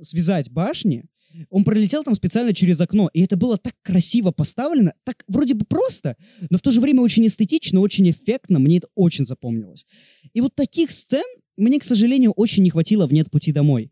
связать 0.00 0.50
башни, 0.50 1.04
он 1.48 1.64
пролетел 1.64 2.04
там 2.04 2.14
специально 2.14 2.52
через 2.52 2.80
окно, 2.80 3.08
и 3.12 3.22
это 3.22 3.36
было 3.36 3.56
так 3.56 3.74
красиво 3.82 4.32
поставлено, 4.32 4.92
так 5.04 5.24
вроде 5.28 5.54
бы 5.54 5.64
просто, 5.64 6.16
но 6.50 6.58
в 6.58 6.60
то 6.60 6.70
же 6.70 6.80
время 6.80 7.00
очень 7.00 7.26
эстетично, 7.26 7.80
очень 7.80 8.10
эффектно, 8.10 8.58
мне 8.58 8.78
это 8.78 8.88
очень 8.94 9.24
запомнилось. 9.24 9.86
И 10.34 10.40
вот 10.40 10.54
таких 10.54 10.90
сцен 10.92 11.24
мне, 11.56 11.78
к 11.78 11.84
сожалению, 11.84 12.32
очень 12.32 12.62
не 12.62 12.70
хватило 12.70 13.06
в 13.06 13.12
«Нет 13.12 13.30
пути 13.30 13.52
домой». 13.52 13.90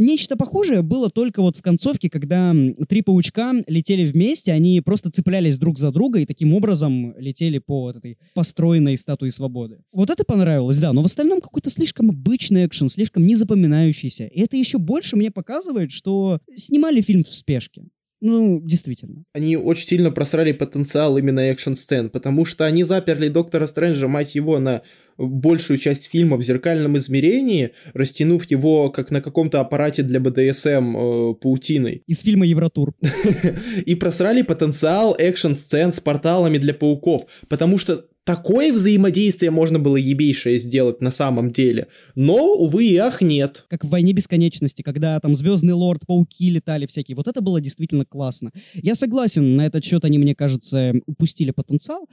Нечто 0.00 0.36
похожее 0.36 0.82
было 0.82 1.10
только 1.10 1.42
вот 1.42 1.56
в 1.56 1.62
концовке, 1.62 2.08
когда 2.08 2.54
три 2.88 3.02
паучка 3.02 3.52
летели 3.66 4.06
вместе, 4.06 4.52
они 4.52 4.80
просто 4.80 5.10
цеплялись 5.10 5.58
друг 5.58 5.76
за 5.76 5.90
друга 5.90 6.20
и 6.20 6.24
таким 6.24 6.54
образом 6.54 7.18
летели 7.18 7.58
по 7.58 7.80
вот 7.80 7.96
этой 7.96 8.16
построенной 8.32 8.96
статуе 8.96 9.32
свободы. 9.32 9.82
Вот 9.90 10.10
это 10.10 10.22
понравилось, 10.22 10.78
да, 10.78 10.92
но 10.92 11.02
в 11.02 11.06
остальном 11.06 11.40
какой-то 11.40 11.68
слишком 11.68 12.10
обычный 12.10 12.66
экшен, 12.66 12.90
слишком 12.90 13.26
незапоминающийся. 13.26 14.26
И 14.26 14.40
это 14.40 14.56
еще 14.56 14.78
больше 14.78 15.16
мне 15.16 15.32
показывает, 15.32 15.90
что 15.90 16.38
снимали 16.54 17.00
фильм 17.00 17.24
в 17.24 17.34
спешке. 17.34 17.82
Ну, 18.20 18.60
действительно. 18.60 19.24
Они 19.32 19.56
очень 19.56 19.86
сильно 19.86 20.10
просрали 20.10 20.52
потенциал 20.52 21.18
именно 21.18 21.40
экшн-сцен, 21.40 22.10
потому 22.10 22.44
что 22.44 22.64
они 22.64 22.84
заперли 22.84 23.28
Доктора 23.28 23.66
Стрэнджа, 23.66 24.08
мать 24.08 24.34
его, 24.34 24.58
на 24.58 24.82
большую 25.18 25.78
часть 25.78 26.06
фильма 26.06 26.36
в 26.36 26.42
зеркальном 26.42 26.96
измерении, 26.96 27.72
растянув 27.92 28.48
его 28.50 28.90
как 28.90 29.10
на 29.10 29.20
каком-то 29.20 29.60
аппарате 29.60 30.02
для 30.02 30.20
БДСМ 30.20 30.96
э, 30.96 31.34
паутиной. 31.34 32.02
Из 32.06 32.20
фильма 32.20 32.46
«Евротур». 32.46 32.94
И 33.86 33.94
просрали 33.94 34.42
потенциал 34.42 35.14
экшн-сцен 35.18 35.92
с 35.92 36.00
порталами 36.00 36.58
для 36.58 36.74
пауков, 36.74 37.26
потому 37.48 37.78
что 37.78 38.06
такое 38.28 38.74
взаимодействие 38.74 39.50
можно 39.50 39.78
было 39.78 39.96
ебейшее 39.96 40.58
сделать 40.58 41.00
на 41.00 41.10
самом 41.10 41.50
деле. 41.50 41.86
Но, 42.14 42.52
увы 42.56 42.84
и 42.84 42.96
ах, 42.96 43.22
нет. 43.22 43.64
Как 43.70 43.86
в 43.86 43.88
«Войне 43.88 44.12
бесконечности», 44.12 44.82
когда 44.82 45.18
там 45.18 45.34
Звездный 45.34 45.72
Лорд, 45.72 46.02
Пауки 46.06 46.50
летали 46.50 46.84
всякие. 46.84 47.16
Вот 47.16 47.26
это 47.26 47.40
было 47.40 47.58
действительно 47.58 48.04
классно. 48.04 48.52
Я 48.74 48.94
согласен, 48.94 49.56
на 49.56 49.64
этот 49.64 49.82
счет 49.82 50.04
они, 50.04 50.18
мне 50.18 50.34
кажется, 50.34 50.92
упустили 51.06 51.52
потенциал. 51.52 52.06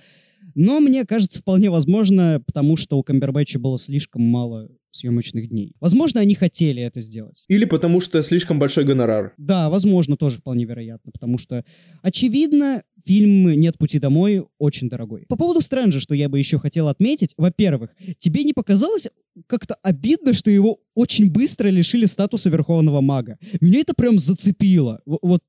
Но 0.53 0.80
мне 0.80 1.03
кажется, 1.03 1.39
вполне 1.39 1.70
возможно, 1.70 2.41
потому 2.45 2.78
что 2.78 2.97
у 2.97 3.03
Камбербэтча 3.03 3.59
было 3.59 3.78
слишком 3.78 4.22
мало 4.22 4.70
съемочных 4.96 5.50
дней. 5.50 5.76
Возможно, 5.80 6.22
они 6.22 6.36
хотели 6.36 6.82
это 6.82 7.02
сделать. 7.02 7.43
Или 7.48 7.66
потому 7.66 8.02
что 8.02 8.22
слишком 8.24 8.60
большой 8.60 8.86
гонорар. 8.86 9.34
Да, 9.38 9.70
возможно, 9.70 10.18
тоже 10.18 10.38
вполне 10.38 10.66
вероятно, 10.66 11.12
потому 11.12 11.38
что, 11.38 11.64
очевидно, 12.02 12.84
фильм 13.06 13.52
«Нет 13.52 13.78
пути 13.78 14.00
домой» 14.00 14.46
очень 14.58 14.89
дорогой. 14.89 15.26
По 15.28 15.36
поводу 15.36 15.62
Стрэнджа, 15.62 16.00
что 16.00 16.16
я 16.16 16.30
бы 16.30 16.39
еще 16.39 16.58
хотел 16.58 16.88
отметить. 16.88 17.34
Во-первых, 17.38 17.96
тебе 18.18 18.43
не 18.43 18.54
показалось 18.54 19.08
как-то 19.48 19.76
обидно, 19.84 20.34
что 20.34 20.50
его 20.50 20.80
очень 20.93 21.30
быстро 21.30 21.68
лишили 21.68 22.06
статуса 22.06 22.50
Верховного 22.50 23.02
Мага? 23.02 23.38
Меня 23.62 23.80
это 23.80 23.93
прям 23.93 24.18
зацепило. 24.18 25.02
Вот 25.06 25.41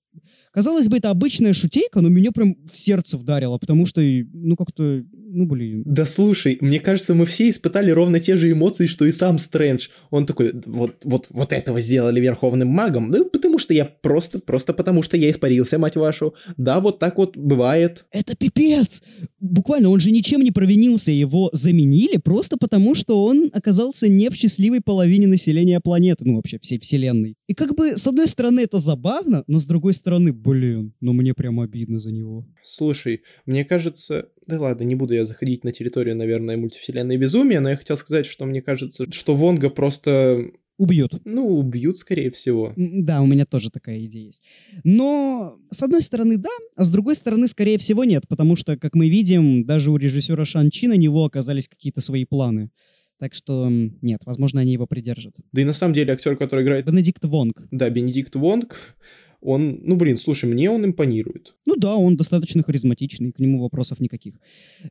Казалось 0.57 0.89
бы, 0.89 0.97
это 0.97 1.11
обычная 1.11 1.53
шутейка, 1.53 2.01
но 2.01 2.09
меня 2.09 2.33
прям 2.33 2.57
в 2.65 2.79
сердце 2.79 3.19
вдарило, 3.19 3.59
потому 3.59 3.85
что, 3.85 4.01
ну, 4.01 4.57
как-то, 4.57 5.05
ну, 5.37 5.45
блин. 5.45 5.83
Да 5.85 6.07
слушай, 6.07 6.57
мне 6.63 6.81
кажется, 6.81 7.15
мы 7.15 7.27
все 7.27 7.51
испытали 7.51 7.91
ровно 7.91 8.21
те 8.21 8.39
же 8.39 8.51
эмоции, 8.51 8.87
что 8.87 9.05
и 9.05 9.13
сам 9.13 9.39
Стрэндж. 9.39 9.89
Он 10.11 10.25
такой, 10.25 10.51
вот, 10.65 10.97
вот, 11.05 11.27
вот 11.29 11.53
этого 11.53 11.79
сделали 11.83 12.21
верховным 12.21 12.69
магом, 12.69 13.11
ну, 13.11 13.27
потому 13.27 13.59
что 13.59 13.75
я 13.75 13.85
просто, 13.85 14.39
просто 14.39 14.73
потому 14.73 15.03
что 15.03 15.19
я 15.19 15.31
испарился, 15.31 15.79
мать 15.79 15.97
вашу. 15.97 16.35
Да, 16.57 16.81
вот 16.81 17.01
так 17.01 17.19
вот 17.19 17.37
бывает. 17.37 18.07
Это 18.13 18.35
пипец! 18.35 19.03
Буквально, 19.39 19.91
он 19.91 20.01
же 20.01 20.11
ничем 20.11 20.41
не 20.41 20.53
провинился, 20.53 21.13
его 21.13 21.51
заменили 21.53 22.17
просто 22.17 22.57
потому, 22.57 22.95
что 22.95 23.23
он 23.23 23.51
оказался 23.53 24.09
не 24.09 24.31
в 24.31 24.35
счастливой 24.35 24.81
половине 24.81 25.27
населения 25.27 25.81
планеты, 25.81 26.25
ну, 26.25 26.37
вообще, 26.37 26.59
всей 26.61 26.79
вселенной. 26.79 27.35
И 27.47 27.53
как 27.53 27.77
бы, 27.77 27.99
с 27.99 28.07
одной 28.07 28.27
стороны, 28.27 28.61
это 28.61 28.79
забавно, 28.79 29.45
но 29.47 29.59
с 29.59 29.67
другой 29.67 29.93
стороны, 29.93 30.33
блин, 30.33 30.95
ну 31.03 31.13
мне 31.13 31.35
прям 31.35 31.61
обидно 31.61 31.99
за 31.99 32.11
него. 32.11 32.47
Слушай, 32.65 33.21
мне 33.45 33.67
кажется... 33.67 34.29
Да 34.47 34.61
ладно, 34.61 34.85
не 34.85 34.95
буду 34.95 35.15
я 35.15 35.25
заходить 35.25 35.65
на 35.65 35.73
территорию, 35.73 36.17
наверное, 36.17 36.57
мультивселенной 36.57 37.17
безумия, 37.17 37.61
но 37.61 37.71
я 37.71 37.77
хотел 37.77 37.99
сказать, 37.99 38.27
что 38.27 38.45
мне 38.45 38.63
кажется, 38.63 39.11
что 39.11 39.35
Вонга 39.35 39.71
просто, 39.71 40.51
Убьют. 40.79 41.15
ну, 41.25 41.59
убьют, 41.59 41.99
скорее 41.99 42.31
всего. 42.31 42.73
Да, 42.77 43.23
у 43.23 43.27
меня 43.27 43.47
тоже 43.47 43.71
такая 43.71 44.05
идея 44.05 44.27
есть. 44.27 44.43
Но, 44.85 45.59
с 45.71 45.83
одной 45.83 46.03
стороны, 46.03 46.37
да, 46.37 46.51
а 46.77 46.85
с 46.85 46.91
другой 46.91 47.15
стороны, 47.15 47.49
скорее 47.49 47.79
всего, 47.79 48.05
нет, 48.05 48.29
потому 48.29 48.57
что, 48.57 48.77
как 48.77 48.95
мы 48.95 49.09
видим, 49.09 49.65
даже 49.65 49.91
у 49.91 49.97
режиссера 49.97 50.45
Шанчи 50.45 50.87
на 50.87 50.97
него 50.97 51.25
оказались 51.25 51.67
какие-то 51.67 52.01
свои 52.01 52.25
планы. 52.25 52.71
Так 53.19 53.33
что, 53.33 53.71
нет, 53.71 54.21
возможно, 54.27 54.61
они 54.61 54.75
его 54.75 54.87
придержат. 54.87 55.35
Да 55.53 55.63
и 55.63 55.65
на 55.65 55.73
самом 55.73 55.95
деле 55.95 56.13
актер, 56.13 56.37
который 56.37 56.65
играет... 56.65 56.85
Бенедикт 56.85 57.25
Вонг. 57.25 57.67
Да, 57.71 57.89
Бенедикт 57.89 58.37
Вонг, 58.37 58.97
он... 59.41 59.81
Ну, 59.83 59.97
блин, 59.97 60.17
слушай, 60.17 60.47
мне 60.47 60.71
он 60.71 60.85
импонирует. 60.85 61.55
Ну 61.67 61.77
да, 61.77 61.97
он 61.97 62.17
достаточно 62.17 62.63
харизматичный, 62.63 63.33
к 63.33 63.39
нему 63.39 63.61
вопросов 63.63 64.01
никаких. 64.01 64.35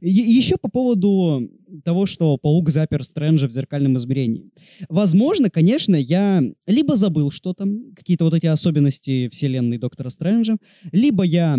Е- 0.02 0.26
еще 0.26 0.58
по 0.58 0.70
поводу 0.70 1.50
того, 1.84 2.06
что 2.06 2.38
Паук 2.38 2.70
запер 2.70 3.04
Стрэнджа 3.04 3.48
в 3.48 3.52
зеркальном 3.52 3.98
измерении. 3.98 4.50
Возможно, 4.90 5.50
конечно, 5.50 5.96
я 5.96 6.42
либо 6.68 6.96
забыл 6.96 7.32
что-то, 7.32 7.68
какие-то 7.96 8.26
вот 8.26 8.34
эти 8.34 8.46
особенности 8.46 9.30
вселенной 9.30 9.78
Доктора 9.78 10.10
Стрэнджа, 10.10 10.58
либо 10.92 11.24
я 11.24 11.58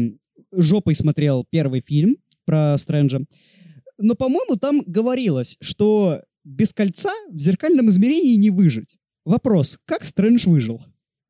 жопой 0.53 0.95
смотрел 0.95 1.45
первый 1.49 1.80
фильм 1.80 2.16
про 2.45 2.76
Стрэнджа. 2.78 3.20
Но, 3.99 4.14
по-моему, 4.14 4.57
там 4.57 4.82
говорилось, 4.87 5.57
что 5.61 6.22
без 6.45 6.72
кольца 6.72 7.12
в 7.30 7.41
зеркальном 7.41 7.89
измерении 7.89 8.37
не 8.37 8.51
выжить. 8.51 8.97
Вопрос, 9.24 9.78
как 9.87 10.05
Стрэндж 10.05 10.49
выжил? 10.49 10.80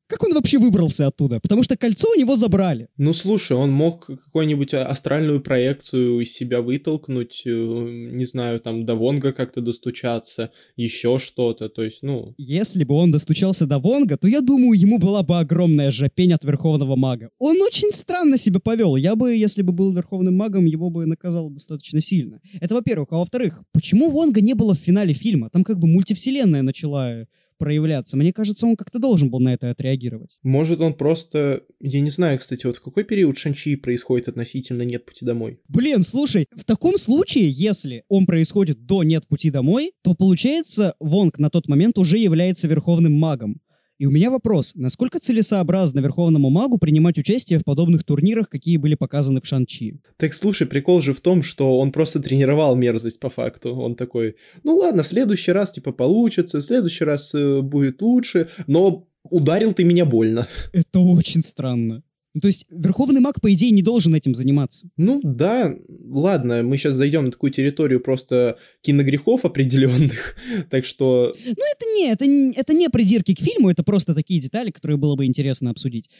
Как 0.07 0.23
он 0.23 0.33
вообще 0.33 0.57
выбрался 0.57 1.07
оттуда? 1.07 1.39
Потому 1.41 1.63
что 1.63 1.75
кольцо 1.75 2.09
у 2.09 2.17
него 2.17 2.35
забрали. 2.35 2.87
Ну, 2.97 3.13
слушай, 3.13 3.57
он 3.57 3.71
мог 3.71 4.05
какую-нибудь 4.05 4.73
а- 4.73 4.85
астральную 4.85 5.41
проекцию 5.41 6.21
из 6.21 6.31
себя 6.31 6.61
вытолкнуть, 6.61 7.43
э, 7.45 7.49
не 7.49 8.25
знаю, 8.25 8.61
там, 8.61 8.85
до 8.85 8.95
Вонга 8.95 9.33
как-то 9.33 9.59
достучаться, 9.61 10.51
еще 10.77 11.19
что-то, 11.19 11.67
то 11.67 11.83
есть, 11.83 12.03
ну... 12.03 12.33
Если 12.37 12.85
бы 12.85 12.95
он 12.95 13.11
достучался 13.11 13.65
до 13.65 13.79
Вонга, 13.79 14.17
то 14.17 14.27
я 14.27 14.39
думаю, 14.39 14.79
ему 14.79 14.97
была 14.97 15.23
бы 15.23 15.39
огромная 15.39 15.91
жопень 15.91 16.31
от 16.31 16.43
Верховного 16.45 16.95
Мага. 16.95 17.29
Он 17.37 17.61
очень 17.61 17.91
странно 17.91 18.37
себя 18.37 18.61
повел. 18.61 18.95
Я 18.95 19.15
бы, 19.15 19.35
если 19.35 19.61
бы 19.61 19.73
был 19.73 19.93
Верховным 19.93 20.35
Магом, 20.35 20.65
его 20.65 20.89
бы 20.89 21.05
наказал 21.05 21.49
достаточно 21.49 21.99
сильно. 21.99 22.39
Это 22.61 22.75
во-первых. 22.75 23.09
А 23.11 23.17
во-вторых, 23.17 23.61
почему 23.73 24.09
Вонга 24.09 24.41
не 24.41 24.53
было 24.53 24.73
в 24.73 24.79
финале 24.79 25.13
фильма? 25.13 25.49
Там 25.49 25.63
как 25.63 25.79
бы 25.79 25.87
мультивселенная 25.87 26.61
начала 26.61 27.27
проявляться. 27.57 28.17
Мне 28.17 28.33
кажется, 28.33 28.65
он 28.65 28.75
как-то 28.75 28.99
должен 28.99 29.29
был 29.29 29.39
на 29.39 29.53
это 29.53 29.69
отреагировать. 29.69 30.37
Может, 30.43 30.81
он 30.81 30.93
просто... 30.93 31.63
Я 31.79 31.99
не 31.99 32.09
знаю, 32.09 32.39
кстати, 32.39 32.65
вот 32.65 32.77
в 32.77 32.81
какой 32.81 33.03
период 33.03 33.37
Шанчи 33.37 33.75
происходит 33.75 34.27
относительно 34.27 34.83
«Нет 34.83 35.05
пути 35.05 35.25
домой»? 35.25 35.59
Блин, 35.67 36.03
слушай, 36.03 36.45
в 36.55 36.63
таком 36.63 36.97
случае, 36.97 37.49
если 37.49 38.03
он 38.07 38.25
происходит 38.25 38.85
до 38.85 39.03
«Нет 39.03 39.27
пути 39.27 39.49
домой», 39.49 39.93
то 40.03 40.13
получается, 40.13 40.95
Вонг 40.99 41.39
на 41.39 41.49
тот 41.49 41.67
момент 41.67 41.97
уже 41.97 42.17
является 42.17 42.67
Верховным 42.67 43.13
Магом. 43.13 43.61
И 43.99 44.05
у 44.05 44.11
меня 44.11 44.29
вопрос, 44.29 44.73
насколько 44.75 45.19
целесообразно 45.19 45.99
Верховному 45.99 46.51
Магу 46.51 46.77
принимать 46.77 47.17
участие 47.17 47.57
в 47.57 47.63
подобных 47.63 48.03
турнирах, 48.03 48.47
какие 48.47 48.77
были 48.77 48.93
показаны 48.93 49.41
в 49.41 49.47
Шанчи? 49.47 49.99
Так, 50.17 50.35
слушай, 50.35 50.67
прикол 50.67 51.01
же 51.01 51.13
в 51.13 51.21
том, 51.21 51.41
что 51.41 51.79
он 51.79 51.91
просто 51.91 52.19
тренировал 52.19 52.75
мерзость 52.75 53.19
по 53.19 53.29
факту. 53.29 53.75
Он 53.75 53.95
такой, 53.95 54.35
ну 54.63 54.77
ладно, 54.77 55.01
в 55.01 55.07
следующий 55.07 55.51
раз, 55.51 55.71
типа, 55.71 55.93
получится, 55.93 56.59
в 56.59 56.63
следующий 56.63 57.05
раз 57.05 57.33
э, 57.33 57.61
будет 57.61 58.01
лучше, 58.03 58.49
но 58.67 59.07
ударил 59.23 59.73
ты 59.73 59.83
меня 59.83 60.05
больно. 60.05 60.47
Это 60.73 60.99
очень 60.99 61.41
странно. 61.41 62.03
Ну, 62.37 62.41
то 62.41 62.47
есть 62.49 62.67
Верховный 62.69 63.19
Маг, 63.19 63.41
по 63.41 63.51
идее, 63.51 63.71
не 63.71 63.81
должен 63.81 64.13
этим 64.13 64.35
заниматься. 64.35 64.87
Ну 64.95 65.19
да, 65.23 65.73
ладно, 66.07 66.61
мы 66.61 66.77
сейчас 66.77 66.93
зайдем 66.93 67.25
на 67.25 67.31
такую 67.31 67.51
территорию 67.51 67.99
просто 67.99 68.59
киногрехов 68.81 69.43
определенных, 69.43 70.35
так 70.69 70.85
что 70.85 71.33
Ну, 71.43 71.51
это 71.51 71.85
не, 71.95 72.11
это, 72.11 72.27
не- 72.27 72.53
это 72.53 72.73
не 72.75 72.89
придирки 72.89 73.33
к 73.33 73.39
фильму, 73.39 73.71
это 73.71 73.81
просто 73.81 74.13
такие 74.13 74.39
детали, 74.39 74.69
которые 74.69 74.99
было 74.99 75.15
бы 75.15 75.25
интересно 75.25 75.71
обсудить. 75.71 76.11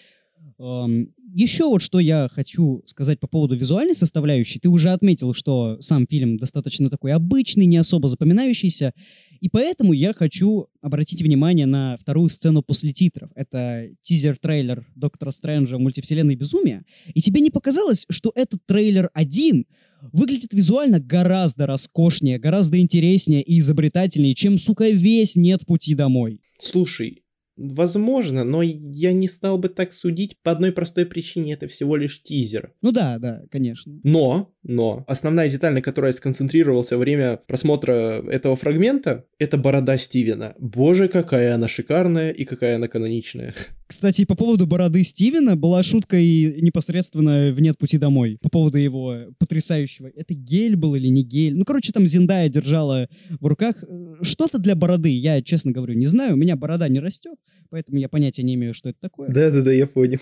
Эм, 0.57 1.13
еще 1.36 1.65
вот 1.65 1.84
что 1.84 1.99
я 1.99 2.30
хочу 2.34 2.82
сказать 2.88 3.20
по 3.20 3.28
поводу 3.28 3.55
визуальной 3.55 3.93
составляющей. 3.93 4.57
Ты 4.59 4.70
уже 4.70 4.89
отметил, 4.89 5.36
что 5.36 5.78
сам 5.82 6.07
фильм 6.07 6.38
достаточно 6.38 6.89
такой 6.89 7.11
обычный, 7.13 7.68
не 7.68 7.78
особо 7.78 8.09
запоминающийся. 8.09 8.93
И 9.40 9.50
поэтому 9.50 9.94
я 9.94 10.14
хочу 10.14 10.68
обратить 10.82 11.22
внимание 11.22 11.66
на 11.66 11.98
вторую 11.98 12.30
сцену 12.30 12.62
после 12.62 12.94
титров. 12.94 13.30
Это 13.36 13.90
тизер-трейлер 14.02 14.88
Доктора 14.96 15.32
Стрэнджа 15.32 15.78
«Мультивселенной 15.78 16.36
безумия». 16.36 16.86
И 17.14 17.22
тебе 17.22 17.42
не 17.42 17.50
показалось, 17.50 18.06
что 18.10 18.32
этот 18.36 18.66
трейлер 18.66 19.10
один 19.14 19.66
выглядит 20.12 20.54
визуально 20.54 21.00
гораздо 21.00 21.66
роскошнее, 21.66 22.40
гораздо 22.40 22.80
интереснее 22.80 23.42
и 23.42 23.60
изобретательнее, 23.60 24.36
чем, 24.36 24.58
сука, 24.58 24.90
весь 24.90 25.36
«Нет 25.36 25.66
пути 25.66 25.96
домой». 25.96 26.42
Слушай, 26.60 27.24
возможно, 27.58 28.44
но 28.44 28.62
я 28.62 29.12
не 29.14 29.28
стал 29.28 29.58
бы 29.58 29.70
так 29.70 29.94
судить 29.94 30.38
по 30.44 30.52
одной 30.52 30.72
простой 30.72 31.06
причине, 31.06 31.54
это 31.54 31.68
всего 31.68 31.96
лишь 31.96 32.22
тизер. 32.22 32.74
Ну 32.82 32.92
да, 32.92 33.18
да, 33.18 33.44
конечно. 33.52 34.00
Но, 34.04 34.54
но, 34.68 35.05
основная 35.07 35.49
деталь, 35.49 35.74
на 35.74 35.82
которой 35.82 36.07
я 36.07 36.13
сконцентрировался 36.13 36.97
во 36.97 36.99
время 36.99 37.39
просмотра 37.47 38.22
этого 38.30 38.57
фрагмента, 38.57 39.26
это 39.39 39.57
борода 39.57 39.97
Стивена. 39.97 40.55
Боже, 40.59 41.07
какая 41.07 41.55
она 41.55 41.70
шикарная 41.70 42.32
и 42.32 42.43
какая 42.43 42.76
она 42.76 42.89
каноничная. 42.89 43.55
Кстати, 43.88 44.26
по 44.26 44.36
поводу 44.36 44.68
бороды 44.68 45.05
Стивена 45.05 45.55
была 45.55 45.82
шутка 45.84 46.18
и 46.18 46.61
непосредственно 46.61 47.53
в 47.53 47.61
«Нет 47.61 47.78
пути 47.78 47.97
домой» 47.97 48.38
по 48.41 48.49
поводу 48.49 48.78
его 48.78 49.15
потрясающего. 49.39 50.11
Это 50.13 50.34
гель 50.34 50.76
был 50.76 50.95
или 50.95 51.07
не 51.07 51.24
гель? 51.24 51.55
Ну, 51.55 51.63
короче, 51.63 51.93
там 51.93 52.05
Зиндая 52.05 52.49
держала 52.49 53.07
в 53.39 53.45
руках 53.47 53.82
что-то 54.22 54.57
для 54.57 54.76
бороды. 54.76 55.18
Я, 55.18 55.41
честно 55.41 55.72
говорю, 55.72 55.93
не 55.93 56.07
знаю. 56.07 56.34
У 56.34 56.38
меня 56.38 56.57
борода 56.57 56.89
не 56.89 56.99
растет, 56.99 57.36
поэтому 57.70 57.99
я 57.99 58.09
понятия 58.09 58.43
не 58.43 58.55
имею, 58.55 58.74
что 58.74 58.89
это 58.89 58.99
такое. 58.99 59.30
Да-да-да, 59.30 59.72
я 59.72 59.88
понял. 59.88 60.20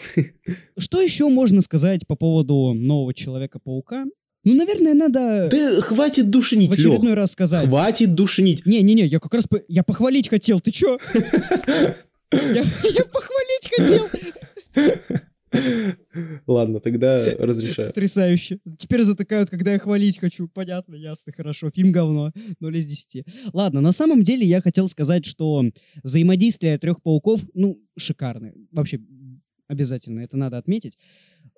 Что 0.77 1.01
еще 1.01 1.27
можно 1.29 1.61
сказать 1.61 2.05
по 2.05 2.15
поводу 2.15 2.75
нового 2.75 3.15
Человека-паука? 3.15 4.05
Ну, 4.45 4.53
наверное, 4.53 4.93
надо 4.93 5.49
Да 5.51 5.81
хватит 5.81 6.25
в 6.27 6.29
душнить, 6.29 6.71
очередной 6.71 7.09
Лёх. 7.09 7.15
раз 7.17 7.31
сказать. 7.31 7.67
Хватит 7.67 8.13
душнить. 8.15 8.65
Не-не-не, 8.65 9.05
я 9.05 9.19
как 9.19 9.33
раз... 9.33 9.47
по- 9.47 9.61
Я 9.67 9.83
похвалить 9.83 10.29
хотел, 10.29 10.59
ты 10.59 10.71
чё? 10.71 10.99
Я 12.31 12.63
я 12.63 13.05
похвалить 13.05 13.69
хотел. 13.75 14.09
Ладно, 16.47 16.79
тогда 16.79 17.23
разрешаю. 17.39 17.89
Потрясающе. 17.89 18.59
Теперь 18.77 19.03
затыкают, 19.03 19.49
когда 19.49 19.71
я 19.71 19.79
хвалить 19.79 20.19
хочу. 20.19 20.47
Понятно, 20.47 20.95
ясно, 20.95 21.31
хорошо. 21.31 21.71
Фильм 21.73 21.91
говно. 21.91 22.31
0 22.59 22.77
из 22.77 22.85
10. 22.87 23.23
Ладно, 23.53 23.79
на 23.81 23.91
самом 23.93 24.23
деле 24.23 24.45
я 24.45 24.61
хотел 24.61 24.87
сказать, 24.89 25.25
что 25.25 25.63
взаимодействие 26.03 26.77
трех 26.77 27.01
пауков, 27.01 27.41
ну, 27.53 27.79
шикарное. 27.97 28.53
Вообще, 28.71 28.99
обязательно, 29.67 30.19
это 30.21 30.35
надо 30.35 30.57
отметить. 30.57 30.97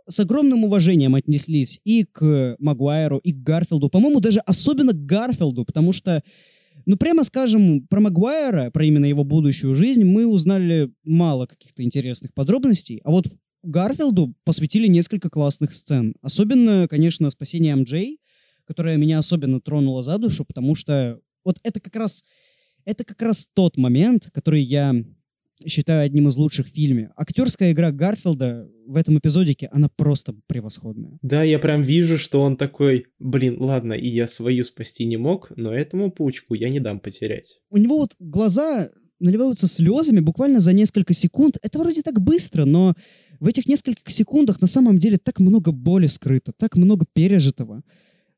С 0.07 0.19
огромным 0.19 0.63
уважением 0.63 1.15
отнеслись 1.15 1.79
и 1.83 2.03
к 2.05 2.55
Магуайру, 2.59 3.17
и 3.19 3.33
к 3.33 3.43
Гарфилду. 3.43 3.89
По-моему, 3.89 4.19
даже 4.19 4.39
особенно 4.39 4.93
к 4.93 5.05
Гарфилду, 5.05 5.65
потому 5.65 5.91
что, 5.93 6.23
ну, 6.85 6.97
прямо 6.97 7.23
скажем, 7.23 7.85
про 7.87 7.99
Магуайра, 7.99 8.71
про 8.71 8.85
именно 8.85 9.05
его 9.05 9.23
будущую 9.23 9.75
жизнь, 9.75 10.03
мы 10.03 10.25
узнали 10.25 10.91
мало 11.03 11.45
каких-то 11.45 11.83
интересных 11.83 12.33
подробностей. 12.33 13.01
А 13.03 13.11
вот 13.11 13.27
Гарфилду 13.63 14.33
посвятили 14.43 14.87
несколько 14.87 15.29
классных 15.29 15.73
сцен. 15.73 16.15
Особенно, 16.21 16.87
конечно, 16.87 17.29
спасение 17.29 17.75
МД, 17.75 18.19
которое 18.65 18.97
меня 18.97 19.17
особенно 19.17 19.59
тронуло 19.59 20.03
за 20.03 20.17
душу, 20.17 20.45
потому 20.45 20.75
что 20.75 21.19
вот 21.43 21.59
это 21.63 21.79
как 21.79 21.95
раз, 21.95 22.23
это 22.85 23.03
как 23.03 23.21
раз 23.21 23.47
тот 23.53 23.77
момент, 23.77 24.29
который 24.33 24.61
я 24.61 24.93
считаю 25.65 26.05
одним 26.05 26.27
из 26.27 26.35
лучших 26.35 26.67
в 26.67 26.71
фильме. 26.71 27.11
Актерская 27.15 27.71
игра 27.71 27.91
Гарфилда 27.91 28.69
в 28.85 28.95
этом 28.95 29.17
эпизодике, 29.17 29.69
она 29.71 29.89
просто 29.89 30.35
превосходная. 30.47 31.17
Да, 31.21 31.43
я 31.43 31.59
прям 31.59 31.81
вижу, 31.81 32.17
что 32.17 32.41
он 32.41 32.57
такой, 32.57 33.07
блин, 33.19 33.57
ладно, 33.59 33.93
и 33.93 34.07
я 34.07 34.27
свою 34.27 34.63
спасти 34.63 35.05
не 35.05 35.17
мог, 35.17 35.51
но 35.55 35.73
этому 35.73 36.11
паучку 36.11 36.53
я 36.53 36.69
не 36.69 36.79
дам 36.79 36.99
потерять. 36.99 37.59
У 37.69 37.77
него 37.77 37.97
вот 37.97 38.15
глаза 38.19 38.89
наливаются 39.19 39.67
слезами 39.67 40.19
буквально 40.19 40.59
за 40.59 40.73
несколько 40.73 41.13
секунд. 41.13 41.57
Это 41.61 41.79
вроде 41.79 42.03
так 42.03 42.21
быстро, 42.21 42.65
но 42.65 42.93
в 43.39 43.47
этих 43.47 43.67
нескольких 43.67 44.11
секундах 44.11 44.61
на 44.61 44.67
самом 44.67 44.97
деле 44.99 45.17
так 45.17 45.39
много 45.39 45.71
боли 45.71 46.07
скрыто, 46.07 46.53
так 46.57 46.75
много 46.75 47.05
пережитого. 47.11 47.83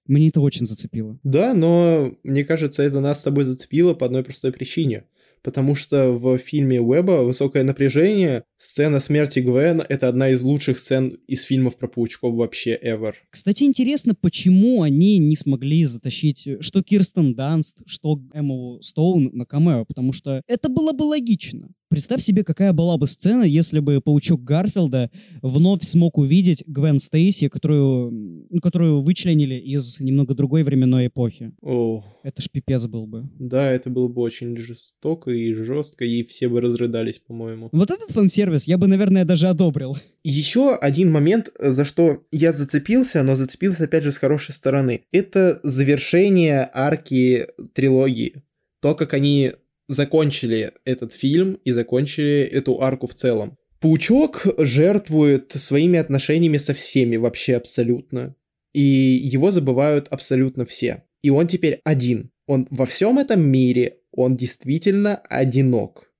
Мне 0.05 0.29
это 0.29 0.41
очень 0.41 0.65
зацепило. 0.65 1.19
Да, 1.23 1.53
но 1.53 2.15
мне 2.23 2.43
кажется, 2.43 2.81
это 2.81 2.99
нас 2.99 3.19
с 3.19 3.23
тобой 3.23 3.43
зацепило 3.43 3.93
по 3.93 4.05
одной 4.05 4.23
простой 4.23 4.51
причине 4.51 5.05
потому 5.41 5.75
что 5.75 6.11
в 6.11 6.37
фильме 6.37 6.81
Уэба 6.81 7.23
«Высокое 7.23 7.63
напряжение» 7.63 8.43
сцена 8.57 8.99
смерти 8.99 9.39
Гвен— 9.39 9.81
это 9.89 10.07
одна 10.07 10.29
из 10.29 10.41
лучших 10.41 10.79
сцен 10.79 11.17
из 11.27 11.43
фильмов 11.43 11.77
про 11.77 11.87
паучков 11.87 12.35
вообще 12.35 12.77
ever. 12.81 13.13
Кстати, 13.29 13.63
интересно, 13.63 14.15
почему 14.15 14.81
они 14.81 15.17
не 15.17 15.35
смогли 15.35 15.85
затащить 15.85 16.47
что 16.61 16.83
Кирстен 16.83 17.35
Данст, 17.35 17.81
что 17.85 18.19
Эмму 18.33 18.79
Стоун 18.81 19.29
на 19.33 19.45
камео, 19.45 19.85
потому 19.85 20.13
что 20.13 20.41
это 20.47 20.69
было 20.69 20.93
бы 20.93 21.03
логично. 21.03 21.69
Представь 21.89 22.21
себе, 22.21 22.43
какая 22.43 22.71
была 22.71 22.97
бы 22.97 23.07
сцена, 23.07 23.43
если 23.43 23.79
бы 23.79 23.99
паучок 23.99 24.43
Гарфилда 24.43 25.09
вновь 25.41 25.83
смог 25.83 26.19
увидеть 26.19 26.63
Гвен 26.67 26.99
Стейси, 26.99 27.49
которую, 27.49 28.11
ну, 28.49 28.59
которую 28.61 29.01
вычленили 29.01 29.55
из 29.55 29.99
немного 29.99 30.35
другой 30.35 30.61
временной 30.61 31.07
эпохи. 31.07 31.51
О. 31.63 32.03
Это 32.21 32.43
ж 32.43 32.49
пипец 32.51 32.85
был 32.85 33.07
бы. 33.07 33.27
Да, 33.39 33.71
это 33.71 33.89
было 33.89 34.07
бы 34.07 34.21
очень 34.21 34.55
жестоко 34.55 35.31
и 35.31 35.51
жестко, 35.53 36.05
и 36.05 36.21
все 36.23 36.47
бы 36.47 36.61
разрыдались, 36.61 37.19
по-моему. 37.25 37.69
Вот 37.71 37.89
этот 37.89 38.11
фан-сервис 38.11 38.67
я 38.67 38.77
бы, 38.77 38.85
наверное, 38.85 39.25
даже 39.25 39.47
одобрил. 39.47 39.97
Еще 40.23 40.75
один 40.75 41.11
момент, 41.11 41.49
за 41.57 41.85
что 41.85 42.23
я 42.31 42.53
зацепился, 42.53 43.23
но 43.23 43.35
зацепился, 43.35 43.85
опять 43.85 44.03
же, 44.03 44.11
с 44.11 44.17
хорошей 44.17 44.53
стороны. 44.53 45.01
Это 45.11 45.59
завершение 45.63 46.69
арки 46.71 47.47
трилогии. 47.73 48.43
То, 48.79 48.93
как 48.93 49.15
они 49.15 49.53
закончили 49.89 50.71
этот 50.85 51.11
фильм 51.11 51.55
и 51.65 51.71
закончили 51.71 52.43
эту 52.43 52.81
арку 52.81 53.07
в 53.07 53.15
целом. 53.15 53.57
Паучок 53.81 54.45
жертвует 54.59 55.51
своими 55.55 55.97
отношениями 55.97 56.57
со 56.57 56.73
всеми 56.73 57.17
вообще 57.17 57.55
абсолютно. 57.55 58.35
И 58.71 58.81
его 58.81 59.51
забывают 59.51 60.07
абсолютно 60.09 60.65
все. 60.65 61.03
И 61.23 61.31
он 61.31 61.47
теперь 61.47 61.81
один. 61.83 62.31
Он 62.45 62.67
во 62.69 62.85
всем 62.85 63.17
этом 63.17 63.41
мире, 63.41 63.97
он 64.11 64.37
действительно 64.37 65.15
одинок. 65.15 66.11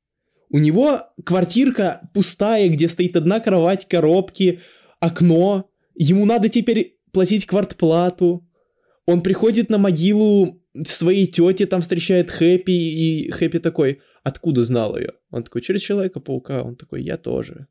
У 0.49 0.57
него 0.57 1.01
квартирка 1.24 2.09
пустая, 2.13 2.70
где 2.70 2.88
стоит 2.88 3.15
одна 3.15 3.39
кровать, 3.39 3.88
коробки, 3.88 4.61
окно. 4.99 5.70
Ему 5.95 6.26
надо 6.26 6.49
теперь 6.49 6.97
платить 7.11 7.45
квартплату. 7.45 8.47
Он 9.05 9.22
приходит 9.22 9.70
на 9.70 9.78
могилу 9.78 10.59
своей 10.86 11.28
тете 11.28 11.65
там 11.65 11.82
встречает 11.82 12.30
Хэппи, 12.30 12.72
и 12.72 13.32
Хэппи 13.32 13.59
такой, 13.59 13.99
откуда 14.24 14.63
знал 14.63 14.97
ее? 14.97 15.13
Он 15.32 15.43
такой, 15.43 15.61
через 15.61 15.82
Человека-паука. 15.82 16.63
Он 16.63 16.76
такой, 16.76 17.03
я 17.03 17.17
тоже. 17.17 17.67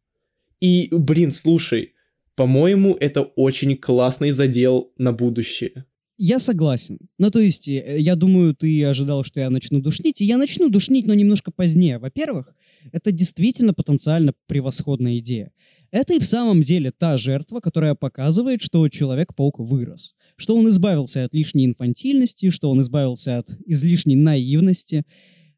И, 0.60 0.88
блин, 0.90 1.30
слушай, 1.30 1.94
по-моему, 2.34 2.96
это 2.98 3.22
очень 3.22 3.76
классный 3.76 4.32
задел 4.32 4.92
на 4.98 5.12
будущее. 5.12 5.84
Я 6.20 6.40
согласен. 6.40 6.98
Ну, 7.18 7.30
то 7.30 7.38
есть, 7.38 7.68
э, 7.68 7.96
я 8.00 8.16
думаю, 8.16 8.52
ты 8.52 8.84
ожидал, 8.84 9.22
что 9.22 9.38
я 9.38 9.50
начну 9.50 9.80
душнить, 9.80 10.20
и 10.20 10.24
я 10.24 10.36
начну 10.36 10.68
душнить, 10.68 11.06
но 11.06 11.14
немножко 11.14 11.52
позднее. 11.52 11.98
Во-первых, 11.98 12.56
это 12.90 13.12
действительно 13.12 13.72
потенциально 13.72 14.32
превосходная 14.46 15.18
идея. 15.18 15.52
Это 15.92 16.14
и 16.14 16.18
в 16.18 16.24
самом 16.24 16.64
деле 16.64 16.90
та 16.90 17.18
жертва, 17.18 17.60
которая 17.60 17.94
показывает, 17.94 18.62
что 18.62 18.88
Человек-паук 18.88 19.60
вырос 19.60 20.16
что 20.38 20.56
он 20.56 20.68
избавился 20.68 21.24
от 21.24 21.34
лишней 21.34 21.66
инфантильности, 21.66 22.50
что 22.50 22.70
он 22.70 22.80
избавился 22.80 23.38
от 23.38 23.50
излишней 23.66 24.14
наивности. 24.14 25.04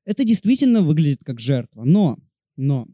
Это 0.06 0.24
действительно 0.24 0.80
выглядит 0.80 1.20
как 1.22 1.38
жертва. 1.38 1.84
Но, 1.84 2.18
но, 2.56 2.88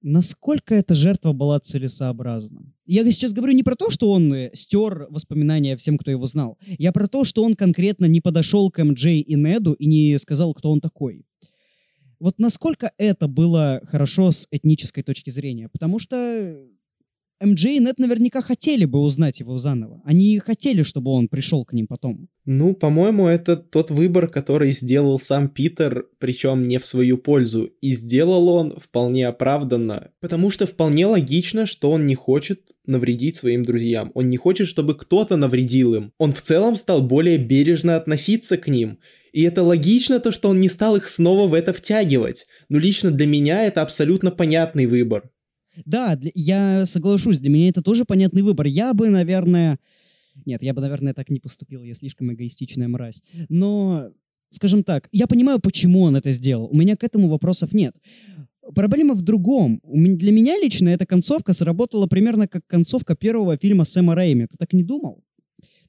насколько 0.00 0.74
эта 0.74 0.94
жертва 0.94 1.32
была 1.34 1.60
целесообразна? 1.60 2.72
Я 2.86 3.08
сейчас 3.12 3.34
говорю 3.34 3.52
не 3.52 3.62
про 3.62 3.76
то, 3.76 3.90
что 3.90 4.10
он 4.10 4.32
э, 4.32 4.50
стер 4.54 5.06
воспоминания 5.10 5.76
всем, 5.76 5.98
кто 5.98 6.10
его 6.10 6.26
знал. 6.26 6.58
Я 6.78 6.92
про 6.92 7.08
то, 7.08 7.24
что 7.24 7.44
он 7.44 7.54
конкретно 7.54 8.06
не 8.06 8.22
подошел 8.22 8.70
к 8.70 8.82
МД 8.82 9.04
и 9.04 9.34
Неду 9.34 9.74
и 9.74 9.84
не 9.84 10.18
сказал, 10.18 10.54
кто 10.54 10.70
он 10.70 10.80
такой. 10.80 11.26
Вот 12.20 12.38
насколько 12.38 12.90
это 12.96 13.28
было 13.28 13.82
хорошо 13.84 14.30
с 14.30 14.48
этнической 14.50 15.02
точки 15.02 15.28
зрения? 15.28 15.68
Потому 15.68 15.98
что 15.98 16.56
МД 17.44 17.64
и 17.64 17.78
Нет 17.78 17.98
наверняка 17.98 18.40
хотели 18.40 18.84
бы 18.84 19.00
узнать 19.00 19.40
его 19.40 19.58
заново. 19.58 20.00
Они 20.04 20.38
хотели, 20.38 20.82
чтобы 20.82 21.10
он 21.10 21.28
пришел 21.28 21.64
к 21.64 21.72
ним 21.72 21.86
потом. 21.86 22.28
Ну, 22.44 22.74
по-моему, 22.74 23.26
это 23.26 23.56
тот 23.56 23.90
выбор, 23.90 24.28
который 24.28 24.72
сделал 24.72 25.18
сам 25.20 25.48
Питер, 25.48 26.06
причем 26.18 26.66
не 26.68 26.78
в 26.78 26.86
свою 26.86 27.18
пользу. 27.18 27.70
И 27.80 27.94
сделал 27.94 28.48
он 28.48 28.78
вполне 28.80 29.26
оправданно. 29.26 30.10
Потому 30.20 30.50
что 30.50 30.66
вполне 30.66 31.06
логично, 31.06 31.66
что 31.66 31.90
он 31.90 32.06
не 32.06 32.14
хочет 32.14 32.72
навредить 32.86 33.36
своим 33.36 33.62
друзьям. 33.64 34.10
Он 34.14 34.28
не 34.28 34.36
хочет, 34.36 34.68
чтобы 34.68 34.94
кто-то 34.94 35.36
навредил 35.36 35.94
им. 35.94 36.12
Он 36.18 36.32
в 36.32 36.42
целом 36.42 36.76
стал 36.76 37.02
более 37.02 37.38
бережно 37.38 37.96
относиться 37.96 38.56
к 38.56 38.68
ним. 38.68 38.98
И 39.34 39.42
это 39.42 39.64
логично, 39.64 40.20
то, 40.20 40.30
что 40.30 40.48
он 40.48 40.60
не 40.60 40.68
стал 40.68 40.94
их 40.94 41.08
снова 41.08 41.48
в 41.48 41.54
это 41.54 41.72
втягивать. 41.72 42.46
Но 42.68 42.78
лично 42.78 43.10
для 43.10 43.26
меня 43.26 43.64
это 43.64 43.82
абсолютно 43.82 44.30
понятный 44.30 44.86
выбор. 44.86 45.30
Да, 45.84 46.18
я 46.34 46.86
соглашусь, 46.86 47.38
для 47.38 47.50
меня 47.50 47.68
это 47.68 47.82
тоже 47.82 48.04
понятный 48.04 48.42
выбор. 48.42 48.66
Я 48.66 48.94
бы, 48.94 49.08
наверное... 49.08 49.78
Нет, 50.46 50.62
я 50.62 50.74
бы, 50.74 50.80
наверное, 50.80 51.14
так 51.14 51.30
не 51.30 51.40
поступил, 51.40 51.84
я 51.84 51.94
слишком 51.94 52.32
эгоистичная 52.32 52.88
мразь. 52.88 53.22
Но, 53.48 54.10
скажем 54.50 54.82
так, 54.82 55.08
я 55.12 55.26
понимаю, 55.26 55.60
почему 55.60 56.02
он 56.02 56.16
это 56.16 56.32
сделал. 56.32 56.68
У 56.70 56.76
меня 56.76 56.96
к 56.96 57.04
этому 57.04 57.28
вопросов 57.28 57.72
нет. 57.72 57.96
Проблема 58.74 59.14
в 59.14 59.22
другом. 59.22 59.80
Для 59.84 60.32
меня 60.32 60.58
лично 60.58 60.88
эта 60.88 61.06
концовка 61.06 61.52
сработала 61.52 62.06
примерно 62.06 62.48
как 62.48 62.66
концовка 62.66 63.14
первого 63.14 63.56
фильма 63.56 63.84
Сэма 63.84 64.14
Рэйми. 64.14 64.46
Ты 64.46 64.56
так 64.56 64.72
не 64.72 64.82
думал? 64.82 65.22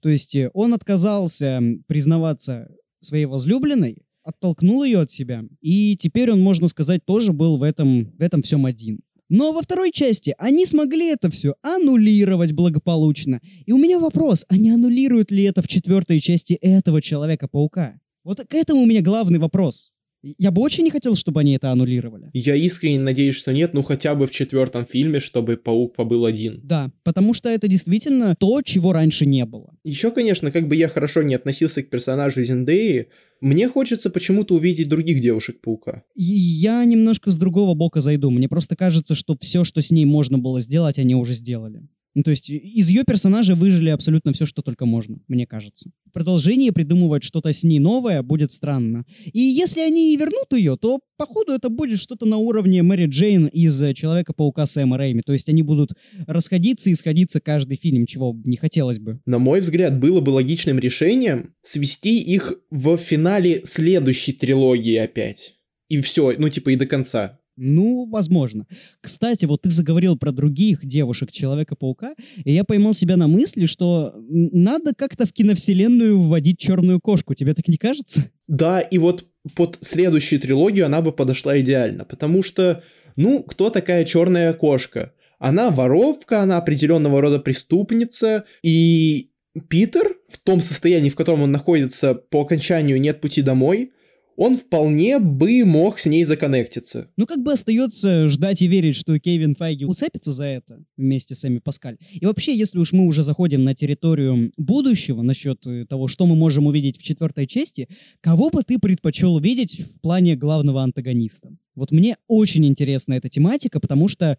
То 0.02 0.10
есть 0.10 0.36
э, 0.36 0.52
он 0.54 0.74
отказался 0.74 1.62
признаваться 1.88 2.70
своей 3.00 3.26
возлюбленной, 3.26 4.04
оттолкнул 4.24 4.84
ее 4.84 5.00
от 5.00 5.12
себя, 5.12 5.46
и 5.62 5.96
теперь 5.96 6.32
он, 6.32 6.42
можно 6.42 6.68
сказать, 6.68 7.06
тоже 7.06 7.32
был 7.32 7.58
в 7.58 7.64
этом, 7.64 8.12
в 8.18 8.22
этом 8.22 8.42
всем 8.42 8.66
один. 8.66 9.00
Но 9.30 9.54
во 9.54 9.62
второй 9.62 9.92
части 9.92 10.36
они 10.38 10.66
смогли 10.66 11.08
это 11.08 11.32
все 11.32 11.56
аннулировать 11.62 12.52
благополучно. 12.52 13.42
И 13.66 13.72
у 13.72 13.78
меня 13.78 14.00
вопрос, 14.00 14.46
а 14.50 14.58
не 14.58 14.70
аннулируют 14.70 15.32
ли 15.32 15.44
это 15.44 15.62
в 15.62 15.68
четвертой 15.68 16.22
части 16.22 16.54
этого 16.54 17.02
Человека-паука? 17.02 18.00
Вот 18.24 18.42
к 18.48 18.54
этому 18.54 18.82
у 18.82 18.86
меня 18.86 19.02
главный 19.02 19.40
вопрос. 19.40 19.92
Я 20.38 20.52
бы 20.52 20.62
очень 20.62 20.84
не 20.84 20.92
хотел, 20.92 21.16
чтобы 21.16 21.42
они 21.42 21.56
это 21.56 21.72
аннулировали. 21.72 22.30
Я 22.34 22.56
искренне 22.56 23.00
надеюсь, 23.00 23.36
что 23.36 23.54
нет, 23.54 23.74
ну 23.74 23.84
хотя 23.84 24.16
бы 24.16 24.28
в 24.28 24.32
четвертом 24.32 24.86
фильме, 24.86 25.20
чтобы 25.20 25.58
Паук 25.58 25.96
побыл 25.96 26.26
один. 26.26 26.60
Да, 26.64 26.92
потому 27.04 27.34
что 27.34 27.50
это 27.50 27.68
действительно 27.68 28.36
то, 28.40 28.62
чего 28.62 28.94
раньше 28.94 29.26
не 29.26 29.46
было. 29.46 29.76
Еще, 29.84 30.12
конечно, 30.12 30.52
как 30.52 30.68
бы 30.68 30.76
я 30.76 30.88
хорошо 30.88 31.24
не 31.24 31.36
относился 31.36 31.84
к 31.84 31.90
персонажу 31.90 32.44
Зендеи, 32.44 33.08
мне 33.42 33.68
хочется 33.68 34.10
почему-то 34.10 34.56
увидеть 34.56 34.88
других 34.88 35.22
девушек-паука. 35.22 36.04
Я 36.16 36.84
немножко 36.86 37.32
с 37.32 37.36
другого 37.36 37.74
бока 37.74 38.02
зайду. 38.02 38.32
Мне 38.32 38.48
просто 38.48 38.76
кажется, 38.76 39.14
что 39.14 39.38
все, 39.40 39.64
что 39.64 39.82
с 39.82 39.92
ней 39.92 40.06
можно 40.06 40.38
было 40.38 40.62
сделать, 40.62 40.98
они 40.98 41.16
уже 41.16 41.34
сделали. 41.34 41.88
Ну, 42.16 42.24
то 42.24 42.32
есть 42.32 42.50
из 42.50 42.90
ее 42.90 43.04
персонажа 43.06 43.56
выжили 43.56 43.90
абсолютно 43.90 44.32
все, 44.32 44.46
что 44.46 44.62
только 44.62 44.86
можно, 44.86 45.20
мне 45.28 45.46
кажется. 45.46 45.92
В 46.06 46.14
продолжении 46.14 46.70
придумывать 46.70 47.24
что-то 47.24 47.52
с 47.52 47.64
ней 47.64 47.80
новое 47.80 48.24
будет 48.24 48.54
странно. 48.54 49.04
И 49.34 49.40
если 49.40 49.82
они 49.82 50.14
и 50.14 50.18
вернут 50.18 50.54
ее, 50.54 50.78
то, 50.78 51.00
походу, 51.18 51.52
это 51.52 51.68
будет 51.68 52.00
что-то 52.00 52.26
на 52.26 52.38
уровне 52.38 52.82
Мэри 52.84 53.08
Джейн 53.08 53.48
из 53.48 53.78
Человека-паука 53.94 54.66
Сэма 54.66 54.98
Рэйми. 54.98 55.24
То 55.26 55.34
есть 55.34 55.50
они 55.50 55.62
будут 55.62 55.92
расходиться 56.26 56.90
и 56.90 56.96
сходиться 56.96 57.42
каждый 57.42 57.76
фильм, 57.76 58.06
чего 58.06 58.34
не 58.46 58.56
хотелось 58.56 59.00
бы. 59.00 59.20
На 59.26 59.38
мой 59.38 59.60
взгляд, 59.60 60.00
было 60.00 60.22
бы 60.22 60.30
логичным 60.30 60.80
решением 60.80 61.54
свести 61.64 62.22
их 62.22 62.54
в 62.72 62.96
финале 62.96 63.64
следующей 63.66 64.32
трилогии 64.32 64.96
опять. 64.96 65.56
И 65.90 66.00
все, 66.00 66.34
ну 66.38 66.48
типа 66.48 66.70
и 66.70 66.76
до 66.78 66.86
конца. 66.86 67.40
Ну, 67.58 68.06
возможно. 68.10 68.68
Кстати, 69.00 69.46
вот 69.46 69.62
ты 69.62 69.70
заговорил 69.70 70.18
про 70.18 70.32
других 70.32 70.86
девушек 70.86 71.32
Человека-паука, 71.32 72.16
и 72.44 72.52
я 72.52 72.64
поймал 72.64 72.94
себя 72.94 73.16
на 73.16 73.28
мысли, 73.28 73.66
что 73.66 74.14
надо 74.18 74.94
как-то 74.94 75.26
в 75.26 75.32
киновселенную 75.32 76.20
вводить 76.20 76.60
черную 76.60 77.00
кошку. 77.00 77.34
Тебе 77.34 77.54
так 77.54 77.68
не 77.68 77.78
кажется? 77.78 78.30
Да, 78.48 78.82
и 78.82 78.98
вот 78.98 79.26
под 79.56 79.78
следующую 79.82 80.40
трилогию 80.42 80.86
она 80.86 81.02
бы 81.02 81.12
подошла 81.12 81.60
идеально, 81.60 82.04
потому 82.04 82.44
что, 82.44 82.84
ну, 83.16 83.44
кто 83.44 83.70
такая 83.70 84.04
черная 84.04 84.54
кошка? 84.54 85.14
Она 85.40 85.70
воровка, 85.70 86.42
она 86.42 86.58
определенного 86.58 87.22
рода 87.22 87.40
преступница, 87.40 88.46
и 88.64 89.32
Питер 89.70 90.18
в 90.28 90.38
том 90.40 90.62
состоянии, 90.62 91.10
в 91.10 91.16
котором 91.16 91.44
он 91.44 91.52
находится 91.52 92.14
по 92.16 92.42
окончанию 92.42 93.00
«Нет 93.00 93.22
пути 93.22 93.42
домой», 93.42 93.92
он 94.36 94.58
вполне 94.58 95.20
бы 95.20 95.64
мог 95.66 96.00
с 96.00 96.06
ней 96.06 96.26
законнектиться. 96.26 97.10
Ну, 97.18 97.26
как 97.26 97.44
бы 97.44 97.54
остается 97.54 98.30
ждать 98.30 98.62
и 98.62 98.68
верить, 98.68 98.96
что 98.96 99.18
Кевин 99.20 99.56
Файги 99.56 99.86
уцепится 99.86 100.32
за 100.32 100.46
это 100.46 100.84
вместе 100.98 101.36
с 101.36 101.46
Эми 101.46 101.60
Паскаль. 101.60 101.98
И 102.12 102.26
вообще, 102.26 102.56
если 102.56 102.78
уж 102.80 102.92
мы 102.92 103.06
уже 103.06 103.24
заходим 103.24 103.64
на 103.64 103.74
территорию 103.76 104.52
будущего 104.58 105.22
насчет 105.22 105.66
э, 105.68 105.86
того, 105.86 106.08
что 106.08 106.26
мы 106.26 106.36
можем 106.36 106.68
увидеть 106.68 106.98
в 106.98 107.04
четвертой 107.04 107.48
части, 107.48 107.88
кого 108.22 108.50
бы 108.50 108.64
ты 108.64 108.80
предпочел 108.80 109.40
видеть 109.40 109.80
в 109.80 110.02
плане 110.02 110.36
главного 110.36 110.84
антагониста? 110.84 111.56
Вот 111.76 111.92
мне 111.92 112.18
очень 112.28 112.66
интересна 112.66 113.14
эта 113.14 113.30
тематика, 113.30 113.80
потому 113.80 114.08
что 114.08 114.38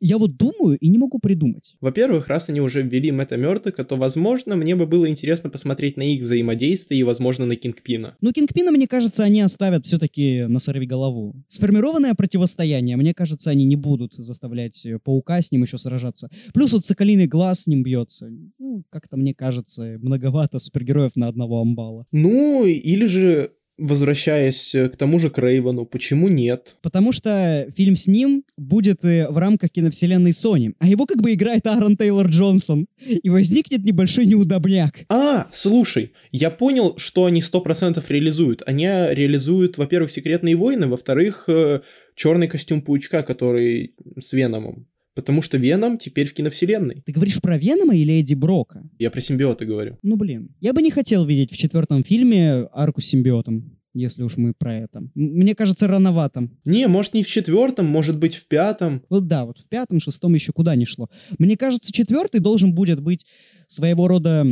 я 0.00 0.18
вот 0.18 0.36
думаю 0.36 0.78
и 0.78 0.88
не 0.88 0.98
могу 0.98 1.18
придумать. 1.18 1.76
Во-первых, 1.80 2.28
раз 2.28 2.48
они 2.48 2.60
уже 2.60 2.82
ввели 2.82 3.10
Мэтта 3.12 3.36
Мёртока, 3.36 3.84
то, 3.84 3.96
возможно, 3.96 4.56
мне 4.56 4.74
бы 4.74 4.86
было 4.86 5.08
интересно 5.08 5.50
посмотреть 5.50 5.96
на 5.96 6.02
их 6.02 6.22
взаимодействие 6.22 7.00
и, 7.00 7.02
возможно, 7.04 7.46
на 7.46 7.56
Кингпина. 7.56 8.16
Ну, 8.20 8.32
Кингпина, 8.32 8.72
мне 8.72 8.86
кажется, 8.86 9.24
они 9.24 9.40
оставят 9.40 9.86
все-таки 9.86 10.46
на 10.48 10.58
сорви 10.58 10.86
голову. 10.86 11.34
Сформированное 11.48 12.14
противостояние, 12.14 12.96
мне 12.96 13.14
кажется, 13.14 13.50
они 13.50 13.64
не 13.64 13.76
будут 13.76 14.14
заставлять 14.14 14.86
Паука 15.04 15.42
с 15.42 15.52
ним 15.52 15.62
еще 15.62 15.78
сражаться. 15.78 16.30
Плюс 16.54 16.72
вот 16.72 16.84
Соколиный 16.84 17.26
глаз 17.26 17.62
с 17.62 17.66
ним 17.66 17.82
бьется. 17.82 18.28
Ну, 18.58 18.84
как-то 18.90 19.16
мне 19.16 19.34
кажется, 19.34 19.98
многовато 20.00 20.58
супергероев 20.58 21.16
на 21.16 21.28
одного 21.28 21.60
амбала. 21.60 22.06
Ну, 22.12 22.64
или 22.64 23.06
же 23.06 23.52
возвращаясь 23.80 24.72
к 24.72 24.96
тому 24.96 25.18
же 25.18 25.30
Крейвену, 25.30 25.86
почему 25.86 26.28
нет? 26.28 26.76
Потому 26.82 27.12
что 27.12 27.66
фильм 27.76 27.96
с 27.96 28.06
ним 28.06 28.44
будет 28.56 29.04
э, 29.04 29.28
в 29.28 29.38
рамках 29.38 29.70
киновселенной 29.70 30.30
Sony, 30.30 30.74
а 30.78 30.86
его 30.86 31.06
как 31.06 31.22
бы 31.22 31.32
играет 31.32 31.66
Аарон 31.66 31.96
Тейлор 31.96 32.28
Джонсон, 32.28 32.86
и 33.04 33.28
возникнет 33.30 33.84
небольшой 33.84 34.26
неудобняк. 34.26 35.00
А, 35.08 35.48
слушай, 35.52 36.12
я 36.30 36.50
понял, 36.50 36.96
что 36.98 37.24
они 37.24 37.40
100% 37.40 38.04
реализуют. 38.08 38.62
Они 38.66 38.86
реализуют, 38.86 39.78
во-первых, 39.78 40.10
«Секретные 40.10 40.56
войны», 40.56 40.86
во-вторых, 40.86 41.44
э, 41.48 41.80
черный 42.14 42.48
костюм 42.48 42.82
Паучка, 42.82 43.22
который 43.22 43.94
с 44.20 44.32
Веномом. 44.32 44.86
Потому 45.20 45.42
что 45.42 45.58
Веном 45.58 45.98
теперь 45.98 46.26
в 46.28 46.32
киновселенной. 46.32 47.02
Ты 47.04 47.12
говоришь 47.12 47.42
про 47.42 47.58
Венома 47.58 47.94
или 47.94 48.18
Эдди 48.18 48.32
Брока? 48.32 48.82
Я 48.98 49.10
про 49.10 49.20
симбиоты 49.20 49.66
говорю. 49.66 49.98
Ну, 50.02 50.16
блин. 50.16 50.56
Я 50.60 50.72
бы 50.72 50.80
не 50.80 50.90
хотел 50.90 51.26
видеть 51.26 51.52
в 51.52 51.58
четвертом 51.58 52.02
фильме 52.02 52.66
арку 52.72 53.02
с 53.02 53.06
симбиотом 53.06 53.76
если 53.92 54.22
уж 54.22 54.36
мы 54.36 54.54
про 54.56 54.76
это. 54.76 55.02
Мне 55.16 55.56
кажется, 55.56 55.88
рановато. 55.88 56.48
Не, 56.64 56.86
может 56.86 57.12
не 57.12 57.24
в 57.24 57.26
четвертом, 57.26 57.86
может 57.86 58.18
быть 58.18 58.36
в 58.36 58.46
пятом. 58.46 59.02
Вот 59.10 59.26
да, 59.26 59.44
вот 59.44 59.58
в 59.58 59.68
пятом, 59.68 59.98
шестом 59.98 60.34
еще 60.34 60.52
куда 60.52 60.76
не 60.76 60.86
шло. 60.86 61.08
Мне 61.38 61.56
кажется, 61.56 61.92
четвертый 61.92 62.40
должен 62.40 62.72
будет 62.72 63.00
быть 63.00 63.26
своего 63.66 64.06
рода 64.06 64.46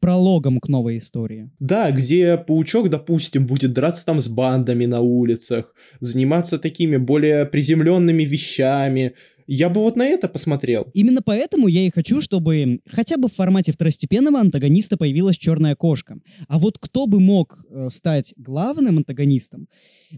прологом 0.00 0.58
к 0.60 0.68
новой 0.68 0.98
истории. 0.98 1.50
Да, 1.58 1.90
где 1.90 2.36
паучок, 2.36 2.90
допустим, 2.90 3.46
будет 3.46 3.72
драться 3.72 4.04
там 4.04 4.20
с 4.20 4.28
бандами 4.28 4.86
на 4.86 5.00
улицах, 5.00 5.72
заниматься 6.00 6.58
такими 6.58 6.96
более 6.96 7.46
приземленными 7.46 8.24
вещами, 8.24 9.14
я 9.46 9.68
бы 9.68 9.80
вот 9.80 9.96
на 9.96 10.04
это 10.06 10.28
посмотрел. 10.28 10.88
Именно 10.92 11.22
поэтому 11.22 11.68
я 11.68 11.86
и 11.86 11.90
хочу, 11.90 12.20
чтобы 12.20 12.80
хотя 12.86 13.16
бы 13.16 13.28
в 13.28 13.34
формате 13.34 13.72
второстепенного 13.72 14.40
антагониста 14.40 14.96
появилась 14.96 15.36
черная 15.36 15.76
кошка. 15.76 16.18
А 16.48 16.58
вот 16.58 16.78
кто 16.78 17.06
бы 17.06 17.20
мог 17.20 17.64
э, 17.70 17.88
стать 17.90 18.34
главным 18.36 18.98
антагонистом? 18.98 19.68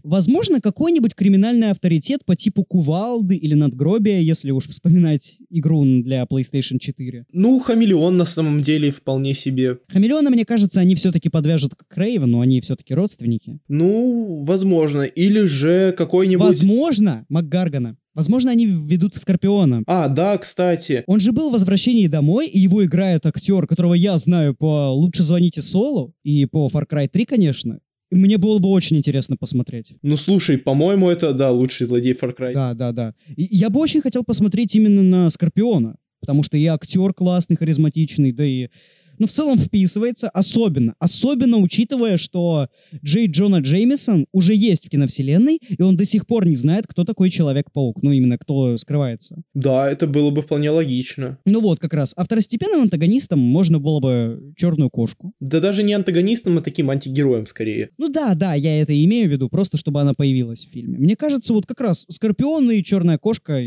Возможно, 0.03 0.61
какой-нибудь 0.61 1.15
криминальный 1.15 1.71
авторитет 1.71 2.25
по 2.25 2.35
типу 2.35 2.63
Кувалды 2.63 3.35
или 3.35 3.53
Надгробия, 3.53 4.19
если 4.19 4.51
уж 4.51 4.67
вспоминать 4.67 5.37
игру 5.49 5.83
для 5.83 6.23
PlayStation 6.23 6.77
4. 6.79 7.25
Ну, 7.31 7.59
Хамелеон 7.59 8.17
на 8.17 8.25
самом 8.25 8.61
деле 8.61 8.91
вполне 8.91 9.33
себе. 9.33 9.77
Хамелеона, 9.87 10.29
мне 10.29 10.45
кажется, 10.45 10.79
они 10.79 10.95
все-таки 10.95 11.29
подвяжут 11.29 11.75
к 11.75 11.87
Крейвену, 11.87 12.41
они 12.41 12.61
все-таки 12.61 12.93
родственники. 12.93 13.59
Ну, 13.67 14.43
возможно. 14.43 15.03
Или 15.03 15.45
же 15.45 15.93
какой-нибудь... 15.97 16.45
Возможно, 16.45 17.25
МакГаргана. 17.29 17.97
Возможно, 18.19 18.51
они 18.51 18.65
ведут 18.65 19.15
Скорпиона. 19.15 19.81
А, 19.87 20.09
да, 20.09 20.37
кстати. 20.37 21.05
Он 21.07 21.21
же 21.21 21.31
был 21.31 21.49
в 21.49 21.53
«Возвращении 21.53 22.07
домой», 22.07 22.47
и 22.47 22.59
его 22.59 22.83
играет 22.83 23.25
актер, 23.25 23.65
которого 23.65 23.93
я 23.93 24.17
знаю 24.17 24.53
по 24.53 24.89
«Лучше 24.91 25.23
звоните 25.23 25.61
Солу» 25.61 26.13
и 26.21 26.45
по 26.45 26.67
Far 26.67 26.83
Cry 26.85 27.07
3, 27.07 27.23
конечно. 27.23 27.79
Мне 28.11 28.37
было 28.37 28.59
бы 28.59 28.67
очень 28.67 28.97
интересно 28.97 29.37
посмотреть. 29.37 29.93
Ну, 30.01 30.17
слушай, 30.17 30.57
по-моему, 30.57 31.09
это, 31.09 31.31
да, 31.31 31.49
лучший 31.51 31.87
злодей 31.87 32.11
Far 32.11 32.35
Cry. 32.37 32.51
Да, 32.51 32.73
да, 32.73 32.91
да. 32.91 33.13
И 33.37 33.47
я 33.55 33.69
бы 33.69 33.79
очень 33.79 34.01
хотел 34.01 34.25
посмотреть 34.25 34.75
именно 34.75 35.01
на 35.01 35.29
Скорпиона, 35.29 35.95
потому 36.19 36.43
что 36.43 36.57
и 36.57 36.65
актер 36.65 37.13
классный, 37.13 37.55
харизматичный, 37.55 38.33
да 38.33 38.43
и 38.43 38.67
ну, 39.19 39.27
в 39.27 39.31
целом 39.31 39.59
вписывается, 39.59 40.29
особенно, 40.29 40.95
особенно 40.99 41.57
учитывая, 41.57 42.17
что 42.17 42.67
Джей 43.03 43.27
Джона 43.27 43.57
Джеймисон 43.57 44.25
уже 44.31 44.55
есть 44.55 44.85
в 44.85 44.89
киновселенной, 44.89 45.59
и 45.67 45.81
он 45.81 45.97
до 45.97 46.05
сих 46.05 46.25
пор 46.25 46.47
не 46.47 46.55
знает, 46.55 46.85
кто 46.87 47.03
такой 47.03 47.29
Человек-паук, 47.29 48.01
ну, 48.01 48.11
именно 48.11 48.37
кто 48.37 48.77
скрывается. 48.77 49.43
Да, 49.53 49.89
это 49.89 50.07
было 50.07 50.31
бы 50.31 50.41
вполне 50.41 50.71
логично. 50.71 51.37
Ну 51.45 51.59
вот, 51.59 51.79
как 51.79 51.93
раз. 51.93 52.13
А 52.15 52.23
второстепенным 52.23 52.81
антагонистом 52.81 53.39
можно 53.39 53.79
было 53.79 53.99
бы 53.99 54.53
черную 54.55 54.89
кошку. 54.89 55.33
Да 55.39 55.59
даже 55.59 55.83
не 55.83 55.93
антагонистом, 55.93 56.57
а 56.57 56.61
таким 56.61 56.89
антигероем 56.89 57.45
скорее. 57.45 57.89
Ну 57.97 58.07
да, 58.07 58.33
да, 58.35 58.53
я 58.55 58.81
это 58.81 58.93
имею 59.05 59.27
в 59.27 59.31
виду, 59.31 59.49
просто 59.49 59.77
чтобы 59.77 60.01
она 60.01 60.13
появилась 60.13 60.65
в 60.65 60.71
фильме. 60.71 60.97
Мне 60.97 61.15
кажется, 61.15 61.53
вот 61.53 61.65
как 61.65 61.81
раз 61.81 62.05
Скорпион 62.09 62.71
и 62.71 62.83
Черная 62.83 63.17
кошка 63.17 63.61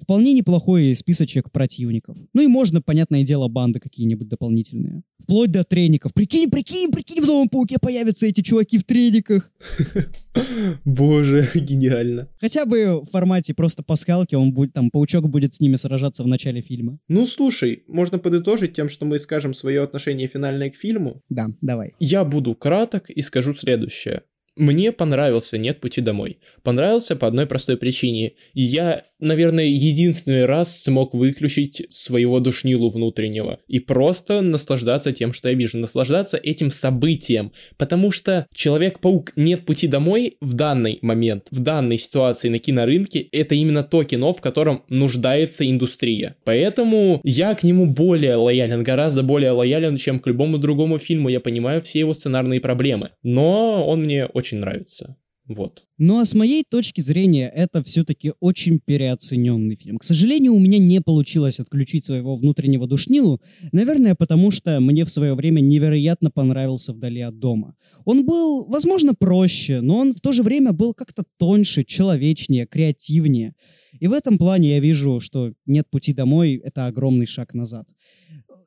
вполне 0.00 0.32
неплохой 0.32 0.94
списочек 0.96 1.50
противников. 1.50 2.16
Ну 2.32 2.42
и 2.42 2.46
можно, 2.46 2.80
понятное 2.80 3.22
дело, 3.24 3.48
банды 3.48 3.80
какие-нибудь 3.80 4.28
дополнительные. 4.28 5.02
Вплоть 5.22 5.50
до 5.50 5.64
треников. 5.64 6.14
Прикинь, 6.14 6.50
прикинь, 6.50 6.90
прикинь, 6.90 7.20
в 7.20 7.26
Новом 7.26 7.48
Пауке 7.48 7.76
появятся 7.80 8.26
эти 8.26 8.40
чуваки 8.40 8.78
в 8.78 8.84
трениках. 8.84 9.50
Боже, 10.84 11.48
гениально. 11.54 12.28
Хотя 12.40 12.64
бы 12.64 13.00
в 13.02 13.10
формате 13.10 13.54
просто 13.54 13.82
пасхалки, 13.82 14.34
он 14.34 14.52
будет, 14.52 14.72
там, 14.72 14.90
Паучок 14.90 15.28
будет 15.28 15.54
с 15.54 15.60
ними 15.60 15.76
сражаться 15.76 16.22
в 16.22 16.26
начале 16.26 16.62
фильма. 16.62 16.98
Ну, 17.08 17.26
слушай, 17.26 17.84
можно 17.88 18.18
подытожить 18.18 18.72
тем, 18.74 18.88
что 18.88 19.04
мы 19.04 19.18
скажем 19.18 19.54
свое 19.54 19.82
отношение 19.82 20.28
финальное 20.28 20.70
к 20.70 20.76
фильму. 20.76 21.22
Да, 21.28 21.48
давай. 21.60 21.94
Я 21.98 22.24
буду 22.24 22.54
краток 22.54 23.10
и 23.10 23.22
скажу 23.22 23.54
следующее. 23.54 24.22
Мне 24.58 24.90
понравился 24.90 25.56
«Нет 25.56 25.80
пути 25.80 26.00
домой». 26.00 26.40
Понравился 26.64 27.14
по 27.14 27.28
одной 27.28 27.46
простой 27.46 27.76
причине. 27.76 28.32
И 28.54 28.62
я, 28.62 29.04
наверное, 29.20 29.64
единственный 29.64 30.46
раз 30.46 30.80
смог 30.80 31.14
выключить 31.14 31.86
своего 31.90 32.40
душнилу 32.40 32.90
внутреннего 32.90 33.58
и 33.66 33.78
просто 33.78 34.40
наслаждаться 34.40 35.12
тем, 35.12 35.32
что 35.32 35.48
я 35.48 35.54
вижу. 35.54 35.78
Наслаждаться 35.78 36.36
этим 36.36 36.70
событием. 36.70 37.52
Потому 37.76 38.10
что 38.10 38.46
«Человек-паук. 38.52 39.32
Нет 39.36 39.64
пути 39.64 39.86
домой» 39.86 40.36
в 40.40 40.54
данный 40.54 40.98
момент, 41.02 41.46
в 41.50 41.60
данной 41.60 41.98
ситуации 41.98 42.48
на 42.48 42.58
кинорынке, 42.58 43.20
это 43.32 43.54
именно 43.54 43.82
то 43.82 44.04
кино, 44.04 44.32
в 44.32 44.40
котором 44.40 44.82
нуждается 44.88 45.68
индустрия. 45.68 46.36
Поэтому 46.44 47.20
я 47.24 47.54
к 47.54 47.62
нему 47.62 47.86
более 47.86 48.36
лоялен, 48.36 48.82
гораздо 48.82 49.22
более 49.22 49.50
лоялен, 49.50 49.96
чем 49.96 50.20
к 50.20 50.26
любому 50.26 50.58
другому 50.58 50.98
фильму. 50.98 51.28
Я 51.28 51.40
понимаю 51.40 51.82
все 51.82 52.00
его 52.00 52.14
сценарные 52.14 52.60
проблемы. 52.60 53.10
Но 53.22 53.86
он 53.86 54.02
мне 54.02 54.26
очень 54.26 54.58
нравится. 54.58 55.16
Вот. 55.48 55.84
Ну 55.96 56.20
а 56.20 56.26
с 56.26 56.34
моей 56.34 56.62
точки 56.62 57.00
зрения, 57.00 57.48
это 57.48 57.82
все-таки 57.82 58.34
очень 58.38 58.80
переоцененный 58.84 59.76
фильм. 59.76 59.96
К 59.96 60.04
сожалению, 60.04 60.52
у 60.52 60.58
меня 60.58 60.78
не 60.78 61.00
получилось 61.00 61.58
отключить 61.58 62.04
своего 62.04 62.36
внутреннего 62.36 62.86
душнилу, 62.86 63.40
наверное, 63.72 64.14
потому 64.14 64.50
что 64.50 64.78
мне 64.80 65.06
в 65.06 65.10
свое 65.10 65.34
время 65.34 65.60
невероятно 65.60 66.30
понравился 66.30 66.92
«Вдали 66.92 67.22
от 67.22 67.38
дома». 67.38 67.74
Он 68.04 68.26
был, 68.26 68.66
возможно, 68.66 69.14
проще, 69.14 69.80
но 69.80 69.98
он 69.98 70.14
в 70.14 70.20
то 70.20 70.32
же 70.32 70.42
время 70.42 70.72
был 70.72 70.92
как-то 70.92 71.24
тоньше, 71.38 71.82
человечнее, 71.82 72.66
креативнее. 72.66 73.54
И 74.00 74.06
в 74.06 74.12
этом 74.12 74.36
плане 74.36 74.68
я 74.68 74.80
вижу, 74.80 75.18
что 75.20 75.54
«Нет 75.64 75.86
пути 75.90 76.12
домой»— 76.12 76.60
это 76.64 76.86
огромный 76.86 77.26
шаг 77.26 77.54
назад. 77.54 77.86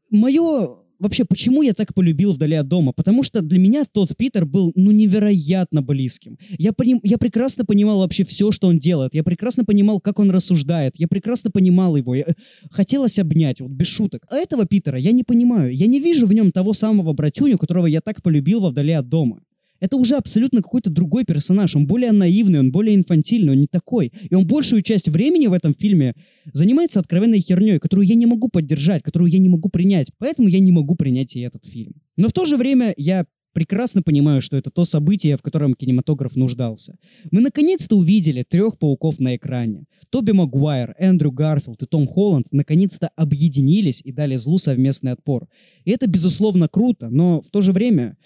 Мое 0.09 0.77
вообще, 1.02 1.26
почему 1.26 1.64
я 1.64 1.74
так 1.74 1.93
полюбил 1.93 2.34
«Вдали 2.34 2.56
от 2.56 2.68
дома»? 2.68 2.93
Потому 2.93 3.24
что 3.24 3.41
для 3.41 3.60
меня 3.60 3.84
тот 3.91 4.16
Питер 4.16 4.45
был, 4.45 4.72
ну, 4.76 4.91
невероятно 4.91 5.82
близким. 5.82 6.38
Я, 6.58 6.72
поним, 6.72 6.99
я 7.04 7.18
прекрасно 7.18 7.66
понимал 7.66 7.99
вообще 7.99 8.24
все, 8.24 8.52
что 8.52 8.68
он 8.68 8.80
делает. 8.80 9.14
Я 9.14 9.24
прекрасно 9.24 9.66
понимал, 9.66 9.99
как 9.99 10.20
он 10.20 10.32
рассуждает. 10.32 10.93
Я 10.97 11.08
прекрасно 11.08 11.52
понимал 11.52 11.95
его. 11.95 12.16
Я... 12.16 12.26
Хотелось 12.70 13.20
обнять, 13.20 13.60
вот 13.60 13.72
без 13.72 13.88
шуток. 13.88 14.26
А 14.30 14.38
этого 14.38 14.66
Питера 14.66 14.97
я 14.97 15.12
не 15.12 15.24
понимаю. 15.24 15.76
Я 15.76 15.88
не 15.88 15.99
вижу 15.99 16.28
в 16.28 16.34
нем 16.34 16.52
того 16.52 16.74
самого 16.74 17.14
братюню, 17.14 17.58
которого 17.58 17.88
я 17.88 18.02
так 18.02 18.22
полюбил 18.22 18.62
во 18.62 18.70
«Вдали 18.70 18.93
от 18.93 19.10
дома». 19.10 19.41
Это 19.82 19.97
уже 19.97 20.15
абсолютно 20.15 20.61
какой-то 20.61 20.89
другой 20.89 21.25
персонаж. 21.25 21.75
Он 21.75 21.88
более 21.88 22.11
наивный, 22.11 22.59
он 22.59 22.71
более 22.71 22.95
инфантильный, 22.95 23.53
он 23.53 23.59
не 23.59 23.67
такой. 23.67 24.13
И 24.29 24.36
он 24.36 24.45
большую 24.45 24.84
часть 24.84 25.09
времени 25.09 25.47
в 25.47 25.53
этом 25.53 25.75
фильме 25.77 26.13
занимается 26.53 26.99
откровенной 26.99 27.41
херней, 27.41 27.79
которую 27.79 28.07
я 28.07 28.15
не 28.15 28.27
могу 28.27 28.47
поддержать, 28.47 29.03
которую 29.03 29.29
я 29.29 29.39
не 29.39 29.49
могу 29.49 29.69
принять. 29.69 30.11
Поэтому 30.19 30.47
я 30.47 30.59
не 30.59 30.71
могу 30.71 30.95
принять 30.95 31.36
и 31.36 31.41
этот 31.41 31.65
фильм. 31.65 31.95
Но 32.15 32.29
в 32.29 32.34
то 32.34 32.45
же 32.45 32.57
время 32.57 32.93
я 32.95 33.25
прекрасно 33.53 34.01
понимаю, 34.01 34.41
что 34.41 34.55
это 34.55 34.69
то 34.69 34.86
событие, 34.86 35.36
в 35.36 35.41
котором 35.41 35.73
кинематограф 35.73 36.36
нуждался. 36.36 36.97
Мы 37.32 37.41
наконец-то 37.41 37.97
увидели 37.97 38.43
трех 38.47 38.77
пауков 38.77 39.19
на 39.19 39.36
экране. 39.36 39.86
Тоби 40.09 40.32
Магуайр, 40.32 40.95
Эндрю 40.97 41.32
Гарфилд 41.32 41.82
и 41.84 41.86
Том 41.86 42.07
Холланд 42.07 42.47
наконец-то 42.51 43.09
объединились 43.15 44.01
и 44.03 44.11
дали 44.11 44.36
злу 44.36 44.57
совместный 44.57 45.11
отпор. 45.11 45.47
И 45.86 45.91
это, 45.91 46.07
безусловно, 46.07 46.67
круто, 46.67 47.09
но 47.09 47.41
в 47.41 47.49
то 47.49 47.61
же 47.61 47.71
время 47.71 48.17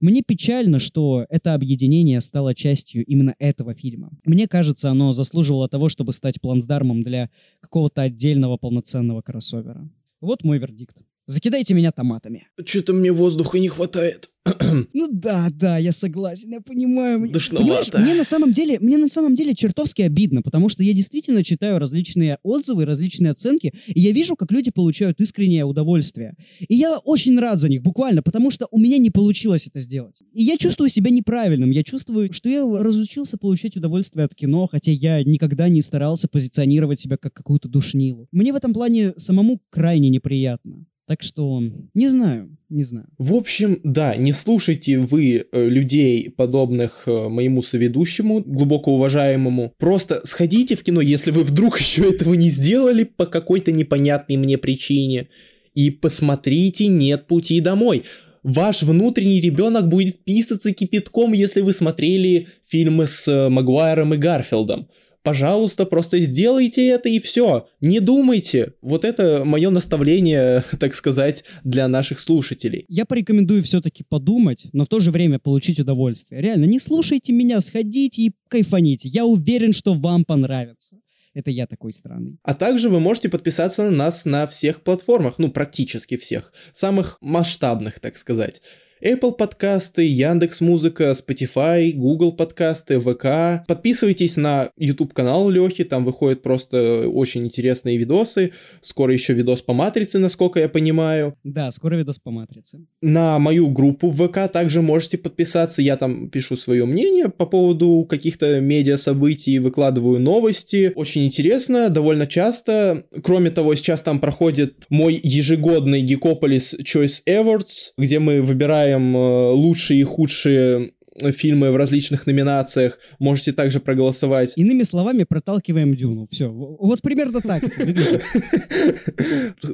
мне 0.00 0.22
печально, 0.22 0.78
что 0.78 1.26
это 1.28 1.54
объединение 1.54 2.20
стало 2.20 2.54
частью 2.54 3.04
именно 3.04 3.34
этого 3.38 3.74
фильма. 3.74 4.10
Мне 4.24 4.48
кажется, 4.48 4.90
оно 4.90 5.12
заслуживало 5.12 5.68
того, 5.68 5.88
чтобы 5.88 6.12
стать 6.12 6.40
плацдармом 6.40 7.02
для 7.02 7.28
какого-то 7.60 8.02
отдельного 8.02 8.56
полноценного 8.56 9.20
кроссовера. 9.20 9.88
Вот 10.20 10.42
мой 10.42 10.58
вердикт. 10.58 10.96
Закидайте 11.30 11.74
меня 11.74 11.92
томатами. 11.92 12.48
Что-то 12.64 12.92
мне 12.92 13.12
воздуха 13.12 13.60
не 13.60 13.68
хватает. 13.68 14.30
Ну 14.94 15.08
да, 15.12 15.48
да, 15.50 15.78
я 15.78 15.92
согласен, 15.92 16.50
я 16.50 16.60
понимаю. 16.60 17.30
Душновато. 17.30 17.92
Понимаешь, 17.92 17.92
мне 17.92 18.14
на 18.14 18.24
самом 18.24 18.52
деле, 18.52 18.78
мне 18.80 18.98
на 18.98 19.08
самом 19.08 19.36
деле 19.36 19.54
чертовски 19.54 20.02
обидно, 20.02 20.42
потому 20.42 20.68
что 20.68 20.82
я 20.82 20.92
действительно 20.92 21.44
читаю 21.44 21.78
различные 21.78 22.38
отзывы, 22.42 22.84
различные 22.84 23.30
оценки, 23.30 23.72
и 23.86 24.00
я 24.00 24.10
вижу, 24.10 24.34
как 24.34 24.50
люди 24.50 24.70
получают 24.70 25.20
искреннее 25.20 25.64
удовольствие. 25.64 26.34
И 26.58 26.74
я 26.74 26.98
очень 26.98 27.38
рад 27.38 27.60
за 27.60 27.68
них, 27.68 27.82
буквально, 27.82 28.22
потому 28.22 28.50
что 28.50 28.66
у 28.72 28.78
меня 28.78 28.98
не 28.98 29.10
получилось 29.10 29.68
это 29.68 29.78
сделать. 29.78 30.22
И 30.32 30.42
я 30.42 30.56
чувствую 30.56 30.88
себя 30.88 31.10
неправильным, 31.10 31.70
я 31.70 31.84
чувствую, 31.84 32.32
что 32.32 32.48
я 32.48 32.62
разучился 32.62 33.36
получать 33.36 33.76
удовольствие 33.76 34.24
от 34.24 34.34
кино, 34.34 34.66
хотя 34.70 34.90
я 34.90 35.22
никогда 35.22 35.68
не 35.68 35.82
старался 35.82 36.26
позиционировать 36.26 36.98
себя 36.98 37.16
как 37.16 37.34
какую-то 37.34 37.68
душнилу. 37.68 38.26
Мне 38.32 38.52
в 38.52 38.56
этом 38.56 38.72
плане 38.72 39.12
самому 39.16 39.60
крайне 39.70 40.08
неприятно. 40.08 40.86
Так 41.10 41.24
что 41.24 41.60
не 41.92 42.06
знаю, 42.06 42.56
не 42.68 42.84
знаю. 42.84 43.08
В 43.18 43.34
общем, 43.34 43.80
да, 43.82 44.14
не 44.14 44.30
слушайте 44.30 45.00
вы 45.00 45.44
э, 45.50 45.68
людей, 45.68 46.30
подобных 46.30 47.02
э, 47.06 47.28
моему 47.28 47.62
соведущему, 47.62 48.44
глубоко 48.46 48.94
уважаемому. 48.94 49.74
Просто 49.76 50.24
сходите 50.24 50.76
в 50.76 50.84
кино, 50.84 51.00
если 51.00 51.32
вы 51.32 51.42
вдруг 51.42 51.80
еще 51.80 52.10
этого 52.10 52.34
не 52.34 52.48
сделали 52.48 53.02
по 53.02 53.26
какой-то 53.26 53.72
непонятной 53.72 54.36
мне 54.36 54.56
причине. 54.56 55.30
И 55.74 55.90
посмотрите 55.90 56.86
«Нет 56.86 57.26
пути 57.26 57.60
домой». 57.60 58.04
Ваш 58.44 58.84
внутренний 58.84 59.40
ребенок 59.40 59.88
будет 59.88 60.22
писаться 60.22 60.72
кипятком, 60.72 61.32
если 61.32 61.60
вы 61.60 61.72
смотрели 61.74 62.46
фильмы 62.68 63.08
с 63.08 63.26
э, 63.26 63.48
Магуайром 63.48 64.14
и 64.14 64.16
Гарфилдом 64.16 64.86
пожалуйста, 65.22 65.86
просто 65.86 66.18
сделайте 66.18 66.86
это 66.86 67.08
и 67.08 67.18
все. 67.18 67.68
Не 67.80 68.00
думайте. 68.00 68.74
Вот 68.82 69.04
это 69.04 69.42
мое 69.44 69.70
наставление, 69.70 70.64
так 70.80 70.94
сказать, 70.94 71.44
для 71.64 71.88
наших 71.88 72.20
слушателей. 72.20 72.84
Я 72.88 73.04
порекомендую 73.04 73.62
все-таки 73.62 74.04
подумать, 74.08 74.66
но 74.72 74.84
в 74.84 74.88
то 74.88 74.98
же 74.98 75.10
время 75.10 75.38
получить 75.38 75.80
удовольствие. 75.80 76.40
Реально, 76.40 76.64
не 76.64 76.80
слушайте 76.80 77.32
меня, 77.32 77.60
сходите 77.60 78.22
и 78.22 78.32
кайфаните. 78.48 79.08
Я 79.08 79.24
уверен, 79.24 79.72
что 79.72 79.94
вам 79.94 80.24
понравится. 80.24 80.96
Это 81.32 81.50
я 81.50 81.66
такой 81.66 81.92
странный. 81.92 82.38
А 82.42 82.54
также 82.54 82.88
вы 82.88 82.98
можете 82.98 83.28
подписаться 83.28 83.84
на 83.84 83.90
нас 83.90 84.24
на 84.24 84.46
всех 84.48 84.82
платформах, 84.82 85.38
ну, 85.38 85.50
практически 85.50 86.16
всех, 86.16 86.52
самых 86.72 87.18
масштабных, 87.20 88.00
так 88.00 88.16
сказать. 88.16 88.62
Apple 89.02 89.32
подкасты, 89.32 90.06
Яндекс 90.06 90.60
Музыка, 90.60 91.12
Spotify, 91.12 91.90
Google 91.92 92.32
подкасты, 92.32 93.00
ВК. 93.00 93.66
Подписывайтесь 93.66 94.36
на 94.36 94.68
YouTube 94.76 95.14
канал 95.14 95.48
Лехи, 95.48 95.84
там 95.84 96.04
выходят 96.04 96.42
просто 96.42 97.08
очень 97.08 97.46
интересные 97.46 97.96
видосы. 97.96 98.52
Скоро 98.82 99.14
еще 99.14 99.32
видос 99.32 99.62
по 99.62 99.72
матрице, 99.72 100.18
насколько 100.18 100.60
я 100.60 100.68
понимаю. 100.68 101.34
Да, 101.44 101.72
скоро 101.72 101.96
видос 101.96 102.18
по 102.18 102.30
матрице. 102.30 102.84
На 103.00 103.38
мою 103.38 103.68
группу 103.68 104.10
в 104.10 104.28
ВК 104.28 104.52
также 104.52 104.82
можете 104.82 105.16
подписаться. 105.16 105.80
Я 105.80 105.96
там 105.96 106.28
пишу 106.28 106.58
свое 106.58 106.84
мнение 106.84 107.30
по 107.30 107.46
поводу 107.46 108.06
каких-то 108.08 108.60
медиа 108.60 108.98
событий, 108.98 109.58
выкладываю 109.60 110.20
новости. 110.20 110.92
Очень 110.94 111.24
интересно, 111.24 111.88
довольно 111.88 112.26
часто. 112.26 113.04
Кроме 113.22 113.48
того, 113.50 113.74
сейчас 113.76 114.02
там 114.02 114.20
проходит 114.20 114.84
мой 114.90 115.18
ежегодный 115.22 116.04
Geekopolis 116.04 116.78
Choice 116.82 117.22
Awards, 117.26 117.92
где 117.96 118.18
мы 118.18 118.42
выбираем 118.42 118.89
выбираем 118.96 119.16
э, 119.16 119.50
лучшие 119.52 120.00
и 120.00 120.04
худшие 120.04 120.92
фильмы 121.32 121.70
в 121.70 121.76
различных 121.76 122.26
номинациях. 122.26 122.98
Можете 123.18 123.52
также 123.52 123.78
проголосовать. 123.80 124.54
Иными 124.56 124.84
словами, 124.84 125.24
проталкиваем 125.24 125.94
Дюну. 125.94 126.26
Все. 126.30 126.50
Вот 126.50 127.02
примерно 127.02 127.40
так. 127.42 127.62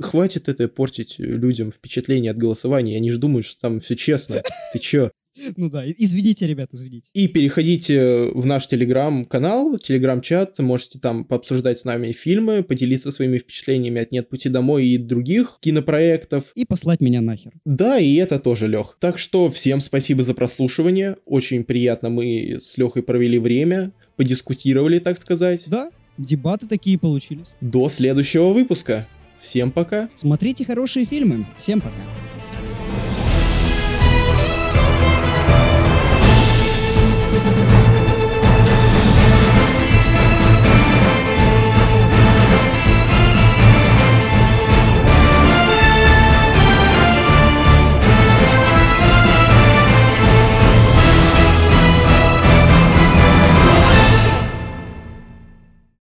Хватит 0.03 0.49
это 0.49 0.67
портить 0.67 1.17
людям 1.19 1.71
впечатление 1.71 2.33
от 2.33 2.39
голосования. 2.39 2.97
Они 2.97 3.11
же 3.11 3.19
думают, 3.19 3.47
что 3.47 3.61
там 3.61 3.81
все 3.81 3.95
честно. 3.95 4.43
Ты 4.73 4.79
чё? 4.81 5.11
Ну 5.57 5.71
да, 5.71 5.85
извините, 5.87 6.47
ребят, 6.47 6.71
извините. 6.73 7.11
И 7.15 7.29
переходите 7.29 8.31
в 8.35 8.47
наш 8.47 8.67
телеграм-канал, 8.67 9.79
телеграм-чат, 9.79 10.59
можете 10.59 10.99
там 10.99 11.25
пообсуждать 11.25 11.81
с 11.81 11.85
нами 11.85 12.13
фильмы, 12.13 12.63
поделиться 12.63 13.11
своими 13.11 13.39
впечатлениями 13.39 14.01
от 14.01 14.13
«Нет 14.13 14.29
пути 14.29 14.49
домой» 14.49 14.87
и 14.87 14.99
других 14.99 15.59
кинопроектов. 15.61 16.53
И 16.55 16.65
послать 16.65 17.01
меня 17.01 17.21
нахер. 17.21 17.53
Да, 17.65 17.99
и 17.99 18.15
это 18.17 18.39
тоже, 18.39 18.67
Лех. 18.69 18.97
Так 19.01 19.19
что 19.19 19.51
всем 19.51 19.81
спасибо 19.81 20.23
за 20.23 20.35
прослушивание, 20.35 21.17
очень 21.25 21.65
приятно 21.65 22.09
мы 22.09 22.59
с 22.61 22.77
Лехой 22.79 23.03
провели 23.03 23.39
время, 23.39 23.93
подискутировали, 24.17 24.99
так 24.99 25.21
сказать. 25.21 25.65
Да, 25.67 25.91
дебаты 26.19 26.67
такие 26.67 26.99
получились. 26.99 27.55
До 27.61 27.89
следующего 27.89 28.53
выпуска. 28.53 29.09
Всем 29.41 29.71
пока. 29.71 30.09
Смотрите 30.15 30.65
хорошие 30.65 31.05
фильмы. 31.05 31.47
Всем 31.59 31.81
пока. 31.81 32.36